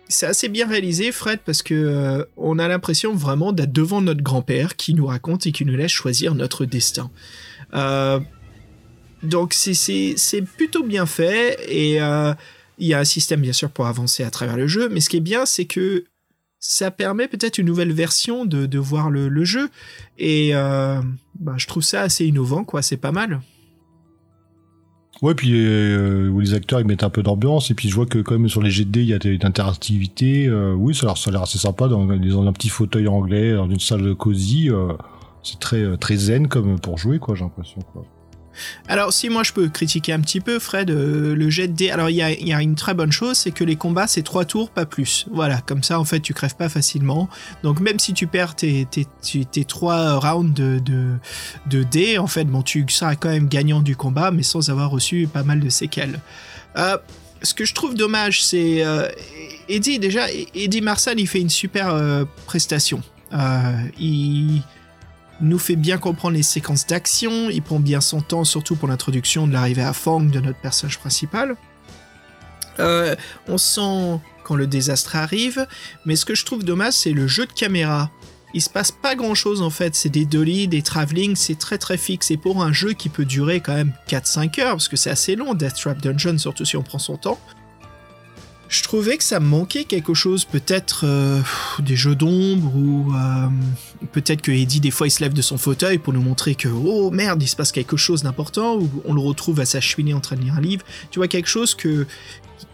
c'est 0.08 0.26
assez 0.26 0.48
bien 0.48 0.66
réalisé, 0.66 1.12
Fred, 1.12 1.40
parce 1.44 1.62
que 1.62 1.74
euh, 1.74 2.24
on 2.36 2.58
a 2.58 2.66
l'impression 2.66 3.14
vraiment 3.14 3.52
d'être 3.52 3.72
devant 3.72 4.00
notre 4.00 4.22
grand-père 4.22 4.76
qui 4.76 4.94
nous 4.94 5.06
raconte 5.06 5.46
et 5.46 5.52
qui 5.52 5.64
nous 5.64 5.76
laisse 5.76 5.92
choisir 5.92 6.34
notre 6.34 6.64
destin. 6.64 7.10
Euh, 7.74 8.18
donc 9.22 9.52
c'est 9.52 10.42
plutôt 10.56 10.82
bien 10.82 11.04
fait 11.04 11.58
et 11.68 12.00
euh, 12.00 12.32
il 12.78 12.86
y 12.86 12.94
a 12.94 13.00
un 13.00 13.04
système 13.04 13.40
bien 13.40 13.52
sûr 13.52 13.68
pour 13.70 13.86
avancer 13.86 14.24
à 14.24 14.30
travers 14.30 14.56
le 14.56 14.66
jeu, 14.66 14.88
mais 14.88 15.00
ce 15.00 15.10
qui 15.10 15.18
est 15.18 15.20
bien, 15.20 15.44
c'est 15.44 15.66
que 15.66 16.04
ça 16.58 16.90
permet 16.90 17.28
peut-être 17.28 17.58
une 17.58 17.66
nouvelle 17.66 17.92
version 17.92 18.46
de, 18.46 18.66
de 18.66 18.78
voir 18.78 19.10
le, 19.10 19.28
le, 19.28 19.44
jeu 19.44 19.68
et 20.18 20.52
bah, 20.52 21.54
je 21.56 21.66
trouve 21.66 21.84
ça 21.84 22.00
assez 22.00 22.24
innovant, 22.26 22.64
quoi. 22.64 22.82
C'est 22.82 22.96
pas 22.96 23.12
mal. 23.12 23.40
Ouais, 25.20 25.34
puis 25.34 25.50
euh, 25.52 26.30
les 26.40 26.54
acteurs 26.54 26.80
ils 26.80 26.86
mettent 26.86 27.02
un 27.02 27.10
peu 27.10 27.24
d'ambiance 27.24 27.72
et 27.72 27.74
puis 27.74 27.88
je 27.88 27.94
vois 27.94 28.06
que 28.06 28.20
quand 28.20 28.38
même 28.38 28.48
sur 28.48 28.62
les 28.62 28.70
GD 28.70 29.00
il 29.00 29.08
y 29.08 29.14
a 29.14 29.18
de 29.18 29.36
l'interactivité. 29.42 30.46
Euh, 30.46 30.74
oui, 30.74 30.94
ça 30.94 31.08
a 31.10 31.30
l'air 31.30 31.42
assez 31.42 31.58
sympa 31.58 31.88
dans, 31.88 32.04
dans, 32.04 32.46
un 32.46 32.52
petit 32.52 32.68
fauteuil 32.68 33.08
anglais 33.08 33.54
dans 33.54 33.68
une 33.68 33.80
salle 33.80 34.14
cosy. 34.14 34.70
Euh, 34.70 34.92
c'est 35.42 35.58
très 35.58 35.96
très 35.96 36.16
zen 36.16 36.46
comme 36.46 36.78
pour 36.78 36.98
jouer 36.98 37.18
quoi, 37.18 37.34
j'ai 37.34 37.44
l'impression 37.44 37.80
quoi. 37.92 38.04
Alors, 38.88 39.12
si 39.12 39.28
moi 39.28 39.42
je 39.42 39.52
peux 39.52 39.68
critiquer 39.68 40.12
un 40.12 40.20
petit 40.20 40.40
peu, 40.40 40.58
Fred, 40.58 40.90
euh, 40.90 41.34
le 41.34 41.50
jet 41.50 41.68
de 41.68 41.72
dés. 41.72 41.90
Alors, 41.90 42.10
il 42.10 42.16
y 42.16 42.22
a, 42.22 42.62
une 42.62 42.74
très 42.74 42.94
bonne 42.94 43.12
chose, 43.12 43.36
c'est 43.36 43.50
que 43.50 43.64
les 43.64 43.76
combats, 43.76 44.06
c'est 44.06 44.22
trois 44.22 44.44
tours, 44.44 44.70
pas 44.70 44.86
plus. 44.86 45.26
Voilà, 45.30 45.60
comme 45.60 45.82
ça, 45.82 46.00
en 46.00 46.04
fait, 46.04 46.20
tu 46.20 46.34
crèves 46.34 46.56
pas 46.56 46.68
facilement. 46.68 47.28
Donc, 47.62 47.80
même 47.80 47.98
si 47.98 48.12
tu 48.12 48.26
perds 48.26 48.56
tes, 48.56 48.86
trois 49.66 50.18
rounds 50.18 50.54
de, 50.54 50.80
de, 51.66 51.82
dés, 51.82 52.18
en 52.18 52.26
fait, 52.26 52.44
bon, 52.44 52.62
tu 52.62 52.84
seras 52.88 53.16
quand 53.16 53.30
même 53.30 53.48
gagnant 53.48 53.80
du 53.80 53.96
combat, 53.96 54.30
mais 54.30 54.42
sans 54.42 54.70
avoir 54.70 54.90
reçu 54.90 55.28
pas 55.32 55.42
mal 55.42 55.60
de 55.60 55.68
séquelles. 55.68 56.20
Euh, 56.76 56.98
ce 57.42 57.54
que 57.54 57.64
je 57.64 57.74
trouve 57.74 57.94
dommage, 57.94 58.42
c'est 58.42 58.84
euh, 58.84 59.08
Eddie, 59.68 59.98
déjà, 59.98 60.26
Eddie 60.54 60.80
Marsan, 60.80 61.14
il 61.16 61.28
fait 61.28 61.40
une 61.40 61.50
super 61.50 61.94
prestation. 62.46 63.02
il 63.98 64.62
nous 65.40 65.58
fait 65.58 65.76
bien 65.76 65.98
comprendre 65.98 66.36
les 66.36 66.42
séquences 66.42 66.86
d'action, 66.86 67.50
il 67.50 67.62
prend 67.62 67.80
bien 67.80 68.00
son 68.00 68.20
temps, 68.20 68.44
surtout 68.44 68.76
pour 68.76 68.88
l'introduction 68.88 69.46
de 69.46 69.52
l'arrivée 69.52 69.82
à 69.82 69.92
Fang 69.92 70.20
de 70.20 70.40
notre 70.40 70.58
personnage 70.58 70.98
principal. 70.98 71.56
Euh, 72.80 73.14
on 73.46 73.58
sent 73.58 74.20
quand 74.44 74.54
le 74.54 74.66
désastre 74.66 75.16
arrive, 75.16 75.66
mais 76.06 76.16
ce 76.16 76.24
que 76.24 76.34
je 76.34 76.44
trouve 76.44 76.64
dommage, 76.64 76.94
c'est 76.94 77.12
le 77.12 77.26
jeu 77.26 77.46
de 77.46 77.52
caméra. 77.52 78.10
Il 78.54 78.62
se 78.62 78.70
passe 78.70 78.90
pas 78.90 79.14
grand 79.14 79.34
chose 79.34 79.60
en 79.60 79.70
fait, 79.70 79.94
c'est 79.94 80.08
des 80.08 80.24
dolly, 80.24 80.68
des 80.68 80.82
travelling, 80.82 81.36
c'est 81.36 81.58
très 81.58 81.76
très 81.76 81.98
fixe. 81.98 82.30
Et 82.30 82.38
pour 82.38 82.62
un 82.62 82.72
jeu 82.72 82.92
qui 82.94 83.10
peut 83.10 83.26
durer 83.26 83.60
quand 83.60 83.74
même 83.74 83.92
4-5 84.08 84.60
heures, 84.60 84.72
parce 84.72 84.88
que 84.88 84.96
c'est 84.96 85.10
assez 85.10 85.36
long, 85.36 85.54
Death 85.54 85.74
Trap 85.74 86.00
Dungeon, 86.00 86.38
surtout 86.38 86.64
si 86.64 86.76
on 86.76 86.82
prend 86.82 86.98
son 86.98 87.16
temps, 87.16 87.38
je 88.68 88.82
trouvais 88.82 89.16
que 89.16 89.24
ça 89.24 89.40
manquait 89.40 89.84
quelque 89.84 90.14
chose, 90.14 90.44
peut-être 90.44 91.02
euh, 91.04 91.40
des 91.78 91.96
jeux 91.96 92.14
d'ombre 92.14 92.74
ou 92.76 93.12
euh, 93.14 93.48
peut-être 94.12 94.42
que 94.42 94.52
Eddie 94.52 94.80
des 94.80 94.90
fois 94.90 95.06
il 95.06 95.10
se 95.10 95.22
lève 95.22 95.32
de 95.32 95.42
son 95.42 95.56
fauteuil 95.56 95.98
pour 95.98 96.12
nous 96.12 96.20
montrer 96.20 96.54
que 96.54 96.68
oh 96.68 97.10
merde 97.10 97.42
il 97.42 97.48
se 97.48 97.56
passe 97.56 97.72
quelque 97.72 97.96
chose 97.96 98.22
d'important 98.22 98.76
ou 98.76 98.90
on 99.06 99.14
le 99.14 99.20
retrouve 99.20 99.60
à 99.60 99.64
s'acheminer 99.64 100.12
en 100.12 100.20
train 100.20 100.36
de 100.36 100.42
lire 100.42 100.54
un 100.54 100.60
livre. 100.60 100.84
Tu 101.10 101.18
vois 101.18 101.28
quelque 101.28 101.48
chose 101.48 101.74
que 101.74 102.06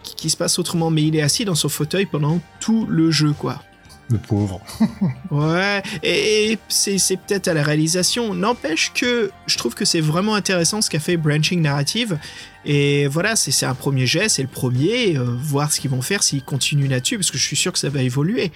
qui 0.03 0.31
se 0.31 0.37
passe 0.37 0.59
autrement, 0.59 0.91
mais 0.91 1.03
il 1.03 1.17
est 1.17 1.23
assis 1.23 1.45
dans 1.45 1.55
son 1.55 1.69
fauteuil 1.69 2.07
pendant 2.07 2.41
tout 2.61 2.87
le 2.89 3.11
jeu 3.11 3.33
quoi. 3.33 3.63
Le 4.11 4.19
pauvre. 4.19 4.61
ouais, 5.31 5.83
et, 6.03 6.59
c'est 6.69 7.17
peut-être 7.17 7.49
à 7.49 7.55
la 7.55 7.63
réalisation. 7.63 8.35
N'empêche 8.35 8.93
que 8.93 9.31
je 9.47 9.57
trouve 9.57 9.75
que 9.75 9.85
c'est 9.85 10.01
vraiment 10.01 10.35
intéressant 10.35 10.83
ce 10.83 10.91
qu'a 10.91 11.01
fait 11.01 11.17
Branching 11.17 11.63
Narrative. 11.63 12.19
Et 12.67 13.07
voilà, 13.09 13.37
c'est 13.37 13.67
un 13.67 13.75
premier 13.75 14.07
geste, 14.07 14.37
c'est 14.37 14.43
le 14.43 14.49
premier, 14.49 15.17
euh, 15.19 15.25
voir 15.25 15.71
ce 15.71 15.81
qu'ils 15.81 15.91
vont 15.91 16.01
faire 16.01 16.23
s'ils 16.23 16.43
continuent 16.43 16.89
là-dessus, 16.89 17.17
parce 17.17 17.31
que 17.31 17.37
je 17.37 17.43
suis 17.43 17.57
sûr 17.57 17.73
que 17.73 17.79
ça 17.79 17.91
va 17.91 18.03
évoluer. 18.03 18.53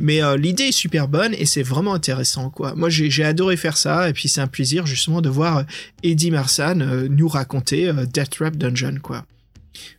Mais 0.00 0.22
euh, 0.22 0.36
l'idée 0.36 0.64
est 0.64 0.72
super 0.72 1.06
bonne 1.06 1.34
et 1.34 1.46
c'est 1.46 1.62
vraiment 1.62 1.94
intéressant, 1.94 2.50
quoi. 2.50 2.74
Moi, 2.74 2.88
j'ai 2.90 3.24
adoré 3.24 3.56
faire 3.56 3.76
ça, 3.76 4.08
et 4.08 4.12
puis 4.12 4.28
c'est 4.28 4.40
un 4.40 4.48
plaisir 4.48 4.86
justement 4.86 5.20
de 5.20 5.28
voir 5.28 5.64
Eddie 6.02 6.32
Marsan 6.32 6.80
euh, 6.80 7.08
nous 7.08 7.28
raconter 7.28 7.92
Death 8.12 8.30
Trap 8.30 8.56
Dungeon, 8.56 8.98
quoi. 9.00 9.24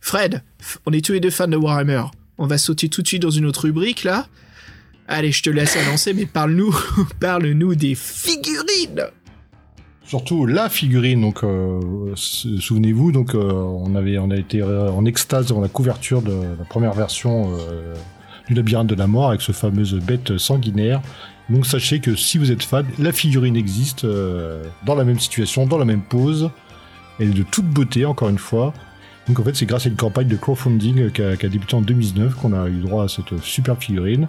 Fred, 0.00 0.42
on 0.86 0.92
est 0.92 1.04
tous 1.04 1.12
les 1.12 1.20
deux 1.20 1.30
fans 1.30 1.48
de 1.48 1.56
Warhammer. 1.56 2.04
On 2.36 2.46
va 2.46 2.58
sauter 2.58 2.88
tout 2.88 3.02
de 3.02 3.06
suite 3.06 3.22
dans 3.22 3.30
une 3.30 3.46
autre 3.46 3.62
rubrique, 3.62 4.04
là. 4.04 4.26
Allez, 5.06 5.32
je 5.32 5.42
te 5.42 5.50
laisse 5.50 5.76
annoncer, 5.76 6.14
mais 6.14 6.24
parle-nous, 6.24 6.74
parle-nous 7.20 7.74
des 7.74 7.94
figurines. 7.94 9.04
Surtout 10.06 10.46
la 10.46 10.68
figurine, 10.68 11.20
donc 11.20 11.42
euh, 11.44 12.14
souvenez-vous, 12.14 13.12
donc 13.12 13.34
euh, 13.34 13.52
on 13.52 13.94
avait, 13.94 14.18
on 14.18 14.30
a 14.30 14.36
été 14.36 14.62
en 14.62 15.04
extase 15.06 15.46
dans 15.46 15.60
la 15.60 15.68
couverture 15.68 16.20
de 16.20 16.32
la 16.58 16.64
première 16.68 16.92
version 16.92 17.54
euh, 17.54 17.94
du 18.48 18.54
labyrinthe 18.54 18.86
de 18.86 18.94
la 18.94 19.06
mort 19.06 19.28
avec 19.30 19.40
ce 19.40 19.52
fameuse 19.52 19.94
bête 19.94 20.36
sanguinaire. 20.36 21.00
Donc 21.48 21.66
sachez 21.66 22.00
que 22.00 22.14
si 22.16 22.36
vous 22.36 22.50
êtes 22.50 22.62
fan, 22.62 22.86
la 22.98 23.12
figurine 23.12 23.56
existe 23.56 24.06
dans 24.86 24.94
la 24.94 25.04
même 25.04 25.20
situation, 25.20 25.66
dans 25.66 25.78
la 25.78 25.84
même 25.84 26.02
pose, 26.02 26.50
Elle 27.18 27.30
est 27.30 27.34
de 27.34 27.42
toute 27.42 27.66
beauté, 27.66 28.06
encore 28.06 28.30
une 28.30 28.38
fois. 28.38 28.72
Donc 29.26 29.40
en 29.40 29.44
fait, 29.44 29.54
c'est 29.54 29.66
grâce 29.66 29.86
à 29.86 29.88
une 29.88 29.96
campagne 29.96 30.28
de 30.28 30.36
crowdfunding 30.36 31.10
qui 31.12 31.22
a, 31.22 31.30
a 31.30 31.36
débuté 31.36 31.74
en 31.74 31.82
2019 31.82 32.34
qu'on 32.34 32.52
a 32.52 32.68
eu 32.68 32.80
droit 32.80 33.04
à 33.04 33.08
cette 33.08 33.38
superbe 33.42 33.80
figurine. 33.80 34.28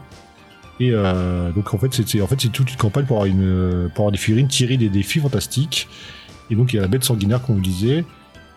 Et 0.80 0.91
euh, 0.91 1.51
donc 1.51 1.73
en 1.73 1.78
fait, 1.78 1.93
c'est 1.93 2.21
en 2.21 2.28
fait 2.28 2.41
c'est 2.41 2.51
toute 2.51 2.71
une 2.71 2.78
campagne 2.78 3.05
pour 3.05 3.17
avoir 3.17 3.28
une 3.28 3.89
pour 3.93 4.03
avoir 4.03 4.11
des 4.11 4.17
figurines 4.17 4.47
tirées 4.47 4.78
des 4.78 4.89
défis 4.89 5.19
fantastiques. 5.19 5.88
Et 6.49 6.55
donc 6.55 6.73
il 6.73 6.78
y 6.78 6.80
a 6.80 6.82
la 6.82 6.88
bête 6.88 7.03
sanguinaire 7.03 7.41
comme 7.41 7.55
vous 7.55 7.61
disait. 7.61 8.05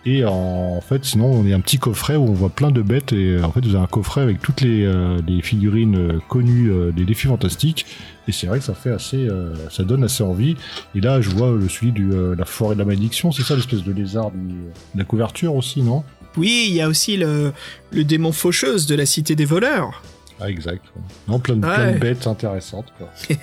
Et 0.05 0.23
en 0.23 0.79
fait, 0.81 1.03
sinon 1.03 1.25
on 1.25 1.45
est 1.45 1.53
un 1.53 1.59
petit 1.59 1.77
coffret 1.77 2.15
où 2.15 2.23
on 2.23 2.33
voit 2.33 2.49
plein 2.49 2.71
de 2.71 2.81
bêtes. 2.81 3.11
Et 3.11 3.39
en 3.41 3.51
fait, 3.51 3.61
vous 3.61 3.75
avez 3.75 3.83
un 3.83 3.87
coffret 3.87 4.21
avec 4.21 4.41
toutes 4.41 4.61
les, 4.61 4.85
euh, 4.85 5.19
figurines 5.41 5.97
euh, 5.97 6.19
connues 6.29 6.71
euh, 6.71 6.91
des 6.91 7.05
défis 7.05 7.27
fantastiques. 7.27 7.85
Et 8.27 8.31
c'est 8.31 8.47
vrai 8.47 8.59
que 8.59 8.65
ça 8.65 8.73
fait 8.73 8.91
assez, 8.91 9.17
euh, 9.17 9.53
ça 9.69 9.83
donne 9.83 10.03
assez 10.03 10.23
envie. 10.23 10.55
Et 10.95 11.01
là, 11.01 11.19
je 11.19 11.29
vois 11.29 11.51
le 11.51 11.67
celui 11.67 11.93
euh, 11.99 12.35
la 12.35 12.45
forêt 12.45 12.75
de 12.75 12.79
la 12.79 12.85
malédiction. 12.85 13.31
C'est 13.31 13.43
ça 13.43 13.55
l'espèce 13.55 13.83
de 13.83 13.91
lézard 13.91 14.31
de 14.31 14.97
la 14.97 15.03
couverture 15.03 15.53
aussi, 15.55 15.81
non? 15.81 16.03
Oui, 16.37 16.67
il 16.69 16.75
y 16.75 16.81
a 16.81 16.87
aussi 16.87 17.17
le 17.17 17.53
démon 17.91 18.31
faucheuse 18.31 18.85
de 18.85 18.95
la 18.95 19.05
cité 19.05 19.35
des 19.35 19.45
voleurs. 19.45 20.01
Ah 20.39 20.49
exact. 20.49 20.85
Non, 21.27 21.39
plein 21.39 21.55
de, 21.55 21.61
plein 21.61 21.91
de 21.91 21.97
bêtes 21.97 22.27
intéressantes. 22.27 22.93
Quoi. 22.97 23.09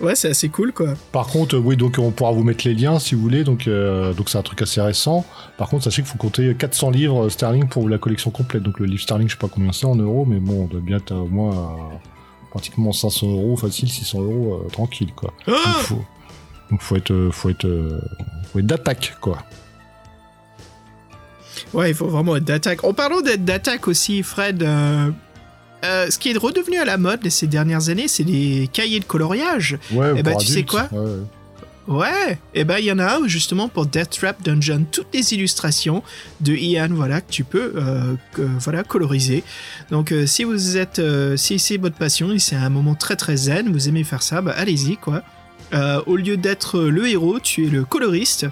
ouais, 0.00 0.14
c'est 0.14 0.30
assez 0.30 0.48
cool, 0.48 0.72
quoi. 0.72 0.94
Par 1.12 1.26
contre, 1.28 1.56
euh, 1.56 1.60
oui, 1.60 1.76
donc 1.76 1.96
on 1.98 2.10
pourra 2.10 2.32
vous 2.32 2.42
mettre 2.42 2.66
les 2.66 2.74
liens 2.74 2.98
si 2.98 3.14
vous 3.14 3.22
voulez. 3.22 3.44
Donc, 3.44 3.68
euh, 3.68 4.12
donc 4.12 4.28
c'est 4.28 4.38
un 4.38 4.42
truc 4.42 4.62
assez 4.62 4.80
récent. 4.80 5.24
Par 5.58 5.68
contre, 5.68 5.84
sachez 5.84 6.02
qu'il 6.02 6.10
faut 6.10 6.18
compter 6.18 6.54
400 6.54 6.90
livres 6.90 7.28
sterling 7.28 7.68
pour 7.68 7.88
la 7.88 7.98
collection 7.98 8.30
complète. 8.30 8.62
Donc 8.62 8.80
le 8.80 8.86
livre 8.86 9.02
sterling, 9.02 9.28
je 9.28 9.34
sais 9.34 9.38
pas 9.38 9.48
combien 9.48 9.72
c'est 9.72 9.86
en 9.86 9.96
euros, 9.96 10.26
mais 10.26 10.40
bon, 10.40 10.64
on 10.64 10.66
doit 10.66 10.80
bien 10.80 10.96
être 10.96 11.12
au 11.14 11.28
moins 11.28 12.00
pratiquement 12.52 12.92
500 12.92 13.28
euros, 13.28 13.56
facile 13.56 13.90
600 13.90 14.20
euros, 14.20 14.62
euh, 14.62 14.68
tranquille 14.68 15.12
quoi. 15.16 15.32
Donc 15.46 15.56
Ah 15.64 15.72
faut, 15.78 16.04
donc 16.70 16.82
faut 16.82 16.96
être, 16.96 17.10
euh, 17.10 17.30
faut 17.30 17.48
être, 17.48 17.64
euh, 17.64 17.98
faut 18.52 18.58
être 18.58 18.66
d'attaque 18.66 19.16
quoi. 19.22 19.38
Ouais, 21.72 21.90
il 21.90 21.94
faut 21.94 22.08
vraiment 22.08 22.36
être 22.36 22.44
d'attaque. 22.44 22.84
En 22.84 22.92
parlant 22.92 23.22
d'être 23.22 23.44
d'attaque 23.46 23.88
aussi, 23.88 24.22
Fred, 24.22 24.62
euh, 25.84 26.10
ce 26.10 26.18
qui 26.18 26.30
est 26.30 26.36
redevenu 26.38 26.78
à 26.78 26.84
la 26.84 26.96
mode 26.98 27.28
ces 27.28 27.46
dernières 27.46 27.88
années, 27.88 28.08
c'est 28.08 28.22
les 28.24 28.68
cahiers 28.72 29.00
de 29.00 29.04
coloriage. 29.04 29.78
Ouais. 29.92 30.12
Eh 30.16 30.22
ben, 30.22 30.32
pour 30.32 30.40
tu 30.40 30.46
sais 30.48 30.62
quoi 30.64 30.88
Ouais, 30.92 30.98
ouais. 30.98 31.16
Ouais, 31.88 32.38
et 32.54 32.62
ben 32.62 32.76
il 32.78 32.84
y 32.84 32.92
en 32.92 33.00
a 33.00 33.16
un 33.16 33.26
justement 33.26 33.68
pour 33.68 33.86
Death 33.86 34.10
Trap 34.10 34.40
Dungeon, 34.44 34.86
toutes 34.92 35.08
les 35.12 35.34
illustrations 35.34 36.04
de 36.40 36.54
Ian, 36.54 36.86
voilà, 36.92 37.20
que 37.20 37.28
tu 37.28 37.42
peux 37.42 37.72
euh, 37.74 38.14
que- 38.34 38.42
voilà, 38.60 38.84
coloriser. 38.84 39.42
Donc 39.90 40.12
euh, 40.12 40.24
si 40.24 40.44
vous 40.44 40.76
êtes, 40.76 41.00
euh, 41.00 41.36
si 41.36 41.58
c'est 41.58 41.78
votre 41.78 41.96
passion 41.96 42.30
et 42.30 42.38
c'est 42.38 42.54
un 42.54 42.68
moment 42.70 42.94
très 42.94 43.16
très 43.16 43.36
zen, 43.36 43.72
vous 43.72 43.88
aimez 43.88 44.04
faire 44.04 44.22
ça, 44.22 44.40
bah 44.42 44.54
allez-y 44.56 44.96
quoi. 44.96 45.22
Au 46.06 46.16
lieu 46.16 46.36
d'être 46.36 46.80
le 46.82 47.08
héros, 47.08 47.40
tu 47.40 47.66
es 47.66 47.70
le 47.70 47.84
coloriste. 47.84 48.46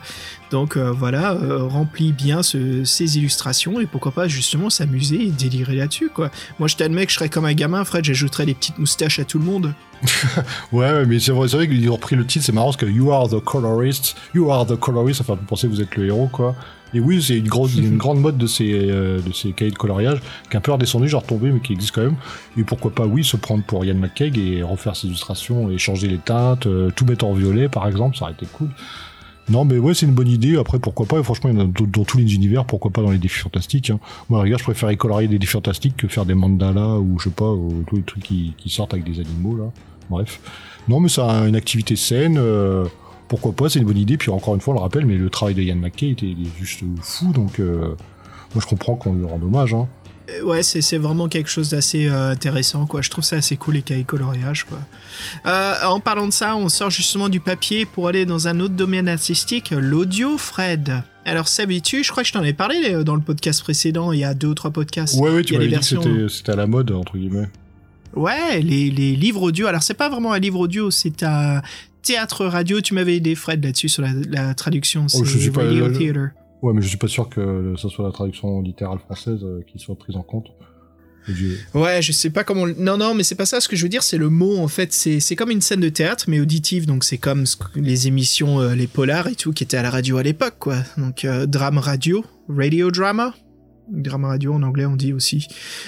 Donc 0.50 0.76
euh, 0.76 0.90
voilà, 0.90 1.32
euh, 1.34 1.62
remplis 1.64 2.12
bien 2.12 2.42
ce- 2.42 2.84
ces 2.84 3.18
illustrations 3.18 3.80
et 3.80 3.86
pourquoi 3.86 4.10
pas 4.12 4.26
justement 4.28 4.68
s'amuser 4.70 5.22
et 5.26 5.30
délirer 5.30 5.76
là-dessus 5.76 6.10
quoi. 6.12 6.30
Moi 6.58 6.66
je 6.68 6.76
t'admets 6.76 7.06
que 7.06 7.12
je 7.12 7.16
serais 7.16 7.28
comme 7.28 7.44
un 7.44 7.54
gamin, 7.54 7.84
Fred, 7.84 8.04
j'ajouterais 8.04 8.46
des 8.46 8.54
petites 8.54 8.78
moustaches 8.78 9.18
à 9.20 9.24
tout 9.24 9.38
le 9.38 9.44
monde. 9.44 9.74
Ouais, 10.72 11.04
mais 11.06 11.18
c'est 11.18 11.32
vrai, 11.32 11.48
c'est 11.48 11.56
vrai 11.56 11.68
qu'ils 11.68 11.88
ont 11.90 11.94
repris 11.94 12.16
le 12.16 12.24
titre, 12.26 12.44
c'est 12.44 12.52
marrant 12.52 12.66
parce 12.68 12.76
que 12.76 12.86
You 12.86 13.12
are 13.12 13.28
the 13.28 13.40
colorist, 13.40 14.16
You 14.34 14.50
are 14.50 14.66
the 14.66 14.76
colorist, 14.76 15.18
ça 15.18 15.24
fait 15.24 15.32
un 15.32 15.36
peu 15.36 15.46
penser 15.46 15.66
que 15.68 15.72
vous 15.72 15.80
êtes 15.82 15.94
le 15.96 16.06
héros, 16.06 16.28
quoi. 16.32 16.54
Et 16.94 16.98
oui, 17.00 17.22
c'est 17.22 17.36
une, 17.36 17.46
grosse, 17.48 17.76
une 17.76 17.96
grande 17.98 18.20
mode 18.20 18.36
de 18.36 18.46
ces, 18.46 18.72
euh, 18.90 19.20
de 19.20 19.32
ces 19.32 19.52
cahiers 19.52 19.70
de 19.70 19.76
coloriage 19.76 20.18
qui 20.48 20.54
est 20.54 20.56
un 20.56 20.60
peu 20.60 20.72
redescendu, 20.72 21.08
genre 21.08 21.22
retombé, 21.22 21.50
mais 21.52 21.60
qui 21.60 21.72
existe 21.72 21.94
quand 21.94 22.02
même. 22.02 22.16
Et 22.56 22.64
pourquoi 22.64 22.90
pas, 22.92 23.06
oui, 23.06 23.22
se 23.24 23.36
prendre 23.36 23.62
pour 23.62 23.84
Ian 23.84 23.94
McKeag 23.94 24.38
et 24.38 24.62
refaire 24.62 24.96
ses 24.96 25.06
illustrations 25.06 25.70
et 25.70 25.78
changer 25.78 26.08
les 26.08 26.18
teintes, 26.18 26.66
euh, 26.66 26.90
tout 26.94 27.04
mettre 27.04 27.24
en 27.26 27.32
violet, 27.34 27.68
par 27.68 27.86
exemple, 27.86 28.16
ça 28.16 28.24
aurait 28.24 28.32
été 28.32 28.46
cool. 28.46 28.68
Non, 29.50 29.64
mais 29.64 29.78
ouais, 29.78 29.94
c'est 29.94 30.06
une 30.06 30.12
bonne 30.12 30.28
idée. 30.28 30.56
Après, 30.56 30.78
pourquoi 30.78 31.06
pas? 31.06 31.20
Franchement, 31.24 31.50
il 31.50 31.58
y 31.58 31.60
en 31.60 31.64
a 31.64 31.68
dans 31.86 32.04
tous 32.04 32.18
les 32.18 32.34
univers. 32.34 32.64
Pourquoi 32.64 32.90
pas 32.92 33.02
dans 33.02 33.10
les 33.10 33.18
défis 33.18 33.40
fantastiques 33.40 33.90
hein. 33.90 33.98
Moi, 34.28 34.40
regarde, 34.40 34.60
je 34.60 34.64
préfère 34.64 34.96
colorier 34.96 35.26
des 35.26 35.38
défis 35.40 35.52
fantastiques 35.52 35.96
que 35.96 36.06
faire 36.08 36.24
des 36.24 36.34
mandalas 36.34 36.98
ou 36.98 37.18
je 37.18 37.24
sais 37.24 37.34
pas, 37.34 37.50
ou 37.50 37.82
tous 37.86 37.96
les 37.96 38.02
trucs 38.02 38.22
qui, 38.22 38.54
sortent 38.68 38.94
avec 38.94 39.04
des 39.04 39.18
animaux 39.20 39.56
là. 39.56 39.64
Bref. 40.08 40.40
Non, 40.88 41.00
mais 41.00 41.08
un- 41.18 41.48
une 41.48 41.56
activité 41.56 41.96
saine. 41.96 42.36
euh, 42.38 42.86
pourquoi 43.28 43.52
pas 43.52 43.68
C'est 43.68 43.78
une 43.80 43.84
bonne 43.86 43.98
idée. 43.98 44.16
Puis 44.16 44.30
encore 44.30 44.54
une 44.54 44.60
fois, 44.60 44.74
on 44.74 44.76
le 44.76 44.82
rappelle, 44.82 45.04
mais 45.06 45.16
le 45.16 45.30
travail 45.30 45.54
de 45.54 45.62
Ian 45.62 45.76
McKay 45.76 46.10
était 46.10 46.34
juste 46.58 46.82
fou. 47.02 47.32
Donc, 47.32 47.58
euh, 47.60 47.94
moi, 48.54 48.62
je 48.62 48.66
comprends 48.66 48.94
qu'on 48.94 49.14
lui 49.14 49.24
rende 49.24 49.42
hommage. 49.44 49.74
Hein. 49.74 49.86
Euh, 50.38 50.42
Ouais, 50.42 50.62
c'est 50.62 50.98
vraiment 50.98 51.28
quelque 51.28 51.50
chose 51.50 51.70
d'assez 51.70 52.06
euh, 52.08 52.30
intéressant, 52.30 52.86
quoi. 52.86 53.02
Je 53.02 53.10
trouve 53.10 53.24
ça 53.24 53.36
assez 53.36 53.56
cool, 53.56 53.74
les 53.74 53.82
cahiers 53.82 54.04
coloriage, 54.04 54.64
quoi. 54.64 54.78
Euh, 55.46 55.74
en 55.86 56.00
parlant 56.00 56.26
de 56.26 56.32
ça, 56.32 56.56
on 56.56 56.68
sort 56.68 56.90
justement 56.90 57.28
du 57.28 57.40
papier 57.40 57.84
pour 57.86 58.08
aller 58.08 58.26
dans 58.26 58.48
un 58.48 58.58
autre 58.60 58.74
domaine 58.74 59.08
artistique, 59.08 59.70
l'audio, 59.70 60.38
Fred. 60.38 61.02
Alors, 61.24 61.48
s'habitue, 61.48 62.02
je 62.04 62.10
crois 62.10 62.22
que 62.22 62.28
je 62.28 62.32
t'en 62.32 62.42
ai 62.42 62.52
parlé 62.52 63.04
dans 63.04 63.14
le 63.14 63.20
podcast 63.20 63.62
précédent, 63.62 64.12
il 64.12 64.20
y 64.20 64.24
a 64.24 64.34
deux 64.34 64.48
ou 64.48 64.54
trois 64.54 64.70
podcasts. 64.70 65.18
Ouais, 65.20 65.30
ouais, 65.30 65.42
tu 65.44 65.52
m'avais 65.54 65.66
dit 65.66 65.70
que 65.74 65.76
versions- 65.76 66.02
c'était- 66.02 66.28
c'était 66.28 66.52
à 66.52 66.56
la 66.56 66.66
mode, 66.66 66.90
entre 66.92 67.16
guillemets. 67.18 67.48
Ouais, 68.14 68.60
les, 68.60 68.90
les 68.90 69.14
livres 69.14 69.42
audio. 69.42 69.66
Alors, 69.66 69.82
c'est 69.82 69.94
pas 69.94 70.08
vraiment 70.08 70.32
un 70.32 70.38
livre 70.38 70.58
audio, 70.58 70.90
c'est 70.90 71.22
un 71.22 71.62
théâtre 72.02 72.46
radio. 72.46 72.80
Tu 72.80 72.94
m'avais 72.94 73.16
aidé, 73.16 73.34
Fred, 73.34 73.62
là-dessus, 73.64 73.88
sur 73.88 74.02
la, 74.02 74.08
la 74.30 74.54
traduction. 74.54 75.06
C'est 75.08 75.18
Oh, 75.20 75.24
je 75.24 75.38
suis 75.38 75.50
pas- 75.50 75.62
Theater. 75.96 76.30
Ouais, 76.62 76.72
mais 76.74 76.82
je 76.82 76.88
suis 76.88 76.98
pas 76.98 77.08
sûr 77.08 77.28
que 77.28 77.74
ce 77.76 77.88
soit 77.88 78.04
la 78.04 78.12
traduction 78.12 78.60
littérale 78.60 78.98
française 78.98 79.40
euh, 79.42 79.62
qui 79.66 79.78
soit 79.78 79.96
prise 79.96 80.16
en 80.16 80.22
compte. 80.22 80.48
Ouais, 81.74 82.02
je 82.02 82.12
sais 82.12 82.30
pas 82.30 82.44
comment. 82.44 82.66
Non, 82.78 82.96
non, 82.96 83.14
mais 83.14 83.22
c'est 83.22 83.34
pas 83.34 83.46
ça. 83.46 83.60
Ce 83.60 83.68
que 83.68 83.76
je 83.76 83.82
veux 83.82 83.88
dire, 83.88 84.02
c'est 84.02 84.18
le 84.18 84.30
mot. 84.30 84.58
En 84.58 84.68
fait, 84.68 84.92
c'est 84.92 85.36
comme 85.36 85.50
une 85.50 85.60
scène 85.60 85.80
de 85.80 85.88
théâtre, 85.88 86.24
mais 86.28 86.40
auditive. 86.40 86.86
Donc, 86.86 87.04
c'est 87.04 87.18
comme 87.18 87.44
les 87.76 88.08
émissions, 88.08 88.60
euh, 88.60 88.74
les 88.74 88.86
polars 88.86 89.28
et 89.28 89.34
tout, 89.34 89.52
qui 89.52 89.64
étaient 89.64 89.76
à 89.76 89.82
la 89.82 89.90
radio 89.90 90.16
à 90.16 90.22
l'époque, 90.22 90.56
quoi. 90.58 90.78
Donc, 90.96 91.24
euh, 91.24 91.46
drame 91.46 91.78
radio, 91.78 92.24
radio 92.48 92.90
drama. 92.90 93.34
Drama 93.90 94.28
radio 94.28 94.52
en 94.52 94.62
anglais, 94.62 94.86
on 94.86 94.96
dit 94.96 95.12
aussi. 95.12 95.46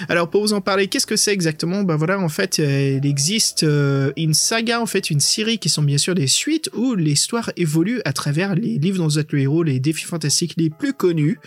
Alors, 0.09 0.29
pour 0.29 0.41
vous 0.41 0.53
en 0.53 0.61
parler, 0.61 0.87
qu'est-ce 0.87 1.05
que 1.05 1.15
c'est 1.15 1.33
exactement? 1.33 1.83
Ben 1.83 1.95
voilà, 1.95 2.19
en 2.19 2.29
fait, 2.29 2.59
euh, 2.59 2.99
il 3.01 3.09
existe 3.09 3.63
euh, 3.63 4.11
une 4.17 4.33
saga, 4.33 4.81
en 4.81 4.85
fait, 4.85 5.09
une 5.09 5.19
série 5.19 5.57
qui 5.57 5.69
sont 5.69 5.83
bien 5.83 5.97
sûr 5.97 6.15
des 6.15 6.27
suites 6.27 6.69
où 6.73 6.95
l'histoire 6.95 7.51
évolue 7.55 8.01
à 8.05 8.13
travers 8.13 8.55
les 8.55 8.77
livres 8.77 8.97
dont 8.97 9.05
vous 9.05 9.19
êtes 9.19 9.31
le 9.31 9.39
héros, 9.39 9.63
les 9.63 9.79
défis 9.79 10.05
fantastiques 10.05 10.55
les 10.57 10.69
plus 10.69 10.93
connus. 10.93 11.39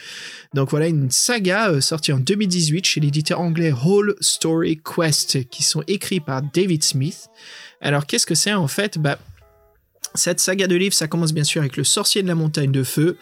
Donc 0.55 0.71
voilà 0.71 0.87
une 0.87 1.11
saga 1.11 1.71
euh, 1.71 1.81
sortie 1.81 2.13
en 2.13 2.19
2018 2.19 2.85
chez 2.85 3.01
l'éditeur 3.01 3.41
anglais 3.41 3.73
Whole 3.73 4.15
Story 4.21 4.81
Quest 4.83 5.49
qui 5.51 5.63
sont 5.63 5.83
écrits 5.87 6.21
par 6.21 6.43
David 6.43 6.83
Smith. 6.83 7.29
Alors 7.81 8.07
qu'est-ce 8.07 8.27
que 8.27 8.35
c'est 8.35 8.55
en 8.55 8.69
fait? 8.69 8.99
Bah, 8.99 9.19
Cette 10.15 10.41
saga 10.41 10.67
de 10.67 10.77
livres, 10.77 10.95
ça 10.95 11.09
commence 11.09 11.33
bien 11.33 11.45
sûr 11.45 11.61
avec 11.61 11.77
le 11.77 11.85
sorcier 11.85 12.23
de 12.23 12.29
la 12.29 12.35
montagne 12.35 12.73
de 12.73 12.83
feu. 12.83 13.17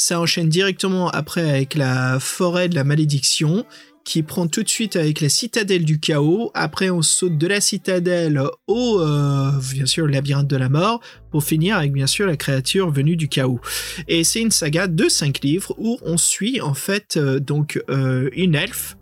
Ça 0.00 0.18
enchaîne 0.18 0.48
directement 0.48 1.10
après 1.10 1.50
avec 1.50 1.74
la 1.74 2.18
forêt 2.20 2.70
de 2.70 2.74
la 2.74 2.84
malédiction 2.84 3.66
qui 4.02 4.22
prend 4.22 4.46
tout 4.46 4.62
de 4.62 4.68
suite 4.68 4.96
avec 4.96 5.20
la 5.20 5.28
citadelle 5.28 5.84
du 5.84 6.00
chaos. 6.00 6.50
Après, 6.54 6.88
on 6.88 7.02
saute 7.02 7.36
de 7.36 7.46
la 7.46 7.60
citadelle 7.60 8.42
au, 8.66 8.98
euh, 8.98 9.50
bien 9.74 9.84
sûr, 9.84 10.06
labyrinthe 10.06 10.48
de 10.48 10.56
la 10.56 10.70
mort, 10.70 11.02
pour 11.30 11.44
finir 11.44 11.76
avec, 11.76 11.92
bien 11.92 12.06
sûr, 12.06 12.26
la 12.26 12.38
créature 12.38 12.90
venue 12.90 13.14
du 13.14 13.28
chaos. 13.28 13.60
Et 14.08 14.24
c'est 14.24 14.40
une 14.40 14.50
saga 14.50 14.86
de 14.86 15.06
cinq 15.10 15.42
livres 15.42 15.74
où 15.76 15.98
on 16.00 16.16
suit, 16.16 16.62
en 16.62 16.72
fait, 16.72 17.18
euh, 17.18 17.38
donc, 17.38 17.78
euh, 17.90 18.30
une 18.32 18.54
elfe 18.54 18.96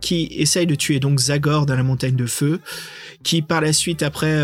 qui 0.00 0.28
essaye 0.30 0.66
de 0.66 0.76
tuer 0.76 0.98
donc 0.98 1.20
Zagor 1.20 1.66
dans 1.66 1.76
la 1.76 1.82
montagne 1.82 2.16
de 2.16 2.26
feu, 2.26 2.60
qui 3.22 3.42
par 3.42 3.60
la 3.60 3.74
suite, 3.74 4.02
après, 4.02 4.40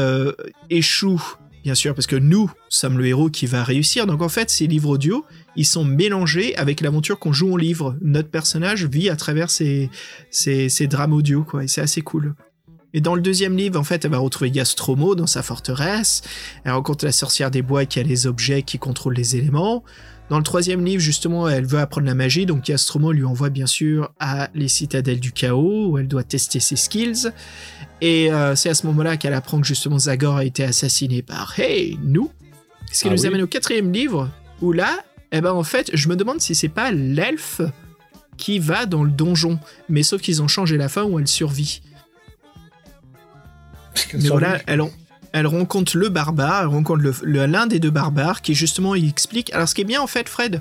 échoue, 0.68 1.22
bien 1.64 1.74
sûr, 1.74 1.94
parce 1.94 2.06
que 2.06 2.16
nous 2.16 2.50
sommes 2.68 2.98
le 2.98 3.06
héros 3.06 3.30
qui 3.30 3.46
va 3.46 3.64
réussir. 3.64 4.06
Donc, 4.06 4.20
en 4.20 4.28
fait, 4.28 4.50
ces 4.50 4.66
livres 4.66 4.90
audio, 4.90 5.24
ils 5.56 5.64
sont 5.64 5.84
mélangés 5.84 6.54
avec 6.56 6.82
l'aventure 6.82 7.18
qu'on 7.18 7.32
joue 7.32 7.54
en 7.54 7.56
livre. 7.56 7.96
Notre 8.02 8.28
personnage 8.28 8.84
vit 8.84 9.08
à 9.08 9.16
travers 9.16 9.50
ces, 9.50 9.90
ces, 10.30 10.86
drames 10.86 11.14
audio, 11.14 11.42
quoi, 11.42 11.64
et 11.64 11.68
c'est 11.68 11.80
assez 11.80 12.02
cool. 12.02 12.34
Et 12.92 13.00
dans 13.00 13.14
le 13.14 13.22
deuxième 13.22 13.56
livre, 13.56 13.80
en 13.80 13.82
fait, 13.82 14.04
elle 14.04 14.10
va 14.10 14.18
retrouver 14.18 14.50
Gastromo 14.50 15.14
dans 15.14 15.26
sa 15.26 15.42
forteresse. 15.42 16.22
Elle 16.64 16.72
rencontre 16.72 17.04
la 17.06 17.12
sorcière 17.12 17.50
des 17.50 17.62
bois 17.62 17.86
qui 17.86 17.98
a 17.98 18.02
les 18.02 18.26
objets 18.26 18.62
qui 18.62 18.78
contrôlent 18.78 19.14
les 19.14 19.34
éléments. 19.34 19.82
Dans 20.30 20.38
le 20.38 20.42
troisième 20.44 20.84
livre, 20.84 21.02
justement, 21.02 21.48
elle 21.48 21.66
veut 21.66 21.78
apprendre 21.78 22.06
la 22.06 22.14
magie, 22.14 22.46
donc 22.46 22.64
Gastromo 22.64 23.12
lui 23.12 23.24
envoie 23.24 23.50
bien 23.50 23.66
sûr 23.66 24.10
à 24.18 24.48
les 24.54 24.68
citadelles 24.68 25.20
du 25.20 25.32
chaos, 25.32 25.88
où 25.90 25.98
elle 25.98 26.08
doit 26.08 26.24
tester 26.24 26.60
ses 26.60 26.76
skills. 26.76 27.30
Et 28.00 28.32
euh, 28.32 28.56
c'est 28.56 28.70
à 28.70 28.74
ce 28.74 28.86
moment-là 28.86 29.16
qu'elle 29.18 29.34
apprend 29.34 29.60
que 29.60 29.66
justement 29.66 29.98
Zagor 29.98 30.36
a 30.36 30.44
été 30.44 30.64
assassiné 30.64 31.20
par 31.22 31.52
Hey, 31.58 31.98
nous. 32.02 32.30
Ce 32.90 33.02
qui 33.02 33.08
Ah 33.08 33.14
nous 33.14 33.20
oui. 33.20 33.26
amène 33.26 33.42
au 33.42 33.46
quatrième 33.46 33.92
livre, 33.92 34.30
où 34.62 34.72
là, 34.72 34.98
eh 35.30 35.40
ben 35.42 35.52
en 35.52 35.62
fait, 35.62 35.90
je 35.92 36.08
me 36.08 36.16
demande 36.16 36.40
si 36.40 36.54
c'est 36.54 36.68
pas 36.68 36.90
l'elfe 36.90 37.60
qui 38.38 38.58
va 38.58 38.86
dans 38.86 39.04
le 39.04 39.10
donjon, 39.10 39.58
mais 39.88 40.02
sauf 40.02 40.22
qu'ils 40.22 40.40
ont 40.42 40.48
changé 40.48 40.76
la 40.78 40.88
fin 40.88 41.04
où 41.04 41.18
elle 41.18 41.28
survit. 41.28 41.82
Mais 44.14 44.28
voilà, 44.28 44.58
elle, 44.66 44.80
en- 44.80 44.90
elle 45.34 45.48
rencontre 45.48 45.96
le 45.96 46.08
barbare, 46.10 46.62
elle 46.62 46.68
rencontre 46.68 47.02
l'un 47.24 47.66
des 47.66 47.80
deux 47.80 47.90
barbares 47.90 48.40
qui 48.40 48.54
justement 48.54 48.94
il 48.94 49.08
explique. 49.08 49.52
Alors 49.52 49.68
ce 49.68 49.74
qui 49.74 49.80
est 49.80 49.84
bien 49.84 50.00
en 50.00 50.06
fait, 50.06 50.28
Fred, 50.28 50.60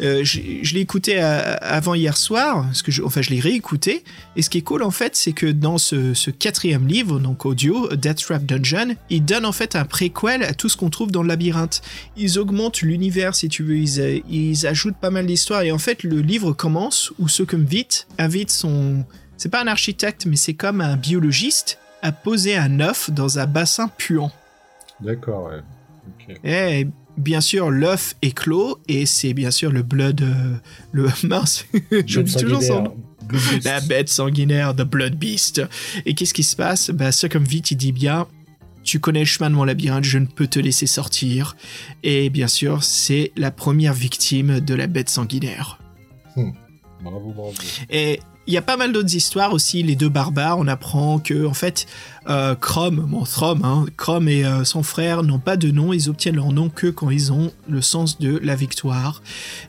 euh, 0.00 0.24
je, 0.24 0.40
l'ai 0.74 0.80
écouté 0.80 1.20
à- 1.20 1.54
avant 1.54 1.94
hier 1.94 2.16
soir, 2.16 2.66
que 2.84 2.90
je, 2.90 3.02
enfin 3.04 3.22
je 3.22 3.30
l'ai 3.30 3.38
réécouté, 3.38 4.02
et 4.34 4.42
ce 4.42 4.50
qui 4.50 4.58
est 4.58 4.62
cool 4.62 4.82
en 4.82 4.90
fait, 4.90 5.14
c'est 5.14 5.32
que 5.32 5.46
dans 5.46 5.78
ce, 5.78 6.30
quatrième 6.30 6.88
livre, 6.88 7.20
donc 7.20 7.46
audio, 7.46 7.88
Death 7.94 8.18
Trap 8.18 8.44
Dungeon, 8.44 8.96
ils 9.08 9.24
donnent 9.24 9.46
en 9.46 9.52
fait 9.52 9.76
un 9.76 9.84
préquel 9.84 10.42
à 10.42 10.52
tout 10.52 10.68
ce 10.68 10.76
qu'on 10.76 10.90
trouve 10.90 11.12
dans 11.12 11.22
le 11.22 11.28
labyrinthe. 11.28 11.80
Ils 12.16 12.40
augmentent 12.40 12.82
l'univers 12.82 13.36
si 13.36 13.48
tu 13.48 13.62
veux, 13.62 13.76
ils, 13.76 14.00
euh, 14.00 14.68
ajoutent 14.68 14.98
pas 15.00 15.10
mal 15.10 15.26
d'histoires, 15.26 15.62
et 15.62 15.70
en 15.70 15.78
fait 15.78 16.02
le 16.02 16.20
livre 16.20 16.52
commence 16.52 17.12
où 17.20 17.28
comme 17.46 17.64
vite 17.64 18.08
invite 18.18 18.50
son... 18.50 19.04
C'est 19.36 19.48
pas 19.48 19.62
un 19.62 19.68
architecte, 19.68 20.26
mais 20.26 20.34
c'est 20.34 20.54
comme 20.54 20.80
un 20.80 20.96
biologiste 20.96 21.78
à 22.02 22.12
poser 22.12 22.56
un 22.56 22.80
œuf 22.80 23.10
dans 23.10 23.38
un 23.38 23.46
bassin 23.46 23.88
puant. 23.88 24.32
D'accord, 25.00 25.50
ouais. 25.50 25.60
Et 26.44 26.86
bien 27.16 27.40
sûr, 27.40 27.70
l'œuf 27.70 28.14
est 28.22 28.36
clos 28.36 28.78
et 28.88 29.06
c'est 29.06 29.34
bien 29.34 29.50
sûr 29.50 29.70
le 29.70 29.82
blood. 29.82 30.22
euh, 30.22 30.56
le 30.92 31.08
mince, 31.24 31.66
j'oublie 32.06 32.34
toujours 32.34 32.62
son 32.62 32.82
nom. 32.82 32.96
La 33.64 33.80
bête 33.80 34.08
sanguinaire, 34.08 34.74
The 34.74 34.82
Blood 34.82 35.16
Beast. 35.16 35.62
Et 36.06 36.14
qu'est-ce 36.14 36.32
qui 36.32 36.42
se 36.42 36.56
passe? 36.56 36.90
Bah, 36.90 37.10
vite, 37.40 37.70
il 37.70 37.76
dit 37.76 37.92
bien. 37.92 38.26
Tu 38.84 39.00
connais 39.00 39.18
le 39.18 39.26
chemin 39.26 39.50
de 39.50 39.54
mon 39.54 39.64
labyrinthe, 39.64 40.04
je 40.04 40.16
ne 40.16 40.24
peux 40.24 40.46
te 40.46 40.58
laisser 40.58 40.86
sortir. 40.86 41.56
Et 42.02 42.30
bien 42.30 42.48
sûr, 42.48 42.82
c'est 42.82 43.32
la 43.36 43.50
première 43.50 43.92
victime 43.92 44.60
de 44.60 44.74
la 44.74 44.86
bête 44.86 45.10
sanguinaire. 45.10 45.78
Bravo, 47.02 47.32
bravo. 47.32 47.52
Et 47.90 48.20
il 48.48 48.54
y 48.54 48.56
a 48.56 48.62
pas 48.62 48.78
mal 48.78 48.92
d'autres 48.92 49.14
histoires 49.14 49.52
aussi. 49.52 49.82
Les 49.82 49.94
deux 49.94 50.08
barbares, 50.08 50.58
on 50.58 50.66
apprend 50.66 51.18
que 51.18 51.46
en 51.46 51.52
fait, 51.52 51.86
euh, 52.30 52.54
Chrome, 52.54 53.06
bon 53.06 53.24
Throm, 53.24 53.62
hein, 53.62 53.84
Chrome 53.98 54.26
et 54.26 54.44
euh, 54.44 54.64
son 54.64 54.82
frère 54.82 55.22
n'ont 55.22 55.38
pas 55.38 55.58
de 55.58 55.70
nom. 55.70 55.92
Ils 55.92 56.08
obtiennent 56.08 56.36
leur 56.36 56.50
nom 56.50 56.70
que 56.70 56.86
quand 56.86 57.10
ils 57.10 57.30
ont 57.30 57.52
le 57.68 57.82
sens 57.82 58.18
de 58.18 58.40
la 58.42 58.56
victoire. 58.56 59.22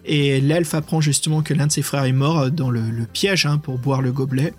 Et 0.06 0.40
l'elfe 0.40 0.74
apprend 0.74 1.02
justement 1.02 1.42
que 1.42 1.54
l'un 1.54 1.68
de 1.68 1.74
ses 1.74 1.82
frères 1.82 2.06
est 2.06 2.14
mort 2.14 2.40
euh, 2.40 2.50
dans 2.50 2.70
le, 2.70 2.90
le 2.90 3.06
piège 3.06 3.46
hein, 3.46 3.58
pour 3.58 3.80
boire 3.80 4.02
le 4.02 4.14
gobelet. 4.14 4.54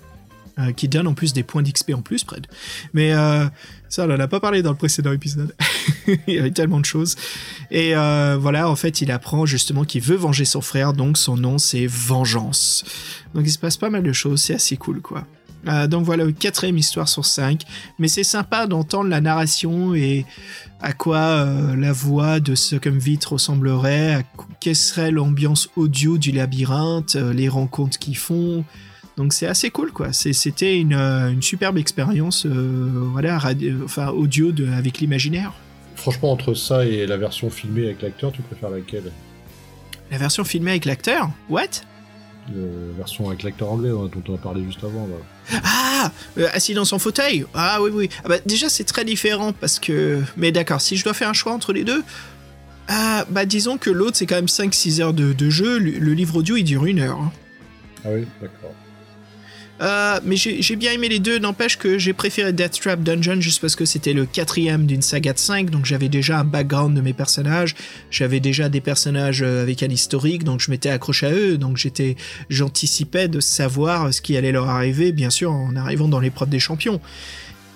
Euh, 0.61 0.73
qui 0.73 0.89
donne 0.89 1.07
en 1.07 1.15
plus 1.15 1.33
des 1.33 1.43
points 1.43 1.63
d'XP 1.63 1.93
en 1.95 2.03
plus, 2.03 2.25
Fred. 2.25 2.47
Mais 2.93 3.13
euh, 3.13 3.47
ça, 3.89 4.07
on 4.07 4.11
en 4.15 4.21
a 4.21 4.29
pas 4.29 4.41
parlé 4.41 4.63
dans 4.63 4.71
le 4.71 4.77
précédent 4.77 5.13
épisode. 5.13 5.55
il 6.27 6.35
y 6.35 6.39
avait 6.39 6.51
tellement 6.51 6.81
de 6.81 6.85
choses. 6.85 7.17
Et 7.71 7.97
euh, 7.97 8.37
voilà, 8.41 8.69
en 8.69 8.77
fait, 8.77 9.01
il 9.01 9.11
apprend 9.11 9.47
justement 9.47 9.85
qu'il 9.85 10.03
veut 10.03 10.17
venger 10.17 10.45
son 10.45 10.61
frère, 10.61 10.93
donc 10.93 11.17
son 11.19 11.37
nom 11.37 11.59
c'est 11.59 11.87
Vengeance. 11.87 12.85
Donc 13.35 13.45
il 13.47 13.51
se 13.51 13.59
passe 13.59 13.77
pas 13.77 13.91
mal 13.91 14.03
de 14.03 14.13
choses, 14.13 14.41
c'est 14.43 14.55
assez 14.55 14.77
cool 14.77 15.01
quoi. 15.01 15.27
Donc 15.89 16.07
voilà, 16.07 16.25
quatrième 16.33 16.79
histoire 16.79 17.07
sur 17.07 17.27
cinq. 17.27 17.65
Mais 17.99 18.09
c'est 18.09 18.25
sympa 18.25 18.67
d'entendre 18.67 19.11
la 19.11 19.21
narration 19.21 19.95
et 19.95 20.25
à 20.81 20.95
quoi 20.95 21.45
la 21.77 21.93
voix 21.93 22.41
de 22.41 22.55
Succumvit 22.55 23.19
ressemblerait, 23.27 24.15
à 24.15 24.23
qu- 24.23 24.47
quelle 24.59 24.75
serait 24.77 25.11
l'ambiance 25.11 25.69
audio 25.77 26.17
du 26.17 26.33
labyrinthe, 26.33 27.15
les 27.15 27.51
rencontres 27.51 27.99
qu'ils 27.99 28.17
font. 28.17 28.65
Donc 29.21 29.35
c'est 29.35 29.47
assez 29.47 29.69
cool 29.71 29.93
quoi. 29.93 30.15
C'était 30.15 30.79
une, 30.81 30.95
euh, 30.95 31.31
une 31.31 31.43
superbe 31.43 31.77
expérience 31.77 32.47
euh, 32.47 32.91
voilà, 33.13 33.39
radio- 33.39 33.85
enfin, 33.85 34.09
audio 34.09 34.51
de, 34.51 34.67
avec 34.73 34.99
l'imaginaire. 35.01 35.53
Franchement, 35.95 36.33
entre 36.33 36.55
ça 36.55 36.87
et 36.87 37.07
la 37.07 37.19
version 37.19 37.51
filmée 37.51 37.85
avec 37.85 38.01
l'acteur, 38.01 38.33
tu 38.33 38.41
préfères 38.41 38.71
laquelle? 38.71 39.13
La 40.11 40.17
version 40.17 40.43
filmée 40.43 40.71
avec 40.71 40.87
l'acteur? 40.87 41.29
What? 41.51 41.65
La 42.49 42.63
version 42.97 43.29
avec 43.29 43.43
l'acteur 43.43 43.71
anglais 43.71 43.91
hein, 43.91 44.09
dont 44.11 44.23
on 44.33 44.37
a 44.37 44.39
parlé 44.39 44.65
juste 44.65 44.83
avant. 44.83 45.07
Là. 45.07 45.61
Ah 45.65 46.11
euh, 46.39 46.49
Assis 46.55 46.73
dans 46.73 46.87
son 46.87 46.99
fauteuil? 46.99 47.45
Ah 47.53 47.81
oui, 47.83 47.91
oui. 47.93 48.09
Ah 48.25 48.29
bah, 48.29 48.37
déjà, 48.47 48.71
c'est 48.71 48.85
très 48.85 49.05
différent 49.05 49.53
parce 49.53 49.79
que. 49.79 50.23
Mais 50.39 50.51
d'accord, 50.51 50.81
si 50.81 50.97
je 50.97 51.05
dois 51.05 51.13
faire 51.13 51.29
un 51.29 51.35
choix 51.35 51.53
entre 51.53 51.75
les 51.75 51.85
deux. 51.85 52.03
Ah, 52.89 53.27
bah 53.29 53.45
disons 53.45 53.77
que 53.77 53.91
l'autre 53.91 54.17
c'est 54.17 54.25
quand 54.27 54.37
même 54.37 54.47
5-6 54.47 55.01
heures 55.03 55.13
de, 55.13 55.35
de 55.35 55.51
jeu, 55.51 55.79
le, 55.79 55.91
le 55.91 56.13
livre 56.15 56.37
audio 56.37 56.57
il 56.57 56.65
dure 56.65 56.87
une 56.87 57.01
heure. 57.01 57.21
hein. 57.21 57.33
Ah 58.05 58.09
oui, 58.15 58.25
d'accord. 58.41 58.73
Euh, 59.81 60.21
mais 60.25 60.37
j'ai 60.37 60.77
bien 60.77 60.93
aimé 60.93 61.09
les 61.09 61.21
deux, 61.21 61.39
n'empêche 61.39 61.79
que 61.79 61.97
j'ai 61.97 62.13
préféré 62.13 62.53
Death 62.53 62.81
Trap 62.81 63.03
Dungeon 63.03 63.41
juste 63.41 63.63
parce 63.63 63.77
que 63.77 63.87
c'était 63.87 64.13
le 64.13 64.27
quatrième 64.27 64.85
d'une 64.85 65.01
saga 65.01 65.33
de 65.33 65.39
5, 65.39 65.71
donc 65.71 65.87
j'avais 65.87 66.11
déjà 66.11 66.41
un 66.41 66.45
background 66.45 66.95
de 66.95 67.01
mes 67.01 67.15
personnages, 67.15 67.75
j'avais 68.11 68.41
déjà 68.41 68.69
des 68.69 68.83
personnages 68.83 69.43
euh, 69.43 69.63
avec 69.63 69.83
un 69.83 69.89
historique, 69.89 70.45
donc 70.45 70.61
je 70.61 70.71
m'étais 70.71 70.91
accroché 70.91 71.27
à 71.27 71.33
eux, 71.33 71.57
donc 71.57 71.79
j'étais, 71.79 72.17
j'anticipais 72.51 73.29
de 73.29 73.41
savoir 73.41 74.13
ce 74.13 74.21
qui 74.21 74.37
allait 74.37 74.53
leur 74.53 74.69
arriver, 74.69 75.13
bien 75.13 75.31
sûr 75.31 75.51
en 75.51 75.75
arrivant 75.77 76.09
dans 76.09 76.21
l'épreuve 76.21 76.51
des 76.51 76.61
champions. 76.61 77.01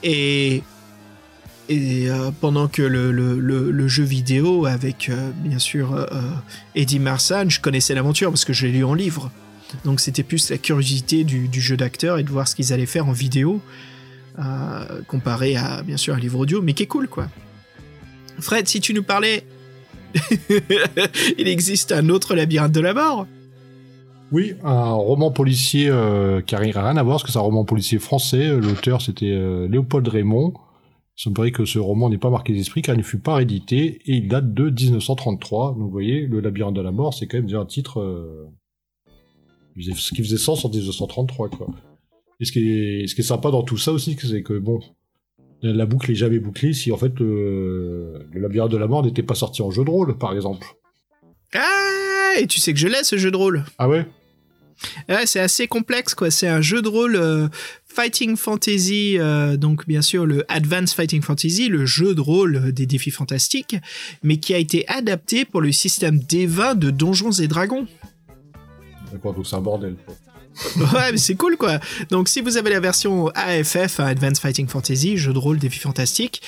Et 0.03 0.63
et 1.71 2.11
euh, 2.11 2.31
pendant 2.43 2.69
que 2.69 2.83
le, 2.83 3.11
le, 3.11 3.41
le, 3.41 3.89
jeu 3.89 4.05
vidéo 4.05 4.67
avec 4.67 5.11
bien 5.39 5.59
sûr 5.59 6.07
Eddie 6.75 6.99
Marsan, 6.99 7.49
je 7.49 7.59
connaissais 7.59 7.95
l'aventure 7.95 8.29
parce 8.29 8.45
que 8.45 8.53
je 8.53 8.67
l'ai 8.67 8.73
lu 8.73 8.85
en 8.85 8.93
livre. 8.93 9.31
Donc 9.85 10.01
c'était 10.01 10.23
plus 10.23 10.51
la 10.51 10.59
curiosité 10.59 11.25
du, 11.25 11.61
jeu 11.61 11.77
d'acteur 11.77 12.19
et 12.19 12.23
de 12.23 12.31
voir 12.31 12.49
ce 12.49 12.55
qu'ils 12.55 12.73
allaient 12.73 12.87
faire 12.87 13.09
en 13.09 13.13
vidéo, 13.13 13.61
euh, 14.39 15.03
comparé 15.09 15.57
à 15.57 15.83
bien 15.83 15.97
sûr 15.97 16.15
un 16.15 16.19
livre 16.19 16.39
audio, 16.39 16.63
mais 16.63 16.73
qui 16.73 16.85
est 16.85 16.89
cool 16.89 17.09
quoi. 17.09 17.29
Fred, 18.41 18.67
si 18.67 18.81
tu 18.81 18.95
nous 18.95 19.03
parlais, 19.03 19.45
il 21.39 21.49
existe 21.49 21.93
un 21.93 22.09
autre 22.09 22.35
labyrinthe 22.35 22.73
de 22.73 22.81
la 22.81 22.95
mort. 22.95 23.27
Oui, 24.33 24.55
un 24.65 24.93
roman 24.93 25.31
policier 25.31 25.89
euh, 25.89 26.41
qui 26.41 26.55
n'a 26.55 26.61
rien 26.61 26.97
à 26.97 27.03
voir, 27.03 27.17
parce 27.17 27.23
que 27.23 27.31
c'est 27.31 27.39
un 27.39 27.43
roman 27.43 27.65
policier 27.65 27.99
français. 27.99 28.49
L'auteur, 28.49 29.01
c'était 29.01 29.31
euh, 29.31 29.69
Léopold 29.69 30.09
Raymond. 30.09 30.55
Il 31.17 31.23
semblerait 31.23 31.53
que 31.53 31.65
ce 31.65 31.79
roman 31.79 32.11
n'est 32.11 32.19
pas 32.19 32.31
marqué 32.31 32.53
d'esprit 32.53 32.83
car 32.83 32.97
il 32.97 32.99
ne 32.99 33.05
fut 33.05 33.21
pas 33.21 33.37
réédité 33.37 34.01
et 34.07 34.15
il 34.17 34.27
date 34.27 34.53
de 34.53 34.71
1933. 34.71 35.75
Donc 35.75 35.83
vous 35.83 35.91
voyez, 35.91 36.27
Le 36.27 36.41
labyrinthe 36.41 36.75
de 36.75 36.81
la 36.81 36.91
mort, 36.91 37.15
c'est 37.15 37.29
quand 37.29 37.37
même 37.37 37.47
déjà 37.47 37.61
un 37.61 37.67
titre 37.67 38.01
euh, 38.01 38.51
ce 39.81 40.15
qui 40.15 40.23
faisait 40.23 40.39
sens 40.39 40.65
en 40.65 40.71
1933. 40.71 41.51
Quoi. 41.51 41.69
Et 42.41 42.45
ce 42.45 42.53
qui, 42.53 42.71
est, 42.71 43.07
ce 43.07 43.15
qui 43.15 43.21
est 43.21 43.25
sympa 43.25 43.51
dans 43.51 43.63
tout 43.63 43.79
ça 43.79 43.93
aussi, 43.93 44.17
c'est 44.21 44.43
que 44.43 44.59
bon, 44.59 44.81
la 45.63 45.87
boucle 45.87 46.11
est 46.11 46.17
jamais 46.17 46.39
bouclée 46.39 46.73
si 46.73 46.93
en 46.93 46.97
fait 46.97 47.21
euh, 47.21 48.19
Le 48.33 48.41
labyrinthe 48.41 48.73
de 48.73 48.77
la 48.77 48.87
mort 48.87 49.05
n'était 49.05 49.23
pas 49.23 49.35
sorti 49.35 49.63
en 49.63 49.71
jeu 49.71 49.85
de 49.85 49.91
rôle, 49.91 50.19
par 50.19 50.35
exemple. 50.35 50.67
Ah, 51.55 52.33
et 52.39 52.47
tu 52.47 52.61
sais 52.61 52.73
que 52.73 52.79
je 52.79 52.89
l'ai 52.89 53.05
ce 53.05 53.17
jeu 53.17 53.31
de 53.31 53.37
rôle. 53.37 53.65
Ah 53.79 53.89
ouais? 53.89 54.07
Ouais, 55.09 55.25
c'est 55.27 55.41
assez 55.41 55.69
complexe, 55.69 56.15
quoi. 56.15 56.31
C'est 56.31 56.49
un 56.49 56.61
jeu 56.61 56.83
de 56.83 56.89
rôle 56.89 57.15
euh, 57.15 57.49
Fighting 57.87 58.37
Fantasy, 58.37 59.17
euh, 59.19 59.57
donc 59.57 59.87
bien 59.87 60.03
sûr 60.03 60.27
le 60.27 60.45
Advanced 60.49 60.95
Fighting 60.97 61.23
Fantasy, 61.23 61.69
le 61.69 61.87
jeu 61.87 62.15
de 62.15 62.21
rôle 62.21 62.73
des 62.73 62.87
défis 62.87 63.13
fantastiques, 63.13 63.77
mais 64.25 64.39
qui 64.39 64.53
a 64.53 64.59
été 64.59 64.87
adapté 64.89 65.45
pour 65.45 65.61
le 65.61 65.71
système 65.71 66.19
D20 66.19 66.77
de 66.77 66.91
Donjons 66.91 67.31
et 67.31 67.47
Dragons. 67.47 67.87
C'est 69.45 69.57
un 69.57 69.61
bordel. 69.61 69.97
Ouais, 70.77 71.11
mais 71.11 71.19
c'est 71.19 71.35
cool, 71.35 71.57
quoi. 71.57 71.81
Donc, 72.11 72.29
si 72.29 72.41
vous 72.41 72.57
avez 72.57 72.71
la 72.71 72.79
version 72.79 73.29
AFF, 73.35 73.99
Advanced 73.99 74.39
Fighting 74.39 74.69
Fantasy, 74.69 75.17
jeu 75.17 75.33
de 75.33 75.39
rôle 75.39 75.59
défi 75.59 75.81
fantastique, 75.81 76.43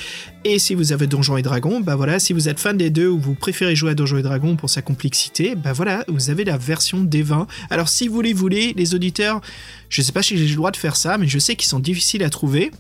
et 0.45 0.61
si 0.61 0.77
vous 0.77 0.93
avez 0.93 1.09
Donjons 1.09 1.37
et 1.37 1.43
Dragons, 1.43 1.81
bah 1.81 1.97
voilà, 1.97 2.21
si 2.21 2.33
vous 2.33 2.49
êtes 2.49 2.61
fan 2.61 2.77
des 2.77 2.91
deux 2.91 3.09
ou 3.09 3.19
vous 3.19 3.35
préférez 3.35 3.75
jouer 3.75 3.91
à 3.91 3.95
Donjons 3.95 4.19
et 4.19 4.23
Dragons 4.23 4.55
pour 4.55 4.71
sa 4.71 4.81
complexité, 4.81 5.57
bah 5.57 5.73
voilà, 5.73 6.05
vous 6.07 6.31
avez 6.31 6.45
la 6.45 6.57
version 6.57 7.03
D20. 7.05 7.49
Alors, 7.69 7.89
si 7.89 8.07
vous 8.07 8.21
les 8.21 8.33
voulez, 8.33 8.75
les 8.77 8.95
auditeurs, 8.95 9.41
je 9.89 10.03
sais 10.03 10.13
pas 10.13 10.23
si 10.23 10.37
j'ai 10.39 10.47
le 10.47 10.55
droit 10.55 10.71
de 10.71 10.77
faire 10.77 10.95
ça, 10.95 11.19
mais 11.19 11.27
je 11.27 11.41
sais 11.41 11.57
qu'ils 11.57 11.69
sont 11.69 11.81
difficiles 11.81 12.23
à 12.23 12.31
trouver. 12.31 12.71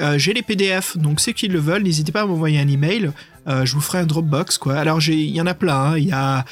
Euh, 0.00 0.16
j'ai 0.16 0.32
les 0.32 0.42
PDF, 0.42 0.96
donc 0.96 1.18
ceux 1.18 1.32
qui 1.32 1.48
le 1.48 1.58
veulent, 1.58 1.82
n'hésitez 1.82 2.12
pas 2.12 2.20
à 2.22 2.26
m'envoyer 2.26 2.60
un 2.60 2.68
email. 2.68 3.10
Euh, 3.48 3.64
je 3.64 3.74
vous 3.74 3.80
ferai 3.80 3.98
un 3.98 4.06
Dropbox, 4.06 4.58
quoi. 4.58 4.76
Alors, 4.76 5.02
il 5.08 5.30
y 5.30 5.40
en 5.40 5.46
a 5.46 5.54
plein. 5.54 5.74
hein. 5.92 5.98
Il 5.98 6.04
y 6.06 6.12
a 6.12 6.44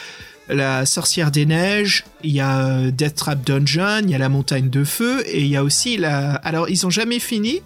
la 0.49 0.86
sorcière 0.86 1.30
des 1.30 1.47
neiges, 1.47 2.05
il 2.22 2.32
y 2.32 2.40
a 2.40 2.68
euh, 2.68 2.90
Death 2.90 3.14
Trap 3.16 3.44
Dungeon, 3.44 4.01
il 4.05 4.11
y 4.11 4.14
a 4.14 4.18
la 4.18 4.28
montagne 4.28 4.70
de 4.70 4.84
feu, 4.84 5.22
et 5.26 5.40
il 5.40 5.49
y 5.49 5.57
a 5.57 5.64
aussi 5.64 5.97
la. 5.97 6.34
Alors, 6.36 6.68
ils 6.68 6.86
ont 6.86 6.90
jamais 6.90 7.18
fini, 7.18 7.62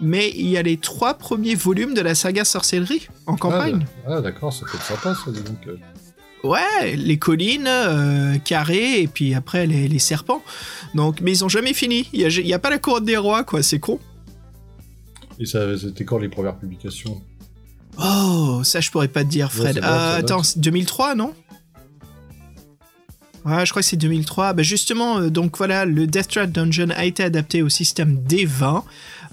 mais 0.00 0.30
il 0.34 0.48
y 0.48 0.56
a 0.56 0.62
les 0.62 0.76
trois 0.76 1.14
premiers 1.14 1.54
volumes 1.54 1.94
de 1.94 2.00
la 2.00 2.14
saga 2.14 2.44
sorcellerie 2.44 3.08
en 3.26 3.36
campagne. 3.36 3.86
Ah, 4.06 4.16
ah, 4.16 4.20
d'accord, 4.20 4.52
ça 4.52 4.64
peut 4.64 4.76
être 4.76 4.84
sympa 4.84 5.14
ça, 5.14 5.30
donc. 5.30 5.66
euh. 5.68 5.76
Ouais, 6.44 6.94
les 6.96 7.16
collines, 7.18 7.66
euh, 7.66 8.38
carrés, 8.38 9.00
et 9.00 9.08
puis 9.08 9.34
après 9.34 9.66
les, 9.66 9.88
les 9.88 9.98
serpents. 9.98 10.42
Donc, 10.94 11.20
mais 11.20 11.32
ils 11.32 11.44
ont 11.44 11.48
jamais 11.48 11.72
fini. 11.74 12.08
Il 12.12 12.20
y 12.20 12.54
a, 12.54 12.58
pas 12.58 12.70
la 12.70 12.78
couronne 12.78 13.04
des 13.04 13.16
rois, 13.16 13.42
quoi. 13.42 13.62
C'est 13.62 13.80
con. 13.80 13.98
Et 15.40 15.46
ça, 15.46 15.76
c'était 15.76 16.04
quand 16.04 16.18
les 16.18 16.28
premières 16.28 16.56
publications? 16.56 17.20
Oh, 17.98 18.60
ça 18.62 18.80
je 18.80 18.90
pourrais 18.90 19.08
pas 19.08 19.24
te 19.24 19.28
dire, 19.28 19.50
Fred. 19.52 19.76
Ouais, 19.76 19.82
Euh, 19.84 20.18
attends, 20.18 20.42
c'est 20.42 20.60
2003, 20.60 21.14
non? 21.14 21.32
Ouais, 23.46 23.64
je 23.64 23.70
crois 23.70 23.80
que 23.80 23.86
c'est 23.86 23.96
2003. 23.96 24.54
Bah 24.54 24.64
justement, 24.64 25.20
euh, 25.20 25.30
donc 25.30 25.56
voilà, 25.56 25.84
le 25.84 26.08
Death 26.08 26.28
Trap 26.28 26.50
Dungeon 26.50 26.88
a 26.96 27.04
été 27.04 27.22
adapté 27.22 27.62
au 27.62 27.68
système 27.68 28.18
D20. 28.28 28.82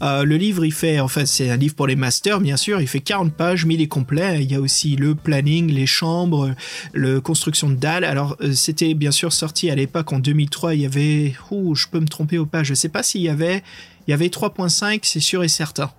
Euh, 0.03 0.23
le 0.23 0.37
livre, 0.37 0.63
il 0.65 0.71
fait, 0.71 0.99
enfin, 0.99 1.25
c'est 1.25 1.49
un 1.49 1.57
livre 1.57 1.73
pour 1.73 1.87
les 1.87 1.95
masters, 1.95 2.39
bien 2.39 2.55
sûr. 2.55 2.79
Il 2.79 2.87
fait 2.87 2.99
40 2.99 3.33
pages, 3.33 3.65
mais 3.65 3.73
il 3.73 3.81
est 3.81 3.87
complet. 3.87 4.43
Il 4.43 4.51
y 4.51 4.53
a 4.53 4.61
aussi 4.61 4.95
le 4.97 5.15
planning, 5.15 5.71
les 5.71 5.87
chambres, 5.87 6.53
le 6.93 7.21
construction 7.21 7.71
de 7.71 7.75
dalles. 7.75 8.03
Alors, 8.03 8.37
euh, 8.41 8.53
c'était 8.53 8.93
bien 8.93 9.11
sûr 9.11 9.33
sorti 9.33 9.71
à 9.71 9.75
l'époque 9.75 10.13
en 10.13 10.19
2003. 10.19 10.75
Il 10.75 10.81
y 10.81 10.85
avait, 10.85 11.33
ouh, 11.49 11.73
je 11.73 11.87
peux 11.87 11.99
me 11.99 12.07
tromper 12.07 12.37
ou 12.37 12.45
pas. 12.45 12.63
Je 12.63 12.75
sais 12.75 12.89
pas 12.89 13.01
s'il 13.01 13.21
y 13.21 13.29
avait, 13.29 13.63
il 14.07 14.11
y 14.11 14.13
avait 14.13 14.27
3.5, 14.27 14.99
c'est 15.01 15.21
sûr 15.21 15.43
et 15.43 15.47
certain. 15.47 15.89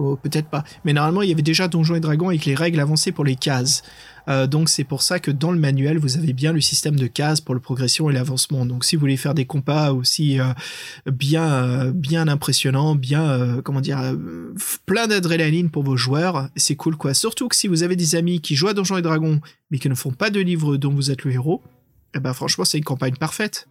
Oh, 0.00 0.14
peut-être 0.14 0.48
pas. 0.48 0.62
Mais 0.84 0.92
normalement, 0.92 1.22
il 1.22 1.28
y 1.28 1.32
avait 1.32 1.42
déjà 1.42 1.66
Donjons 1.66 1.96
et 1.96 2.00
Dragons 2.00 2.28
avec 2.28 2.44
les 2.44 2.54
règles 2.54 2.78
avancées 2.78 3.10
pour 3.10 3.24
les 3.24 3.34
cases. 3.34 3.82
Euh, 4.28 4.46
donc 4.46 4.68
c'est 4.68 4.84
pour 4.84 5.02
ça 5.02 5.18
que 5.18 5.32
dans 5.32 5.50
le 5.50 5.58
manuel, 5.58 5.98
vous 5.98 6.16
avez 6.16 6.32
bien 6.32 6.52
le 6.52 6.60
système 6.60 6.94
de 6.94 7.08
cases 7.08 7.40
pour 7.40 7.52
la 7.52 7.60
progression 7.60 8.08
et 8.08 8.12
l'avancement. 8.12 8.64
Donc 8.64 8.84
si 8.84 8.94
vous 8.94 9.00
voulez 9.00 9.16
faire 9.16 9.34
des 9.34 9.44
compas 9.44 9.90
aussi 9.90 10.38
euh, 10.38 10.52
bien 11.06 11.50
euh, 11.50 11.92
bien 11.92 12.28
impressionnants, 12.28 12.94
bien 12.94 13.60
comment 13.64 13.80
dire 13.80 13.98
plein 14.86 15.08
d'adrénaline 15.08 15.68
pour 15.68 15.82
vos 15.82 15.96
joueurs, 15.96 16.48
c'est 16.54 16.76
cool 16.76 16.96
quoi. 16.96 17.12
Surtout 17.12 17.48
que 17.48 17.56
si 17.56 17.66
vous 17.66 17.82
avez 17.82 17.96
des 17.96 18.14
amis 18.14 18.40
qui 18.40 18.54
jouent 18.54 18.68
à 18.68 18.74
Donjons 18.74 18.98
et 18.98 19.02
Dragons 19.02 19.40
mais 19.72 19.80
qui 19.80 19.88
ne 19.88 19.96
font 19.96 20.12
pas 20.12 20.30
de 20.30 20.38
livres 20.38 20.76
dont 20.76 20.92
vous 20.92 21.10
êtes 21.10 21.24
le 21.24 21.32
héros, 21.32 21.60
eh 22.14 22.20
ben 22.20 22.34
franchement 22.34 22.64
c'est 22.64 22.78
une 22.78 22.84
campagne 22.84 23.16
parfaite. 23.16 23.66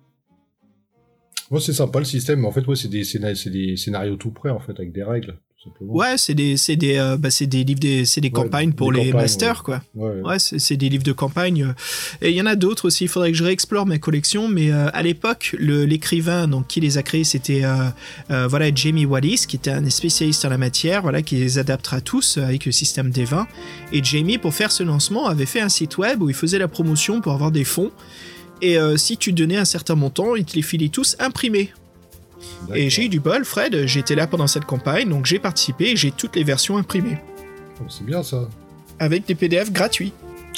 Ouais, 1.51 1.61
c'est 1.61 1.71
sympa 1.71 1.99
le 1.99 2.05
système, 2.05 2.41
mais 2.41 2.47
en 2.47 2.51
fait, 2.51 2.67
ouais, 2.67 2.75
c'est 2.75 2.89
des, 2.89 3.03
des 3.05 3.77
scénarios 3.77 4.17
tout 4.17 4.31
prêts, 4.31 4.49
en 4.49 4.59
fait, 4.59 4.73
avec 4.73 4.91
des 4.91 5.03
règles. 5.03 5.37
Ouais, 5.81 6.17
c'est 6.17 6.33
des 6.35 6.55
c'est 6.55 6.75
des 6.75 6.97
euh, 6.97 7.17
bah, 7.17 7.29
c'est 7.31 7.47
des 7.47 7.63
livres 7.63 7.79
des 7.79 8.05
c'est 8.05 8.21
des 8.21 8.27
Ouais, 8.27 8.31
campagnes 8.33 8.73
pour 8.73 8.91
des 8.93 8.99
les 8.99 9.05
campagnes, 9.07 9.21
masters 9.23 9.57
ouais. 9.57 9.63
quoi. 9.63 9.81
Ouais, 9.95 10.21
Ouais, 10.21 10.37
c'est 10.39 10.77
des 10.77 10.87
livres 10.87 11.03
de 11.03 11.11
campagne. 11.11 11.63
euh, 11.63 11.73
Et 12.21 12.29
il 12.29 12.35
y 12.35 12.41
en 12.41 12.45
a 12.45 12.55
d'autres 12.55 12.85
aussi. 12.87 13.05
Il 13.05 13.07
faudrait 13.07 13.31
que 13.31 13.37
je 13.37 13.43
réexplore 13.43 13.85
ma 13.85 13.97
collection. 13.97 14.47
Mais 14.47 14.71
euh, 14.71 14.87
à 14.93 15.01
l'époque, 15.03 15.55
l'écrivain 15.59 16.47
donc 16.47 16.67
qui 16.67 16.79
les 16.79 16.97
a 16.97 17.03
créés, 17.03 17.23
c'était 17.23 17.63
euh, 17.65 18.47
voilà 18.47 18.73
Jamie 18.73 19.05
Wallis, 19.05 19.45
qui 19.47 19.55
était 19.57 19.71
un 19.71 19.89
spécialiste 19.89 20.45
en 20.45 20.49
la 20.49 20.57
matière, 20.57 21.01
voilà, 21.01 21.21
qui 21.21 21.35
les 21.35 21.57
adaptera 21.57 22.01
tous 22.01 22.37
avec 22.37 22.65
le 22.65 22.71
système 22.71 23.09
des 23.09 23.25
vins. 23.25 23.47
Et 23.91 24.03
Jamie, 24.03 24.37
pour 24.37 24.53
faire 24.53 24.71
ce 24.71 24.83
lancement, 24.83 25.27
avait 25.27 25.45
fait 25.47 25.59
un 25.61 25.69
site 25.69 25.97
web 25.97 26.21
où 26.21 26.29
il 26.29 26.35
faisait 26.35 26.59
la 26.59 26.67
promotion 26.67 27.19
pour 27.19 27.33
avoir 27.33 27.51
des 27.51 27.63
fonds. 27.63 27.91
Et 28.61 28.77
si 28.95 29.17
tu 29.17 29.33
donnais 29.33 29.57
un 29.57 29.65
certain 29.65 29.95
montant, 29.95 30.35
il 30.35 30.45
te 30.45 30.55
les 30.55 30.61
filait 30.61 30.89
tous 30.89 31.15
imprimés. 31.19 31.71
Et 32.75 32.89
j'ai 32.89 33.05
eu 33.05 33.09
du 33.09 33.19
bol, 33.19 33.43
Fred. 33.45 33.85
J'étais 33.87 34.15
là 34.15 34.27
pendant 34.27 34.47
cette 34.47 34.65
campagne, 34.65 35.09
donc 35.09 35.25
j'ai 35.25 35.39
participé 35.39 35.91
et 35.91 35.95
j'ai 35.95 36.11
toutes 36.11 36.35
les 36.35 36.43
versions 36.43 36.77
imprimées 36.77 37.17
Oh, 37.81 37.85
C'est 37.89 38.05
bien, 38.05 38.23
ça. 38.23 38.47
avec 38.99 39.25
des 39.25 39.35
PDF 39.35 39.71
gratuits. 39.71 40.13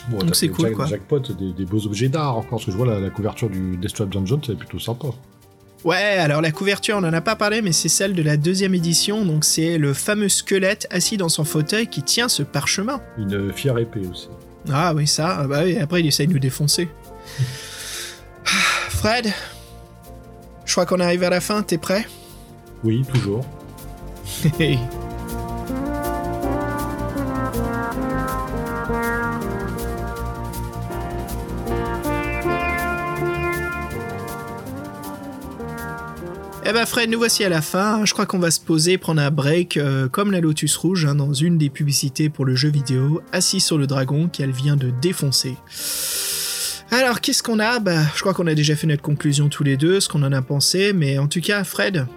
Bon, 0.10 0.20
Donc 0.20 0.36
c'est 0.36 0.48
cool, 0.50 0.68
jack- 0.68 0.76
quoi. 0.76 0.86
Jackpot, 0.86 1.20
des, 1.20 1.52
des 1.54 1.66
beaux 1.66 1.86
objets 1.86 2.08
d'art 2.10 2.38
encore, 2.38 2.52
parce 2.52 2.66
que 2.66 2.72
je 2.72 2.78
vois 2.78 2.88
la, 2.88 3.00
la 3.00 3.10
couverture 3.10 3.50
du 3.50 3.78
Deathtrap 3.78 4.10
Dungeon, 4.10 4.40
c'est 4.46 4.58
plutôt 4.58 4.80
sympa. 4.80 5.08
Ouais, 5.86 5.96
alors 5.96 6.42
la 6.42 6.52
couverture, 6.52 6.96
on 6.98 7.04
en 7.04 7.14
a 7.14 7.22
pas 7.22 7.36
parlé, 7.36 7.62
mais 7.62 7.72
c'est 7.72 7.90
celle 7.90 8.14
de 8.14 8.22
la 8.22 8.36
deuxième 8.38 8.74
édition. 8.76 9.24
Donc 9.26 9.46
c'est 9.46 9.78
le 9.78 9.94
fameux 9.94 10.28
squelette 10.30 10.88
assis 10.90 11.16
dans 11.18 11.30
son 11.30 11.44
fauteuil 11.46 11.88
qui 11.88 12.02
tient 12.04 12.28
ce 12.28 12.44
parchemin. 12.44 13.02
Une 13.18 13.54
fière 13.54 13.78
épée 13.78 14.02
aussi. 14.12 14.28
Ah 14.72 14.94
oui, 14.94 15.08
ça. 15.08 15.38
ah 15.42 15.48
Bah 15.48 15.62
oui, 15.64 15.78
après 15.78 16.02
il 16.02 16.08
essaye 16.08 16.28
de 16.28 16.34
nous 16.34 16.40
défoncer. 16.40 16.90
Fred, 18.44 19.32
je 20.70 20.76
crois 20.76 20.86
qu'on 20.86 21.00
arrive 21.00 21.24
à 21.24 21.32
la 21.32 21.42
fin. 21.42 21.64
T'es 21.64 21.80
prêt? 21.80 22.06
Oui, 22.84 23.04
toujours. 23.12 23.44
Eh 24.52 24.78
ben 36.72 36.86
Fred, 36.86 37.10
nous 37.10 37.18
voici 37.18 37.44
à 37.44 37.50
la 37.50 37.64
fin. 37.64 38.06
Je 38.06 38.14
crois 38.14 38.28
qu'on 38.28 38.38
va 38.38 38.52
se 38.52 38.60
poser, 38.60 39.00
prendre 39.00 39.24
un 39.24 39.32
break, 39.32 39.78
euh, 39.78 40.08
comme 40.08 40.32
la 40.32 40.40
Lotus 40.40 40.78
Rouge, 40.78 41.06
hein, 41.06 41.16
dans 41.16 41.34
une 41.34 41.58
des 41.58 41.72
publicités 41.72 42.30
pour 42.30 42.46
le 42.46 42.54
jeu 42.54 42.70
vidéo, 42.70 43.24
assis 43.32 43.60
sur 43.60 43.80
le 43.80 43.88
dragon 43.88 44.28
qu'elle 44.28 44.52
vient 44.52 44.76
de 44.76 44.92
défoncer. 45.02 45.58
Alors, 46.92 47.22
qu'est-ce 47.22 47.44
qu'on 47.44 47.60
a? 47.60 47.80
Bah, 47.80 48.02
je 48.16 48.20
crois 48.22 48.34
qu'on 48.34 48.48
a 48.48 48.56
déjà 48.56 48.76
fait 48.76 48.88
notre 48.88 49.04
conclusion 49.04 49.48
tous 49.48 49.64
les 49.64 49.78
deux, 49.78 50.00
ce 50.00 50.10
qu'on 50.10 50.24
en 50.24 50.32
a 50.32 50.42
pensé, 50.42 50.92
mais 50.92 51.20
en 51.20 51.28
tout 51.28 51.40
cas, 51.40 51.64
Fred, 51.64 52.08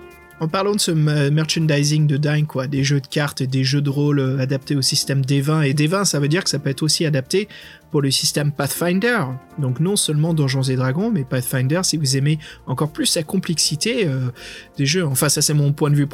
en 0.41 0.49
parlant 0.49 0.73
de 0.73 0.81
ce 0.81 0.91
merchandising 0.91 2.07
de 2.07 2.17
dingue, 2.17 2.47
quoi, 2.47 2.67
des 2.67 2.83
jeux 2.83 3.01
de 3.01 3.07
cartes, 3.07 3.43
des 3.43 3.65
jeux 3.65 3.83
de 3.83 3.91
rôle 3.91 4.19
euh, 4.19 4.39
adaptés 4.39 4.75
au 4.75 4.81
système 4.81 5.21
D20, 5.21 5.65
et 5.65 5.75
D20, 5.75 6.07
ça 6.07 6.21
veut 6.21 6.29
dire 6.29 6.43
que 6.43 6.49
ça 6.49 6.59
peut 6.59 6.71
être 6.71 6.83
aussi 6.83 7.05
adapté 7.05 7.49
pour 7.91 8.01
le 8.01 8.11
système 8.11 8.51
Pathfinder. 8.51 9.21
Donc 9.59 9.79
non 9.79 9.95
seulement 9.95 10.33
Donjons 10.33 10.63
et 10.63 10.75
Dragons, 10.75 11.11
mais 11.11 11.25
Pathfinder, 11.25 11.81
si 11.83 11.99
vous 11.99 12.17
aimez 12.17 12.39
encore 12.67 12.93
plus 12.93 13.15
la 13.15 13.25
complexité 13.25 14.07
euh, 14.07 14.31
des 14.79 14.87
jeux. 14.87 15.05
Enfin, 15.05 15.29
ça 15.29 15.43
c'est 15.43 15.55
mon 15.55 15.75
point 15.75 15.91
de 15.91 15.97
vue 15.97 16.09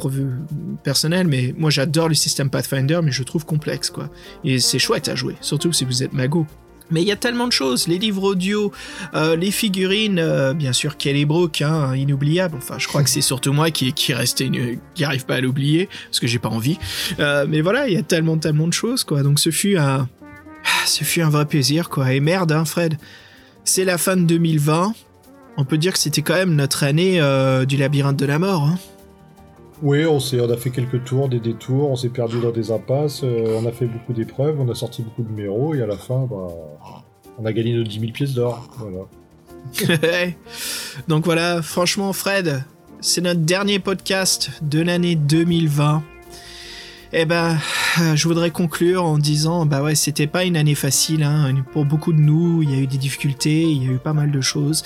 personnel, 0.83 1.27
mais 1.27 1.55
moi 1.57 1.69
j'adore 1.69 2.09
le 2.09 2.13
système 2.13 2.49
Pathfinder, 2.49 2.99
mais 3.01 3.13
je 3.13 3.23
trouve 3.23 3.45
complexe, 3.45 3.89
quoi. 3.89 4.09
Et 4.43 4.59
c'est 4.59 4.79
chouette 4.79 5.07
à 5.07 5.15
jouer, 5.15 5.37
surtout 5.39 5.71
si 5.71 5.85
vous 5.85 6.03
êtes 6.03 6.11
mago. 6.11 6.45
Mais 6.91 7.01
il 7.01 7.07
y 7.07 7.11
a 7.11 7.15
tellement 7.15 7.47
de 7.47 7.51
choses, 7.51 7.87
les 7.87 7.97
livres 7.99 8.23
audio, 8.23 8.71
euh, 9.13 9.35
les 9.35 9.51
figurines, 9.51 10.17
euh, 10.19 10.53
bien 10.53 10.73
sûr 10.73 10.97
Kelly 10.97 11.25
Brook, 11.25 11.61
hein, 11.61 11.95
inoubliable. 11.95 12.55
Enfin, 12.57 12.75
je 12.79 12.87
crois 12.87 13.03
que 13.03 13.09
c'est 13.09 13.21
surtout 13.21 13.53
moi 13.53 13.69
qui 13.71 13.93
qui 13.93 14.13
resté 14.13 14.45
une- 14.45 14.79
qui 14.95 15.03
arrive 15.03 15.25
pas 15.25 15.35
à 15.35 15.41
l'oublier 15.41 15.87
parce 16.05 16.19
que 16.19 16.27
j'ai 16.27 16.39
pas 16.39 16.49
envie. 16.49 16.77
Euh, 17.19 17.45
mais 17.47 17.61
voilà, 17.61 17.87
il 17.87 17.93
y 17.93 17.97
a 17.97 18.01
tellement 18.03 18.37
tellement 18.37 18.67
de 18.67 18.73
choses 18.73 19.03
quoi. 19.03 19.21
Donc 19.23 19.39
ce 19.39 19.49
fut 19.51 19.77
un 19.77 20.07
ce 20.85 21.03
fut 21.03 21.21
un 21.21 21.29
vrai 21.29 21.45
plaisir 21.45 21.89
quoi. 21.89 22.11
Et 22.13 22.19
merde, 22.19 22.51
hein, 22.51 22.65
Fred, 22.65 22.97
c'est 23.63 23.85
la 23.85 23.97
fin 23.97 24.17
de 24.17 24.23
2020. 24.23 24.93
On 25.57 25.65
peut 25.65 25.77
dire 25.77 25.93
que 25.93 25.99
c'était 25.99 26.21
quand 26.21 26.35
même 26.35 26.55
notre 26.55 26.83
année 26.83 27.19
du 27.67 27.77
labyrinthe 27.77 28.17
de 28.17 28.25
la 28.25 28.39
mort. 28.39 28.63
Hein. 28.63 28.77
Oui, 29.81 30.05
on, 30.05 30.17
a 30.17 30.57
fait 30.57 30.71
quelques 30.71 31.05
tours, 31.05 31.29
des 31.29 31.39
détours, 31.39 31.89
on 31.89 31.95
s'est 31.95 32.09
perdu 32.09 32.41
dans 32.41 32.51
des 32.51 32.71
impasses, 32.71 33.21
euh, 33.23 33.57
on 33.61 33.65
a 33.65 33.71
fait 33.71 33.85
beaucoup 33.85 34.11
d'épreuves, 34.11 34.59
on 34.59 34.69
a 34.69 34.75
sorti 34.75 35.01
beaucoup 35.03 35.23
de 35.23 35.29
numéros, 35.29 35.73
et 35.73 35.81
à 35.81 35.87
la 35.87 35.95
fin, 35.95 36.27
bah, 36.29 36.47
on 37.37 37.45
a 37.45 37.53
gagné 37.53 37.73
nos 37.73 37.83
10 37.83 37.99
000 37.99 38.11
pièces 38.11 38.33
d'or. 38.33 38.67
Voilà. 38.77 39.05
Donc 41.07 41.23
voilà, 41.23 41.61
franchement, 41.61 42.11
Fred, 42.11 42.65
c'est 42.99 43.21
notre 43.21 43.39
dernier 43.39 43.79
podcast 43.79 44.51
de 44.61 44.81
l'année 44.81 45.15
2020. 45.15 46.03
Eh 47.11 47.25
ben, 47.25 47.57
euh, 47.99 48.15
je 48.15 48.27
voudrais 48.27 48.51
conclure 48.51 49.03
en 49.03 49.17
disant, 49.17 49.65
bah 49.65 49.81
ouais, 49.81 49.95
c'était 49.95 50.27
pas 50.27 50.43
une 50.43 50.55
année 50.55 50.75
facile, 50.75 51.23
hein. 51.23 51.51
Pour 51.71 51.85
beaucoup 51.85 52.13
de 52.13 52.19
nous, 52.19 52.61
il 52.61 52.69
y 52.71 52.75
a 52.75 52.77
eu 52.77 52.87
des 52.87 52.99
difficultés, 52.99 53.63
il 53.63 53.83
y 53.83 53.87
a 53.87 53.93
eu 53.93 53.97
pas 53.97 54.13
mal 54.13 54.29
de 54.29 54.41
choses. 54.41 54.83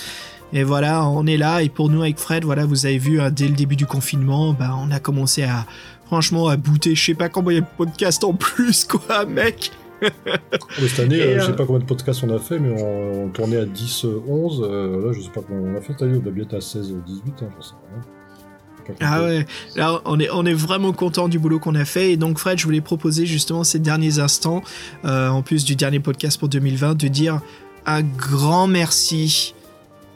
Et 0.54 0.62
voilà, 0.62 1.04
on 1.06 1.26
est 1.26 1.36
là, 1.36 1.62
et 1.62 1.68
pour 1.68 1.90
nous, 1.90 2.02
avec 2.02 2.16
Fred, 2.18 2.44
voilà, 2.44 2.64
vous 2.64 2.86
avez 2.86 2.98
vu, 2.98 3.20
hein, 3.20 3.30
dès 3.32 3.48
le 3.48 3.54
début 3.54 3.74
du 3.74 3.86
confinement, 3.86 4.52
bah, 4.52 4.76
on 4.78 4.90
a 4.92 5.00
commencé 5.00 5.42
à, 5.42 5.66
franchement, 6.06 6.46
à 6.46 6.56
booter, 6.56 6.94
je 6.94 7.04
sais 7.04 7.14
pas 7.14 7.28
combien 7.28 7.60
de 7.60 7.66
podcasts 7.76 8.22
en 8.22 8.34
plus, 8.34 8.84
quoi, 8.88 9.24
mec. 9.26 9.72
Mais 10.00 10.88
cette 10.88 11.00
année, 11.00 11.20
euh, 11.20 11.38
je 11.38 11.44
euh, 11.44 11.46
sais 11.46 11.56
pas 11.56 11.66
combien 11.66 11.80
de 11.80 11.86
podcasts 11.86 12.22
on 12.22 12.30
a 12.30 12.38
fait, 12.38 12.60
mais 12.60 12.80
on, 12.80 13.24
on 13.24 13.28
tournait 13.30 13.56
à 13.56 13.64
10, 13.64 14.04
euh, 14.04 14.22
11. 14.28 14.62
euh, 14.62 15.06
là, 15.06 15.12
je 15.12 15.22
sais 15.22 15.30
pas 15.30 15.40
combien 15.40 15.72
on 15.72 15.76
a 15.76 15.80
fait 15.80 15.92
cette 15.92 16.02
année, 16.02 16.18
on 16.18 16.22
doit 16.22 16.32
bien 16.32 16.44
être 16.44 16.54
à 16.54 16.60
16, 16.60 16.92
euh, 16.92 17.02
18, 17.04 17.32
hein, 17.42 17.46
j'en 17.56 17.62
sais 17.62 17.74
rien. 17.92 18.02
Pas 18.86 18.92
Ah 19.00 19.22
ouais, 19.22 19.46
là 19.76 20.02
on 20.04 20.20
est, 20.20 20.28
on 20.30 20.44
est 20.44 20.52
vraiment 20.52 20.92
content 20.92 21.28
du 21.28 21.38
boulot 21.38 21.58
qu'on 21.58 21.74
a 21.74 21.86
fait 21.86 22.12
et 22.12 22.16
donc 22.18 22.38
Fred 22.38 22.58
je 22.58 22.64
voulais 22.64 22.82
proposer 22.82 23.24
justement 23.24 23.64
ces 23.64 23.78
derniers 23.78 24.18
instants, 24.18 24.62
euh, 25.06 25.28
en 25.30 25.40
plus 25.40 25.64
du 25.64 25.74
dernier 25.74 26.00
podcast 26.00 26.38
pour 26.38 26.50
2020, 26.50 26.94
de 26.94 27.08
dire 27.08 27.40
un 27.86 28.02
grand 28.02 28.66
merci 28.66 29.53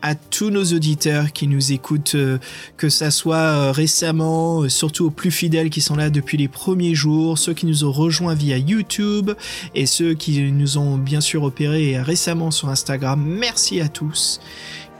à 0.02 0.14
tous 0.14 0.50
nos 0.50 0.64
auditeurs 0.64 1.32
qui 1.32 1.46
nous 1.48 1.72
écoutent, 1.72 2.14
euh, 2.14 2.38
que 2.76 2.88
ça 2.88 3.10
soit 3.10 3.36
euh, 3.36 3.72
récemment, 3.72 4.62
euh, 4.62 4.68
surtout 4.68 5.06
aux 5.06 5.10
plus 5.10 5.30
fidèles 5.30 5.70
qui 5.70 5.80
sont 5.80 5.96
là 5.96 6.10
depuis 6.10 6.36
les 6.36 6.48
premiers 6.48 6.94
jours, 6.94 7.38
ceux 7.38 7.54
qui 7.54 7.66
nous 7.66 7.84
ont 7.84 7.92
rejoints 7.92 8.34
via 8.34 8.56
YouTube 8.56 9.32
et 9.74 9.86
ceux 9.86 10.14
qui 10.14 10.40
nous 10.52 10.78
ont 10.78 10.96
bien 10.96 11.20
sûr 11.20 11.42
opérés 11.42 12.00
récemment 12.00 12.50
sur 12.50 12.68
Instagram. 12.68 13.22
Merci 13.24 13.80
à 13.80 13.88
tous. 13.88 14.40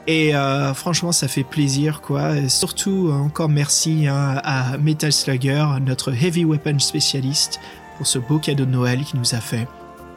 Et 0.06 0.32
franchement, 0.74 1.12
ça 1.12 1.28
fait 1.28 1.44
plaisir, 1.44 2.00
quoi. 2.00 2.34
Et 2.34 2.48
surtout, 2.48 3.10
encore 3.12 3.50
merci 3.50 4.06
hein, 4.06 4.40
à 4.42 4.78
Metal 4.78 5.12
Slugger, 5.12 5.66
notre 5.84 6.14
heavy 6.14 6.46
weapon 6.46 6.78
spécialiste, 6.78 7.60
pour 7.98 8.06
ce 8.06 8.18
beau 8.18 8.38
cadeau 8.38 8.64
de 8.64 8.70
Noël 8.70 9.04
qu'il 9.04 9.20
nous 9.20 9.34
a 9.34 9.40
fait. 9.40 9.68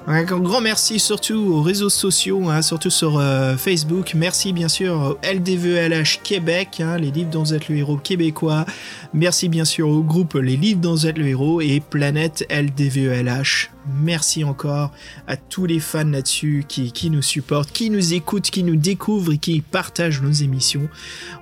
Un 0.07 0.23
grand 0.23 0.61
merci 0.61 0.99
surtout 0.99 1.35
aux 1.35 1.61
réseaux 1.61 1.89
sociaux, 1.89 2.49
hein, 2.49 2.63
surtout 2.63 2.89
sur 2.89 3.19
euh, 3.19 3.55
Facebook. 3.55 4.13
Merci 4.15 4.51
bien 4.51 4.67
sûr 4.67 4.95
au 4.95 5.17
LDVLH 5.23 6.21
Québec, 6.23 6.81
hein, 6.81 6.97
les 6.97 7.11
livres 7.11 7.29
dont 7.29 7.43
vous 7.43 7.53
êtes 7.53 7.69
le 7.69 7.77
héros 7.77 7.97
québécois. 7.97 8.65
Merci 9.13 9.47
bien 9.47 9.63
sûr 9.63 9.87
au 9.87 10.01
groupe 10.01 10.33
Les 10.33 10.57
livres 10.57 10.81
dont 10.81 10.93
vous 10.93 11.05
êtes 11.05 11.19
le 11.19 11.27
héros 11.27 11.61
et 11.61 11.81
Planète 11.81 12.47
LDVELH. 12.49 13.69
Merci 14.01 14.43
encore 14.43 14.91
à 15.27 15.37
tous 15.37 15.67
les 15.67 15.79
fans 15.79 16.03
là-dessus 16.03 16.65
qui, 16.67 17.09
nous 17.11 17.21
supportent, 17.21 17.71
qui 17.71 17.91
nous 17.91 18.15
écoutent, 18.15 18.49
qui 18.49 18.63
nous 18.63 18.77
découvrent 18.77 19.33
et 19.33 19.37
qui 19.37 19.61
partagent 19.61 20.23
nos 20.23 20.31
émissions. 20.31 20.89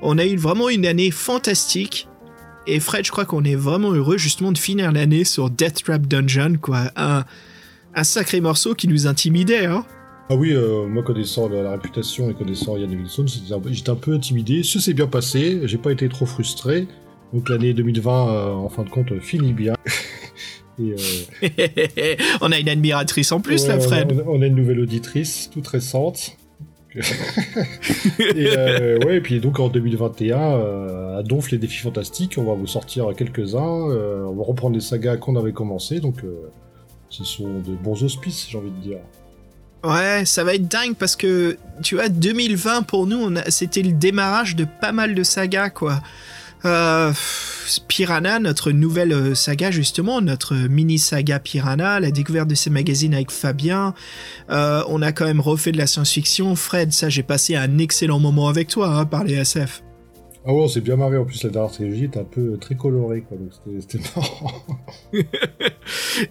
On 0.02 0.18
a 0.18 0.26
eu 0.26 0.36
vraiment 0.36 0.68
une 0.68 0.86
année 0.86 1.12
fantastique. 1.12 2.10
Et 2.68 2.82
Fred, 2.82 3.06
je 3.06 3.12
crois 3.12 3.26
qu'on 3.26 3.46
est 3.46 3.56
vraiment 3.56 3.94
heureux 3.94 4.18
justement 4.18 4.52
de 4.52 4.58
finir 4.58 4.92
l'année 4.92 5.24
sur 5.24 5.50
Death 5.50 5.82
Trap 5.86 6.06
Dungeon, 6.08 6.58
quoi. 6.62 6.92
Un 8.00 8.04
sacré 8.04 8.40
morceau 8.42 8.74
qui 8.76 8.88
nous 8.88 9.08
intimidait, 9.08 9.66
hein. 9.66 9.86
Ah 10.30 10.36
oui, 10.36 10.54
euh, 10.54 10.86
moi 10.88 11.04
connaissant 11.04 11.50
la, 11.50 11.64
la 11.64 11.72
réputation 11.72 12.30
et 12.30 12.34
connaissant 12.34 12.78
Yann 12.78 12.94
Wilson, 12.94 13.26
j'étais 13.28 13.90
un, 13.90 13.96
peu- 13.96 14.14
intimidé. 14.14 14.62
Ce 14.64 14.80
s'est 14.80 14.94
bien 14.94 15.08
passé, 15.08 15.62
j'ai 15.66 15.78
pas 15.78 15.92
été 15.92 16.08
trop 16.08 16.26
frustré. 16.28 16.88
Donc 17.34 17.50
l'année 17.50 17.74
2020, 17.74 18.30
euh, 18.30 18.52
en 18.54 18.70
fin 18.70 18.84
de 18.84 18.90
compte, 18.90 19.20
finit 19.20 19.54
bien. 19.54 19.74
et, 20.80 20.94
euh, 20.94 22.16
on 22.42 22.52
a 22.52 22.60
une 22.60 22.70
admiratrice 22.70 23.32
en 23.32 23.42
plus, 23.42 23.64
ouais, 23.64 23.70
là, 23.70 23.80
Fred. 23.80 24.14
On 24.14 24.20
a, 24.20 24.38
on 24.38 24.42
a 24.44 24.46
une 24.46 24.56
nouvelle 24.56 24.80
auditrice, 24.80 25.50
toute 25.52 25.68
récente. 25.68 26.38
et, 26.96 28.50
ouais, 29.06 29.18
et 29.18 29.22
puis 29.22 29.40
donc 29.40 29.60
en 29.60 29.70
2021, 29.70 30.38
euh, 30.38 31.20
à 31.20 31.24
Donf 31.24 31.52
les 31.52 31.58
défis 31.58 31.82
fantastiques, 31.82 32.36
on 32.38 32.44
va 32.44 32.54
vous 32.54 32.68
sortir 32.68 33.08
quelques-uns. 33.18 33.60
on 33.60 34.36
va 34.36 34.44
reprendre 34.44 34.76
des 34.76 34.82
sagas 34.82 35.18
qu'on 35.18 35.36
avait 35.36 35.54
commencé, 35.54 36.00
donc 36.00 36.24
ce 37.10 37.24
sont 37.24 37.60
de 37.60 37.76
bons 37.76 38.04
auspices, 38.04 38.48
j'ai 38.50 38.58
envie 38.58 38.72
de 38.72 38.82
dire. 38.82 39.00
Ouais, 39.84 40.26
ça 40.26 40.44
va 40.44 40.56
être 40.56 40.68
dingue 40.68 40.96
parce 40.96 41.16
que, 41.16 41.58
tu 41.82 41.96
vois, 41.96 42.10
2020 42.10 42.84
pour 42.84 43.08
nous, 43.08 43.34
c'était 43.48 43.82
le 43.82 43.94
démarrage 43.94 44.56
de 44.56 44.66
pas 44.66 44.92
mal 44.92 45.16
de 45.16 45.24
sagas, 45.24 45.70
quoi. 45.70 46.02
Euh, 46.66 47.14
Piranha, 47.88 48.40
notre 48.40 48.72
nouvelle 48.72 49.14
euh, 49.14 49.36
saga, 49.36 49.72
justement, 49.72 50.20
notre 50.20 50.56
mini 50.56 51.00
saga 51.00 51.40
Piranha, 51.40 52.02
la 52.02 52.12
découverte 52.12 52.50
de 52.50 52.56
ces 52.56 52.70
magazines 52.70 53.14
avec 53.14 53.32
Fabien. 53.32 53.94
Euh, 54.50 54.84
on 54.90 55.02
a 55.02 55.14
quand 55.14 55.26
même 55.26 55.40
refait 55.40 55.72
de 55.72 55.78
la 55.78 55.88
science-fiction. 55.88 56.56
Fred, 56.56 56.92
ça, 56.92 57.08
j'ai 57.08 57.24
passé 57.24 57.56
un 57.56 57.78
excellent 57.78 58.20
moment 58.20 58.50
avec 58.50 58.68
toi, 58.68 58.90
hein, 58.90 59.06
par 59.06 59.24
les 59.24 59.36
SF. 59.36 59.82
Ah 60.46 60.54
ouais, 60.54 60.62
on 60.62 60.68
s'est 60.70 60.82
bien 60.82 60.96
marré. 60.96 61.18
En 61.18 61.26
plus, 61.26 61.44
la 61.44 61.50
dernière 61.50 61.72
trilogie 61.72 62.06
était 62.06 62.20
un 62.20 62.24
peu 62.24 62.58
très 62.58 62.76
colorée, 62.76 63.22
quoi. 63.28 63.38
Donc 63.38 63.52
c'était- 63.82 64.00
marrant. 64.16 64.54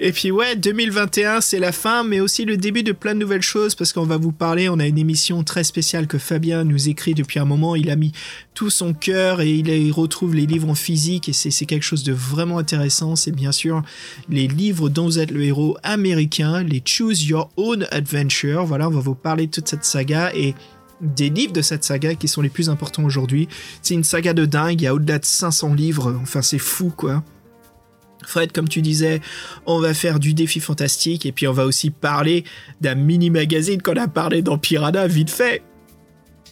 Et 0.00 0.12
puis 0.12 0.30
ouais, 0.30 0.56
2021, 0.56 1.40
c'est 1.40 1.58
la 1.58 1.72
fin, 1.72 2.04
mais 2.04 2.20
aussi 2.20 2.44
le 2.44 2.56
début 2.56 2.82
de 2.82 2.92
plein 2.92 3.14
de 3.14 3.20
nouvelles 3.20 3.42
choses, 3.42 3.74
parce 3.74 3.92
qu'on 3.92 4.04
va 4.04 4.16
vous 4.16 4.32
parler, 4.32 4.68
on 4.68 4.78
a 4.78 4.86
une 4.86 4.98
émission 4.98 5.44
très 5.44 5.62
spéciale 5.64 6.06
que 6.06 6.18
Fabien 6.18 6.64
nous 6.64 6.88
écrit 6.88 7.14
depuis 7.14 7.38
un 7.38 7.44
moment, 7.44 7.74
il 7.74 7.90
a 7.90 7.96
mis 7.96 8.12
tout 8.54 8.70
son 8.70 8.92
cœur 8.94 9.40
et 9.40 9.50
il, 9.50 9.68
il 9.68 9.92
retrouve 9.92 10.34
les 10.34 10.46
livres 10.46 10.68
en 10.70 10.74
physique, 10.74 11.28
et 11.28 11.32
c'est 11.32 11.66
quelque 11.66 11.82
chose 11.84 12.02
de 12.02 12.12
vraiment 12.12 12.58
intéressant, 12.58 13.14
c'est 13.16 13.32
bien 13.32 13.52
sûr 13.52 13.82
les 14.28 14.46
livres 14.48 14.88
dont 14.88 15.04
vous 15.04 15.18
êtes 15.18 15.30
le 15.30 15.42
héros 15.44 15.76
américain, 15.82 16.62
les 16.62 16.82
Choose 16.84 17.24
Your 17.26 17.50
Own 17.56 17.86
Adventure, 17.90 18.64
voilà, 18.64 18.88
on 18.88 18.92
va 18.92 19.00
vous 19.00 19.14
parler 19.14 19.46
de 19.46 19.52
toute 19.52 19.68
cette 19.68 19.84
saga, 19.84 20.30
et 20.34 20.54
des 21.00 21.30
livres 21.30 21.52
de 21.52 21.62
cette 21.62 21.84
saga 21.84 22.14
qui 22.14 22.28
sont 22.28 22.42
les 22.42 22.48
plus 22.48 22.68
importants 22.70 23.04
aujourd'hui. 23.04 23.48
C'est 23.82 23.94
une 23.94 24.04
saga 24.04 24.34
de 24.34 24.46
dingue, 24.46 24.80
il 24.80 24.84
y 24.84 24.86
a 24.86 24.94
au-delà 24.94 25.18
de 25.18 25.24
500 25.24 25.74
livres, 25.74 26.16
enfin 26.22 26.42
c'est 26.42 26.58
fou 26.58 26.92
quoi. 26.96 27.22
Fred, 28.24 28.52
comme 28.52 28.68
tu 28.68 28.82
disais, 28.82 29.20
on 29.64 29.80
va 29.80 29.94
faire 29.94 30.18
du 30.18 30.34
défi 30.34 30.60
fantastique 30.60 31.24
et 31.24 31.32
puis 31.32 31.46
on 31.46 31.52
va 31.52 31.64
aussi 31.64 31.90
parler 31.90 32.44
d'un 32.80 32.94
mini 32.94 33.30
magazine 33.30 33.80
qu'on 33.80 33.96
a 33.96 34.08
parlé 34.08 34.42
dans 34.42 34.58
Piranha 34.58 35.06
vite 35.06 35.30
fait. 35.30 35.62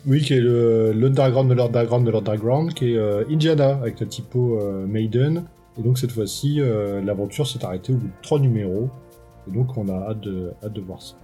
Oui, 0.06 0.22
qui 0.22 0.34
est 0.34 0.40
l'underground 0.40 1.50
de 1.50 1.54
l'underground 1.54 2.06
de 2.06 2.12
l'underground, 2.12 2.74
qui 2.74 2.92
est 2.92 2.96
euh, 2.96 3.24
Indiana, 3.28 3.70
avec 3.82 3.98
la 3.98 4.06
typo 4.06 4.60
euh, 4.60 4.86
Maiden. 4.86 5.44
Et 5.78 5.82
donc 5.82 5.98
cette 5.98 6.12
fois-ci, 6.12 6.60
euh, 6.60 7.02
l'aventure 7.02 7.46
s'est 7.46 7.64
arrêtée 7.64 7.92
au 7.92 7.96
bout 7.96 8.06
de 8.06 8.12
trois 8.22 8.38
numéros. 8.38 8.88
Et 9.48 9.52
donc 9.52 9.76
on 9.76 9.88
a 9.88 10.10
hâte 10.10 10.26
hâte 10.64 10.72
de 10.72 10.80
voir 10.80 11.02
ça. 11.02 11.16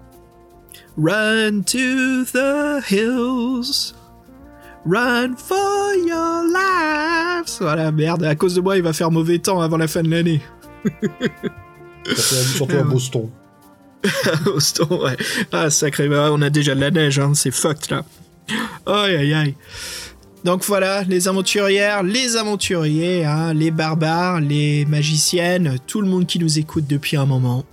Run 0.97 1.65
to 1.65 2.25
the 2.25 2.83
hills. 2.87 3.95
Run 4.85 5.37
for 5.37 5.95
your 5.95 6.45
lives. 6.53 7.59
Voilà, 7.61 7.93
merde, 7.93 8.25
à 8.25 8.35
cause 8.35 8.55
de 8.55 8.61
moi, 8.61 8.77
il 8.77 8.83
va 8.83 8.93
faire 8.93 9.11
mauvais 9.11 9.39
temps 9.39 9.61
avant 9.61 9.77
la 9.77 9.89
fin 9.89 10.03
de 10.03 10.11
l'année. 10.11 10.41
Surtout 12.05 12.77
à 12.79 12.83
Boston. 12.83 13.31
Houston, 14.47 14.89
ouais. 14.91 15.17
Ah, 15.53 15.71
sacré, 15.71 16.09
bah, 16.09 16.31
on 16.33 16.43
a 16.43 16.51
déjà 16.51 16.75
de 16.75 16.81
la 16.81 16.91
neige, 16.91 17.19
hein, 17.19 17.33
c'est 17.35 17.51
fucked 17.51 17.91
là. 17.91 18.05
Aïe, 18.87 19.17
aïe, 19.17 19.35
aïe. 19.35 19.55
Donc 20.45 20.65
voilà, 20.65 21.05
les 21.05 21.29
aventurières, 21.29 22.03
les 22.03 22.37
aventuriers, 22.37 23.25
hein, 23.25 23.55
les 23.55 23.71
barbares, 23.71 24.41
les 24.41 24.85
magiciennes, 24.87 25.77
tout 25.87 26.01
le 26.01 26.09
monde 26.09 26.27
qui 26.27 26.41
nous 26.41 26.59
écoute 26.59 26.87
depuis 26.89 27.17
un 27.17 27.27
moment. 27.27 27.65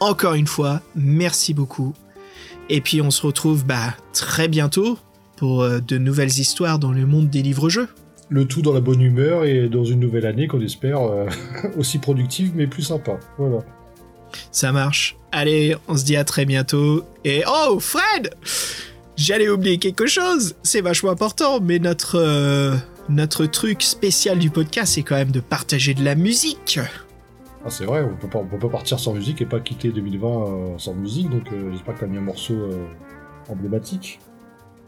Encore 0.00 0.34
une 0.34 0.48
fois, 0.48 0.82
merci 0.96 1.54
beaucoup. 1.54 1.94
Et 2.68 2.80
puis 2.80 3.00
on 3.00 3.10
se 3.10 3.24
retrouve 3.26 3.64
bah, 3.64 3.94
très 4.12 4.48
bientôt 4.48 4.98
pour 5.36 5.62
euh, 5.62 5.80
de 5.80 5.98
nouvelles 5.98 6.38
histoires 6.38 6.78
dans 6.78 6.92
le 6.92 7.06
monde 7.06 7.28
des 7.28 7.42
livres-jeux. 7.42 7.88
Le 8.28 8.44
tout 8.44 8.62
dans 8.62 8.72
la 8.72 8.80
bonne 8.80 9.00
humeur 9.00 9.44
et 9.44 9.68
dans 9.68 9.84
une 9.84 10.00
nouvelle 10.00 10.26
année 10.26 10.48
qu'on 10.48 10.60
espère 10.60 11.00
euh, 11.00 11.26
aussi 11.76 11.98
productive 11.98 12.52
mais 12.54 12.66
plus 12.66 12.82
sympa. 12.82 13.18
Voilà. 13.38 13.58
Ça 14.50 14.72
marche. 14.72 15.16
Allez, 15.32 15.76
on 15.88 15.96
se 15.96 16.04
dit 16.04 16.16
à 16.16 16.24
très 16.24 16.44
bientôt. 16.44 17.04
Et 17.24 17.42
oh, 17.46 17.78
Fred 17.78 18.30
J'allais 19.16 19.48
oublier 19.48 19.78
quelque 19.78 20.06
chose. 20.06 20.56
C'est 20.62 20.82
vachement 20.82 21.10
important, 21.10 21.60
mais 21.60 21.78
notre 21.78 22.16
euh, 22.18 22.74
notre 23.08 23.46
truc 23.46 23.82
spécial 23.82 24.38
du 24.38 24.50
podcast, 24.50 24.94
c'est 24.94 25.02
quand 25.02 25.14
même 25.14 25.30
de 25.30 25.40
partager 25.40 25.94
de 25.94 26.04
la 26.04 26.14
musique. 26.14 26.80
Ah, 27.66 27.70
c'est 27.70 27.84
vrai, 27.84 28.00
on 28.04 28.14
peut, 28.14 28.28
pas, 28.28 28.38
on 28.38 28.46
peut 28.46 28.58
pas 28.58 28.68
partir 28.68 29.00
sans 29.00 29.12
musique 29.12 29.42
et 29.42 29.44
pas 29.44 29.58
quitter 29.58 29.88
2020 29.88 30.28
euh, 30.28 30.78
sans 30.78 30.94
musique, 30.94 31.28
donc 31.28 31.50
euh, 31.52 31.72
j'espère 31.72 31.94
que 31.94 32.00
t'as 32.00 32.06
mis 32.06 32.16
un 32.16 32.20
morceau 32.20 32.54
euh, 32.54 32.86
emblématique. 33.48 34.20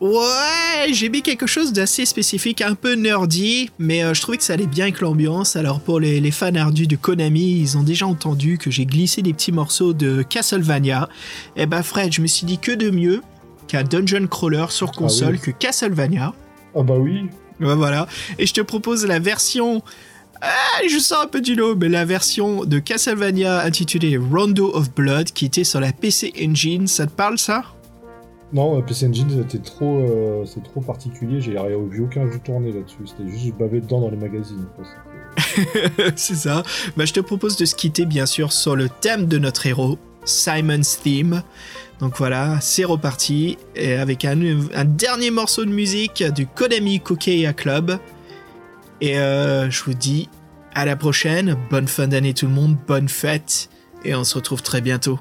Ouais, 0.00 0.92
j'ai 0.92 1.08
mis 1.08 1.22
quelque 1.22 1.48
chose 1.48 1.72
d'assez 1.72 2.04
spécifique, 2.04 2.62
un 2.62 2.76
peu 2.76 2.94
nerdy, 2.94 3.70
mais 3.80 4.14
je 4.14 4.20
trouvais 4.20 4.38
que 4.38 4.44
ça 4.44 4.52
allait 4.52 4.68
bien 4.68 4.84
avec 4.84 5.00
l'ambiance. 5.00 5.56
Alors 5.56 5.80
pour 5.80 5.98
les, 5.98 6.20
les 6.20 6.30
fans 6.30 6.54
ardus 6.54 6.86
de 6.86 6.94
Konami, 6.94 7.58
ils 7.58 7.76
ont 7.76 7.82
déjà 7.82 8.06
entendu 8.06 8.58
que 8.58 8.70
j'ai 8.70 8.86
glissé 8.86 9.22
des 9.22 9.32
petits 9.32 9.50
morceaux 9.50 9.94
de 9.94 10.22
Castlevania. 10.22 11.08
Et 11.56 11.66
bah 11.66 11.82
Fred, 11.82 12.12
je 12.12 12.22
me 12.22 12.28
suis 12.28 12.46
dit 12.46 12.58
que 12.58 12.70
de 12.70 12.90
mieux 12.90 13.22
qu'un 13.66 13.82
dungeon 13.82 14.28
crawler 14.28 14.66
sur 14.68 14.92
console 14.92 15.32
oui. 15.32 15.40
que 15.40 15.50
Castlevania. 15.50 16.32
Ah 16.76 16.82
bah 16.84 16.94
oui, 16.96 17.28
Ouais, 17.60 17.74
voilà. 17.74 18.06
Et 18.38 18.46
je 18.46 18.54
te 18.54 18.60
propose 18.60 19.04
la 19.06 19.18
version. 19.18 19.82
Ah, 20.40 20.80
je 20.88 20.98
sens 20.98 21.24
un 21.24 21.26
peu 21.26 21.40
du 21.40 21.54
lot, 21.54 21.74
mais 21.74 21.88
la 21.88 22.04
version 22.04 22.64
de 22.64 22.78
Castlevania 22.78 23.62
intitulée 23.62 24.16
Rondo 24.16 24.72
of 24.74 24.94
Blood 24.94 25.32
qui 25.32 25.46
était 25.46 25.64
sur 25.64 25.80
la 25.80 25.92
PC 25.92 26.32
Engine. 26.40 26.86
Ça 26.86 27.06
te 27.06 27.12
parle 27.12 27.38
ça? 27.38 27.64
Non, 28.52 28.80
PC 28.80 29.06
Engine 29.08 29.26
c'était 29.30 29.62
trop, 29.62 29.98
euh, 29.98 30.44
c'est 30.46 30.62
trop 30.62 30.80
particulier, 30.80 31.40
j'ai 31.40 31.56
vu 31.90 32.02
aucun 32.02 32.30
jeu 32.30 32.38
tourné 32.42 32.72
là-dessus, 32.72 32.96
c'était 33.04 33.28
juste 33.30 33.54
bavé 33.58 33.80
dedans 33.80 34.00
dans 34.00 34.08
les 34.08 34.16
magazines. 34.16 34.64
C'est 36.16 36.34
ça. 36.34 36.62
Bah, 36.96 37.04
je 37.04 37.12
te 37.12 37.20
propose 37.20 37.56
de 37.56 37.66
se 37.66 37.74
quitter 37.74 38.06
bien 38.06 38.24
sûr 38.24 38.52
sur 38.52 38.74
le 38.74 38.88
thème 38.88 39.26
de 39.26 39.38
notre 39.38 39.66
héros, 39.66 39.98
Simon's 40.24 40.98
Theme. 41.02 41.42
Donc 42.00 42.16
voilà, 42.16 42.58
c'est 42.60 42.84
reparti 42.84 43.58
et 43.74 43.94
avec 43.94 44.24
un, 44.24 44.38
un 44.74 44.84
dernier 44.84 45.30
morceau 45.30 45.64
de 45.64 45.70
musique 45.70 46.22
du 46.34 46.46
Konami 46.46 47.00
Kokeya 47.00 47.52
Club. 47.52 47.98
Et 49.00 49.18
euh, 49.18 49.70
je 49.70 49.82
vous 49.84 49.94
dis 49.94 50.28
à 50.74 50.84
la 50.84 50.96
prochaine, 50.96 51.56
bonne 51.70 51.88
fin 51.88 52.08
d'année 52.08 52.34
tout 52.34 52.46
le 52.46 52.52
monde, 52.52 52.76
bonne 52.86 53.08
fête 53.08 53.70
et 54.04 54.14
on 54.14 54.24
se 54.24 54.34
retrouve 54.34 54.62
très 54.62 54.80
bientôt. 54.80 55.18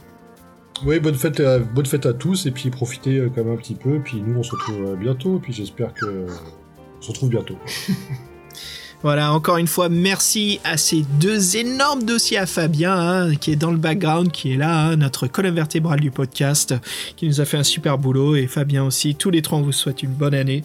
Oui, 0.85 0.99
bonne 0.99 1.15
fête, 1.15 1.39
à, 1.39 1.57
bonne 1.59 1.87
fête 1.87 2.05
à 2.05 2.13
tous, 2.13 2.45
et 2.45 2.51
puis 2.51 2.69
profitez 2.69 3.17
euh, 3.17 3.31
quand 3.33 3.43
même 3.43 3.53
un 3.53 3.57
petit 3.57 3.73
peu, 3.73 3.99
puis 4.03 4.21
nous 4.21 4.37
on 4.37 4.43
se 4.43 4.51
retrouve 4.51 4.89
euh, 4.89 4.95
bientôt, 4.95 5.39
puis 5.39 5.51
j'espère 5.51 5.93
que 5.93 6.05
on 6.05 7.01
se 7.01 7.07
retrouve 7.09 7.29
bientôt. 7.29 7.57
Voilà, 9.03 9.31
encore 9.31 9.57
une 9.57 9.67
fois, 9.67 9.89
merci 9.89 10.59
à 10.63 10.75
ces 10.75 11.03
deux 11.19 11.55
énormes 11.55 12.01
dossiers 12.01 12.39
à 12.39 12.47
Fabien, 12.47 12.95
hein, 12.95 13.35
qui 13.35 13.51
est 13.51 13.55
dans 13.55 13.69
le 13.69 13.77
background, 13.77 14.31
qui 14.31 14.53
est 14.53 14.57
là, 14.57 14.87
hein, 14.87 14.95
notre 14.95 15.27
colonne 15.27 15.53
vertébrale 15.53 15.99
du 15.99 16.09
podcast, 16.09 16.73
qui 17.15 17.27
nous 17.27 17.39
a 17.39 17.45
fait 17.45 17.57
un 17.57 17.63
super 17.63 17.99
boulot, 17.99 18.35
et 18.35 18.47
Fabien 18.47 18.83
aussi. 18.83 19.13
Tous 19.13 19.29
les 19.29 19.43
trois, 19.43 19.59
on 19.59 19.61
vous 19.61 19.71
souhaite 19.71 20.01
une 20.01 20.13
bonne 20.13 20.33
année. 20.33 20.63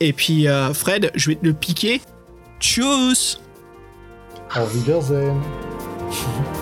Et 0.00 0.12
puis, 0.12 0.48
euh, 0.48 0.74
Fred, 0.74 1.10
je 1.14 1.30
vais 1.30 1.36
te 1.36 1.46
le 1.46 1.54
piquer. 1.54 2.02
Tchuss 2.60 3.40
Auf 4.54 4.74
Wiedersehen 4.74 5.42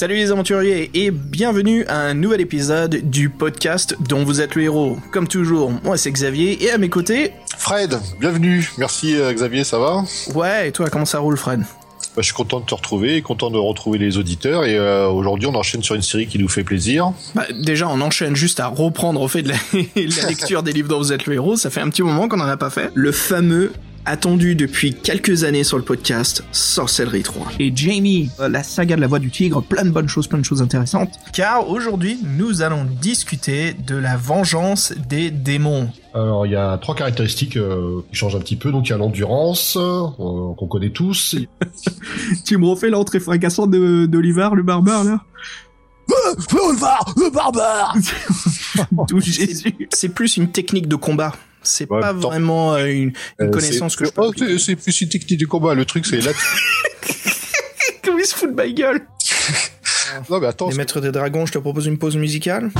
Salut 0.00 0.14
les 0.14 0.30
aventuriers 0.30 0.90
et 0.94 1.10
bienvenue 1.10 1.84
à 1.84 1.98
un 1.98 2.14
nouvel 2.14 2.40
épisode 2.40 3.10
du 3.10 3.28
podcast 3.28 3.94
dont 4.08 4.24
vous 4.24 4.40
êtes 4.40 4.54
le 4.54 4.62
héros. 4.62 4.96
Comme 5.12 5.28
toujours, 5.28 5.70
moi 5.84 5.98
c'est 5.98 6.10
Xavier 6.10 6.64
et 6.64 6.70
à 6.70 6.78
mes 6.78 6.88
côtés, 6.88 7.32
Fred, 7.58 7.98
bienvenue. 8.18 8.66
Merci 8.78 9.14
euh, 9.14 9.30
Xavier, 9.30 9.62
ça 9.62 9.78
va 9.78 10.04
ouais, 10.34 10.68
et 10.68 10.72
toi 10.72 10.88
comment 10.88 11.04
ça 11.04 11.18
roule 11.18 11.36
Fred? 11.36 11.60
Bah, 11.60 11.66
Je 12.16 12.22
suis 12.22 12.32
content 12.32 12.60
de 12.60 12.64
te 12.64 12.74
retrouver, 12.74 13.20
content 13.20 13.50
de 13.50 13.58
retrouver 13.58 13.98
les 13.98 14.16
auditeurs 14.16 14.64
et 14.64 14.78
euh, 14.78 15.06
aujourd'hui 15.10 15.46
on 15.48 15.54
enchaîne 15.54 15.82
sur 15.82 15.96
une 15.96 16.00
série 16.00 16.26
qui 16.26 16.38
nous 16.38 16.48
fait 16.48 16.64
plaisir. 16.64 17.12
bah, 17.34 17.44
Déjà 17.52 17.86
on 17.86 18.00
enchaîne 18.00 18.34
juste 18.34 18.58
à 18.58 18.68
reprendre 18.68 19.20
au 19.20 19.28
fait 19.28 19.42
de 19.42 19.50
la, 19.50 19.56
la 19.96 20.28
lecture 20.30 20.62
des 20.62 20.72
livres 20.72 20.88
dont 20.88 20.98
vous 20.98 21.12
êtes 21.12 21.26
le 21.26 21.34
héros, 21.34 21.56
ça 21.56 21.68
fait 21.68 21.82
un 21.82 21.90
petit 21.90 22.02
moment 22.02 22.26
qu'on 22.26 22.40
en 22.40 22.48
a 22.48 22.56
pas 22.56 22.70
fait. 22.70 22.90
Le 22.94 23.12
fameux 23.12 23.70
attendu 24.06 24.54
depuis 24.54 24.94
quelques 24.94 25.44
années 25.44 25.64
sur 25.64 25.76
le 25.76 25.82
podcast, 25.84 26.42
Sorcellerie 26.52 27.22
3. 27.22 27.52
Et 27.58 27.72
Jamie, 27.74 28.30
euh, 28.40 28.48
la 28.48 28.62
saga 28.62 28.96
de 28.96 29.00
la 29.00 29.06
voix 29.06 29.18
du 29.18 29.30
tigre, 29.30 29.62
plein 29.62 29.84
de 29.84 29.90
bonnes 29.90 30.08
choses, 30.08 30.26
plein 30.26 30.38
de 30.38 30.44
choses 30.44 30.62
intéressantes. 30.62 31.10
Car 31.32 31.68
aujourd'hui, 31.68 32.18
nous 32.22 32.62
allons 32.62 32.84
discuter 33.00 33.74
de 33.74 33.96
la 33.96 34.16
vengeance 34.16 34.92
des 35.08 35.30
démons. 35.30 35.90
Alors, 36.14 36.46
il 36.46 36.52
y 36.52 36.56
a 36.56 36.76
trois 36.78 36.94
caractéristiques 36.94 37.56
euh, 37.56 38.00
qui 38.10 38.16
changent 38.16 38.36
un 38.36 38.40
petit 38.40 38.56
peu. 38.56 38.72
Donc, 38.72 38.86
il 38.88 38.90
y 38.90 38.94
a 38.94 38.98
l'endurance, 38.98 39.76
euh, 39.78 40.06
qu'on 40.16 40.66
connaît 40.68 40.90
tous. 40.90 41.36
Tu 42.44 42.56
me 42.56 42.66
refais 42.66 42.90
l'entrée 42.90 43.20
fracassante 43.20 43.70
de- 43.70 44.06
d'Olivar, 44.06 44.54
le 44.54 44.62
barbare, 44.62 45.04
là 45.04 45.20
Olivar, 46.68 47.14
le 47.16 47.30
barbare 47.30 47.96
D'où 49.08 49.20
Jésus. 49.20 49.88
C'est 49.92 50.08
plus 50.08 50.36
une 50.36 50.50
technique 50.50 50.88
de 50.88 50.96
combat. 50.96 51.32
C'est 51.62 51.90
Ouais, 51.90 52.00
pas 52.00 52.12
vraiment 52.12 52.74
euh, 52.74 52.86
une, 52.86 53.12
une 53.38 53.46
Euh, 53.46 53.50
connaissance 53.50 53.96
que 53.96 54.04
je 54.06 54.10
peux 54.10 54.22
Oh, 54.24 54.32
c'est- 54.58 54.76
plus 54.76 55.00
une 55.02 55.08
technique 55.08 55.38
de 55.40 55.46
combat, 55.46 55.74
le 55.74 55.84
truc 55.84 56.06
c'est 56.06 56.20
là. 56.20 56.32
Comment 58.02 58.18
il 58.18 58.24
se 58.24 58.34
fout 58.34 58.50
de 58.50 58.54
ma 58.54 58.68
gueule 58.68 59.06
non 60.28 60.40
mais 60.40 60.48
attends, 60.48 60.68
Les 60.68 60.76
maîtres 60.76 61.00
des 61.00 61.12
dragons, 61.12 61.46
je 61.46 61.52
te 61.52 61.58
propose 61.58 61.86
une 61.86 61.96
pause 61.96 62.16
musicale. 62.16 62.70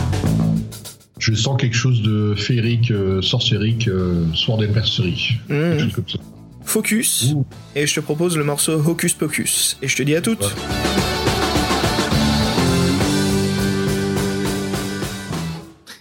Je 1.18 1.32
sens 1.34 1.60
quelque 1.60 1.76
chose 1.76 2.02
de 2.02 2.34
féerique, 2.36 2.90
euh, 2.90 3.22
sorcérique, 3.22 3.86
euh, 3.88 4.24
sword 4.34 4.60
and 4.62 4.72
mercery. 4.74 5.34
Mmh. 5.48 5.54
Quelque 5.54 5.80
chose 5.80 5.92
comme 5.94 6.08
ça. 6.08 6.18
Focus. 6.64 7.32
Ouh. 7.34 7.46
Et 7.76 7.86
je 7.86 7.94
te 7.94 8.00
propose 8.00 8.36
le 8.36 8.42
morceau 8.44 8.72
Hocus 8.84 9.14
Pocus. 9.14 9.76
Et 9.80 9.86
je 9.88 9.96
te 9.96 10.02
dis 10.02 10.16
à 10.16 10.20
toutes. 10.20 10.42
Ouais. 10.42 10.48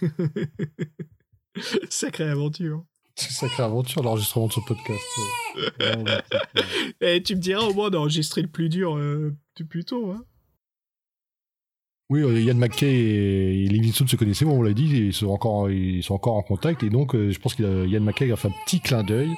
Sacrée 1.90 2.30
aventure. 2.30 2.84
Sacrée 3.16 3.64
aventure, 3.64 4.02
l'enregistrement 4.02 4.48
de 4.48 4.54
ce 4.54 4.60
podcast. 4.62 5.04
euh. 5.82 6.22
Et 7.02 7.22
tu 7.22 7.36
me 7.36 7.42
diras 7.42 7.64
au 7.64 7.74
moins 7.74 7.90
d'enregistrer 7.90 8.42
le 8.42 8.48
plus 8.48 8.70
dur 8.70 8.96
euh, 8.96 9.36
plus 9.68 9.84
tôt. 9.84 10.12
Hein. 10.12 10.24
Oui, 12.10 12.22
euh, 12.22 12.40
Yann 12.42 12.58
McKay 12.58 12.88
et, 12.88 13.68
Livingston 13.68 14.08
se 14.08 14.16
connaissaient, 14.16 14.46
on 14.46 14.64
l'a 14.64 14.74
dit, 14.74 14.88
ils 14.88 15.14
sont 15.14 15.28
encore, 15.28 15.70
ils 15.70 16.02
sont 16.02 16.16
encore 16.16 16.36
en 16.36 16.42
contact, 16.42 16.82
et 16.82 16.90
donc 16.90 17.14
euh, 17.14 17.30
je 17.32 17.40
pense 17.40 17.54
que 17.54 17.86
Yann 17.86 18.04
McKay 18.04 18.32
a 18.32 18.36
fait 18.36 18.48
un 18.48 18.54
petit 18.66 18.80
clin 18.80 19.04
d'œil. 19.04 19.36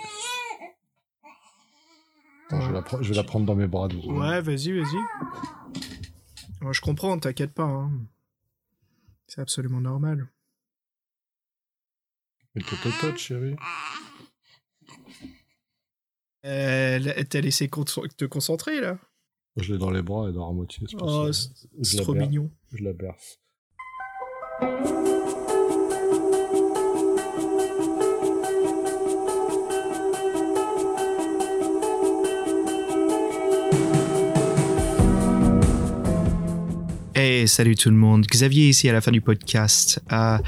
Attends, 2.48 2.62
je, 2.62 2.68
vais 2.68 2.74
la 2.74 2.82
pre- 2.82 3.02
je 3.02 3.10
vais 3.10 3.16
la 3.16 3.24
prendre 3.24 3.46
dans 3.46 3.56
mes 3.56 3.68
bras. 3.68 3.88
Ouais, 3.88 4.42
vas-y, 4.42 4.72
vas-y. 4.72 4.98
Moi, 6.62 6.72
je 6.72 6.82
comprends, 6.82 7.18
t'inquiète 7.18 7.54
pas. 7.54 7.64
hein. 7.64 7.92
C'est 9.28 9.42
absolument 9.42 9.82
normal. 9.82 10.28
Mais 12.56 12.62
peut-être, 12.64 13.18
chérie. 13.18 13.56
Euh, 16.46 17.24
T'as 17.30 17.42
laissé 17.42 17.70
con- 17.70 17.84
te 17.84 18.26
concentrer 18.26 18.82
là? 18.82 18.98
Je 19.58 19.74
l'ai 19.74 19.80
dans 19.80 19.92
les 19.92 20.02
bras 20.02 20.30
et 20.30 20.34
dans 20.34 20.48
la 20.48 20.54
moitié. 20.54 20.86
c'est 20.88 20.96
Oh, 21.00 22.02
trop 22.02 22.14
mignon. 22.14 22.50
Je 22.74 22.84
la 22.84 22.94
berce. 22.94 23.40
Salut 37.46 37.76
tout 37.76 37.92
le 37.92 37.96
monde. 37.96 38.26
Xavier 38.26 38.70
ici 38.70 38.90
à 38.90 38.94
la 38.94 39.00
fin 39.00 39.12
du 39.12 39.22
podcast. 39.22 40.02
Euh, 40.12 40.40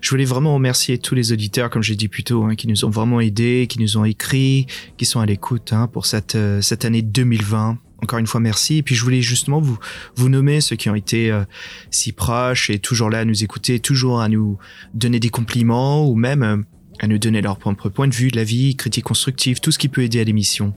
je 0.00 0.08
voulais 0.08 0.24
vraiment 0.24 0.54
remercier 0.54 0.96
tous 0.96 1.14
les 1.14 1.30
auditeurs, 1.30 1.68
comme 1.68 1.82
j'ai 1.82 1.94
dit 1.94 2.08
plus 2.08 2.24
tôt, 2.24 2.44
hein, 2.44 2.54
qui 2.54 2.68
nous 2.68 2.86
ont 2.86 2.90
vraiment 2.90 3.20
aidés, 3.20 3.66
qui 3.68 3.78
nous 3.78 3.98
ont 3.98 4.06
écrit, 4.06 4.66
qui 4.96 5.04
sont 5.04 5.20
à 5.20 5.26
l'écoute 5.26 5.74
hein, 5.74 5.88
pour 5.88 6.06
cette, 6.06 6.34
euh, 6.34 6.62
cette 6.62 6.86
année 6.86 7.02
2020. 7.02 7.76
Encore 8.02 8.18
une 8.18 8.26
fois, 8.26 8.40
merci. 8.40 8.78
Et 8.78 8.82
puis 8.82 8.94
je 8.94 9.04
voulais 9.04 9.20
justement 9.20 9.60
vous, 9.60 10.28
nommer 10.30 10.62
ceux 10.62 10.76
qui 10.76 10.88
ont 10.88 10.94
été 10.94 11.30
euh, 11.30 11.44
si 11.90 12.12
proches 12.12 12.70
et 12.70 12.78
toujours 12.78 13.10
là 13.10 13.18
à 13.18 13.24
nous 13.26 13.44
écouter, 13.44 13.78
toujours 13.78 14.22
à 14.22 14.30
nous 14.30 14.56
donner 14.94 15.20
des 15.20 15.30
compliments 15.30 16.08
ou 16.08 16.14
même 16.14 16.64
à 17.00 17.08
nous 17.08 17.18
donner 17.18 17.42
leur 17.42 17.58
propre 17.58 17.90
point 17.90 18.08
de 18.08 18.14
vue 18.14 18.30
de 18.30 18.36
la 18.36 18.44
vie, 18.44 18.74
critique 18.74 19.04
constructive, 19.04 19.60
tout 19.60 19.70
ce 19.70 19.78
qui 19.78 19.88
peut 19.88 20.02
aider 20.02 20.20
à 20.20 20.24
l'émission. 20.24 20.72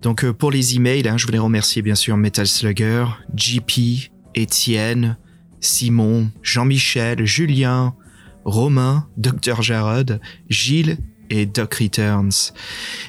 Donc 0.00 0.24
pour 0.30 0.50
les 0.50 0.76
emails, 0.76 1.06
hein, 1.06 1.18
je 1.18 1.26
voulais 1.26 1.38
remercier 1.38 1.82
bien 1.82 1.96
sûr 1.96 2.16
Metal 2.16 2.46
Slugger, 2.46 3.04
JP, 3.36 4.10
Étienne, 4.36 5.16
Simon, 5.60 6.30
Jean-Michel, 6.42 7.26
Julien, 7.26 7.94
Romain, 8.44 9.08
Dr 9.16 9.62
Jarod, 9.62 10.20
Gilles 10.48 10.98
et 11.30 11.46
Doc 11.46 11.74
Returns. 11.74 12.52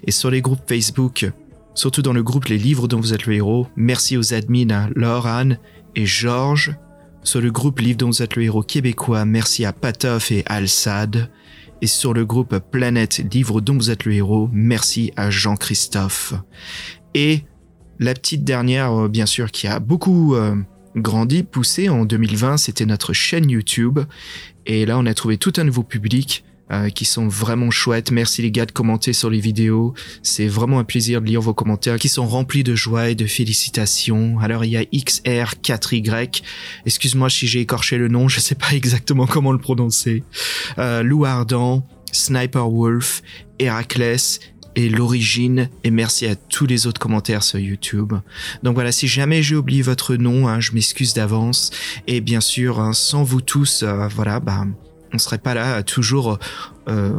Et 0.06 0.12
sur 0.12 0.32
les 0.32 0.42
groupes 0.42 0.68
Facebook, 0.68 1.30
surtout 1.76 2.02
dans 2.02 2.14
le 2.14 2.24
groupe 2.24 2.46
Les 2.46 2.58
Livres 2.58 2.88
dont 2.88 3.00
vous 3.00 3.14
êtes 3.14 3.28
le 3.28 3.36
héros, 3.36 3.68
merci 3.76 4.18
aux 4.18 4.34
admins 4.34 4.90
Laure, 4.96 5.28
Anne 5.28 5.60
et 5.96 6.06
Georges. 6.06 6.76
Sur 7.24 7.42
le 7.42 7.52
groupe 7.52 7.80
Livres 7.80 7.98
dont 7.98 8.08
vous 8.08 8.24
êtes 8.24 8.36
le 8.36 8.44
héros 8.44 8.64
québécois, 8.64 9.26
merci 9.26 9.66
à 9.66 9.74
Patoff 9.74 10.32
et 10.32 10.44
Alsad. 10.48 11.30
Et 11.82 11.88
sur 11.88 12.14
le 12.14 12.26
groupe 12.26 12.58
Planète 12.72 13.22
Livres 13.32 13.62
dont 13.62 13.76
vous 13.76 13.92
êtes 13.92 14.06
le 14.06 14.14
héros, 14.14 14.50
merci 14.52 15.12
à 15.16 15.30
Jean-Christophe. 15.30 16.34
Et 17.14 17.44
la 18.00 18.14
petite 18.14 18.44
dernière, 18.44 18.94
euh, 18.94 19.08
bien 19.08 19.28
sûr, 19.28 19.52
qui 19.52 19.68
a 19.68 19.80
beaucoup 19.80 20.36
euh, 20.36 20.56
grandi, 21.02 21.44
poussé 21.44 21.90
en 21.90 22.06
2020, 22.06 22.58
c'était 22.58 22.86
notre 22.86 23.14
chaîne 23.14 23.50
YouTube. 23.50 24.00
Et 24.66 24.86
là, 24.86 24.98
on 24.98 25.06
a 25.06 25.14
trouvé 25.14 25.38
tout 25.38 25.54
un 25.58 25.64
nouveau 25.64 25.84
public 25.84 26.44
euh, 26.72 26.90
qui 26.90 27.06
sont 27.06 27.28
vraiment 27.28 27.72
chouettes. 27.72 28.12
Merci 28.12 28.42
les 28.42 28.52
gars 28.52 28.66
de 28.66 28.72
commenter 28.72 29.14
sur 29.14 29.30
les 29.30 29.40
vidéos. 29.40 29.94
C'est 30.22 30.48
vraiment 30.48 30.80
un 30.80 30.84
plaisir 30.84 31.22
de 31.22 31.28
lire 31.28 31.40
vos 31.40 31.54
commentaires 31.54 31.98
qui 31.98 32.10
sont 32.10 32.28
remplis 32.28 32.64
de 32.64 32.76
joie 32.76 33.10
et 33.10 33.16
de 33.16 33.26
félicitations. 33.26 34.38
Alors, 34.40 34.66
il 34.66 34.72
y 34.72 34.78
a 34.78 34.84
XR4Y. 34.84 36.42
Excuse-moi 36.86 37.30
si 37.30 37.48
j'ai 37.48 37.62
écorché 37.62 37.98
le 37.98 38.10
nom, 38.10 38.28
je 38.28 38.42
sais 38.42 38.56
pas 38.56 38.74
exactement 38.74 39.28
comment 39.28 39.54
le 39.54 39.60
prononcer. 39.60 40.24
Euh, 40.78 41.04
Lou 41.04 41.24
Ardent, 41.24 41.88
Sniper 42.12 42.70
Wolf, 42.70 43.22
Héraclès 43.60 44.40
et 44.78 44.90
l'origine 44.90 45.70
et 45.84 45.90
merci 45.90 46.28
à 46.28 46.36
tous 46.36 46.68
les 46.68 46.86
autres 46.86 47.02
commentaires 47.02 47.42
sur 47.42 47.58
YouTube. 47.58 48.14
Donc 48.62 48.76
voilà, 48.76 48.92
si 48.92 49.08
jamais 49.08 49.42
j'ai 49.42 49.56
oublié 49.56 49.82
votre 49.82 50.16
nom, 50.16 50.48
hein, 50.48 50.60
je 50.60 50.72
m'excuse 50.72 51.16
d'avance. 51.16 51.72
Et 52.06 52.22
bien 52.22 52.42
sûr, 52.42 52.80
hein, 52.80 52.94
sans 52.94 53.24
vous 53.24 53.42
tous, 53.42 53.82
euh, 53.82 54.08
voilà, 54.08 54.40
bah, 54.40 54.66
on 55.12 55.18
serait 55.18 55.40
pas 55.40 55.56
là 55.56 55.78
à 55.78 55.84
toujours 55.84 56.38
euh, 56.88 57.12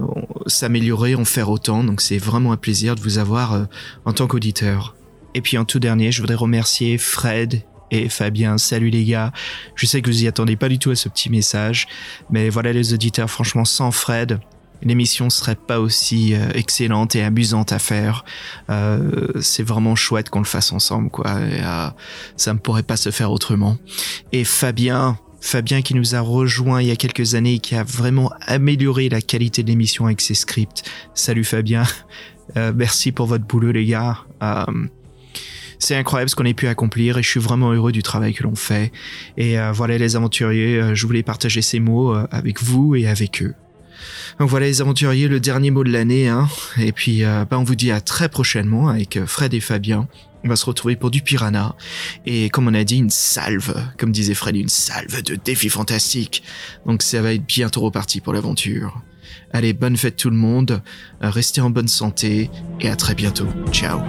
s'améliorer, 0.46 1.16
en 1.16 1.24
faire 1.24 1.50
autant. 1.50 1.82
Donc 1.82 2.00
c'est 2.00 2.16
vraiment 2.16 2.52
un 2.52 2.56
plaisir 2.56 2.94
de 2.94 3.00
vous 3.00 3.18
avoir 3.18 3.54
euh, 3.54 3.64
en 4.04 4.12
tant 4.12 4.28
qu'auditeur. 4.28 4.94
Et 5.34 5.40
puis 5.40 5.58
en 5.58 5.64
tout 5.64 5.80
dernier, 5.80 6.12
je 6.12 6.20
voudrais 6.20 6.36
remercier 6.36 6.96
Fred 6.96 7.64
et 7.90 8.08
Fabien. 8.08 8.56
Salut 8.56 8.90
les 8.90 9.04
gars. 9.04 9.32
Je 9.74 9.86
sais 9.86 10.00
que 10.00 10.08
vous 10.08 10.22
y 10.22 10.28
attendez 10.28 10.54
pas 10.54 10.68
du 10.68 10.78
tout 10.78 10.90
à 10.90 10.96
ce 10.96 11.08
petit 11.08 11.28
message, 11.28 11.88
mais 12.30 12.50
voilà 12.50 12.72
les 12.72 12.94
auditeurs. 12.94 13.28
Franchement, 13.28 13.64
sans 13.64 13.90
Fred, 13.90 14.38
l'émission 14.82 15.30
serait 15.30 15.56
pas 15.56 15.80
aussi 15.80 16.34
euh, 16.34 16.50
excellente 16.54 17.16
et 17.16 17.22
amusante 17.22 17.72
à 17.72 17.78
faire. 17.78 18.24
Euh, 18.70 19.28
c'est 19.40 19.62
vraiment 19.62 19.94
chouette 19.94 20.30
qu'on 20.30 20.40
le 20.40 20.44
fasse 20.44 20.72
ensemble, 20.72 21.10
quoi. 21.10 21.26
Euh, 21.28 21.88
ça 22.36 22.52
ne 22.52 22.58
pourrait 22.58 22.82
pas 22.82 22.96
se 22.96 23.10
faire 23.10 23.32
autrement. 23.32 23.76
Et 24.32 24.44
Fabien, 24.44 25.18
Fabien 25.40 25.82
qui 25.82 25.94
nous 25.94 26.14
a 26.14 26.20
rejoint 26.20 26.82
il 26.82 26.88
y 26.88 26.90
a 26.90 26.96
quelques 26.96 27.34
années 27.34 27.54
et 27.54 27.58
qui 27.58 27.74
a 27.74 27.84
vraiment 27.84 28.30
amélioré 28.46 29.08
la 29.08 29.20
qualité 29.20 29.62
de 29.62 29.68
l'émission 29.68 30.06
avec 30.06 30.20
ses 30.20 30.34
scripts. 30.34 30.82
Salut 31.14 31.44
Fabien. 31.44 31.84
Euh, 32.56 32.72
merci 32.74 33.12
pour 33.12 33.26
votre 33.26 33.44
boulot, 33.44 33.72
les 33.72 33.84
gars. 33.84 34.20
Euh, 34.42 34.64
c'est 35.78 35.94
incroyable 35.94 36.30
ce 36.30 36.34
qu'on 36.34 36.46
a 36.46 36.54
pu 36.54 36.66
accomplir 36.66 37.18
et 37.18 37.22
je 37.22 37.28
suis 37.28 37.40
vraiment 37.40 37.72
heureux 37.72 37.92
du 37.92 38.02
travail 38.02 38.32
que 38.32 38.42
l'on 38.42 38.54
fait. 38.54 38.90
Et 39.36 39.58
euh, 39.58 39.70
voilà 39.70 39.98
les 39.98 40.16
aventuriers, 40.16 40.94
je 40.94 41.06
voulais 41.06 41.22
partager 41.22 41.60
ces 41.60 41.78
mots 41.78 42.14
avec 42.30 42.62
vous 42.62 42.94
et 42.94 43.06
avec 43.06 43.42
eux. 43.42 43.54
Donc 44.38 44.48
voilà 44.48 44.66
les 44.66 44.80
aventuriers, 44.80 45.28
le 45.28 45.40
dernier 45.40 45.70
mot 45.70 45.84
de 45.84 45.90
l'année. 45.90 46.28
Hein. 46.28 46.48
Et 46.78 46.92
puis 46.92 47.24
euh, 47.24 47.44
bah, 47.44 47.58
on 47.58 47.64
vous 47.64 47.74
dit 47.74 47.90
à 47.90 48.00
très 48.00 48.28
prochainement 48.28 48.88
avec 48.88 49.16
euh, 49.16 49.26
Fred 49.26 49.54
et 49.54 49.60
Fabien. 49.60 50.08
On 50.44 50.48
va 50.48 50.56
se 50.56 50.66
retrouver 50.66 50.96
pour 50.96 51.10
du 51.10 51.20
piranha. 51.20 51.74
Et 52.24 52.48
comme 52.48 52.68
on 52.68 52.74
a 52.74 52.84
dit, 52.84 52.96
une 52.96 53.10
salve, 53.10 53.74
comme 53.98 54.12
disait 54.12 54.34
Fred, 54.34 54.56
une 54.56 54.68
salve 54.68 55.22
de 55.22 55.34
défis 55.34 55.68
fantastiques. 55.68 56.44
Donc 56.86 57.02
ça 57.02 57.20
va 57.20 57.34
être 57.34 57.44
bientôt 57.44 57.80
reparti 57.80 58.20
pour 58.20 58.32
l'aventure. 58.32 59.02
Allez, 59.52 59.72
bonne 59.72 59.96
fête 59.96 60.16
tout 60.16 60.30
le 60.30 60.36
monde, 60.36 60.82
euh, 61.22 61.30
restez 61.30 61.60
en 61.60 61.70
bonne 61.70 61.88
santé 61.88 62.50
et 62.80 62.88
à 62.88 62.96
très 62.96 63.14
bientôt. 63.14 63.48
Ciao. 63.72 64.00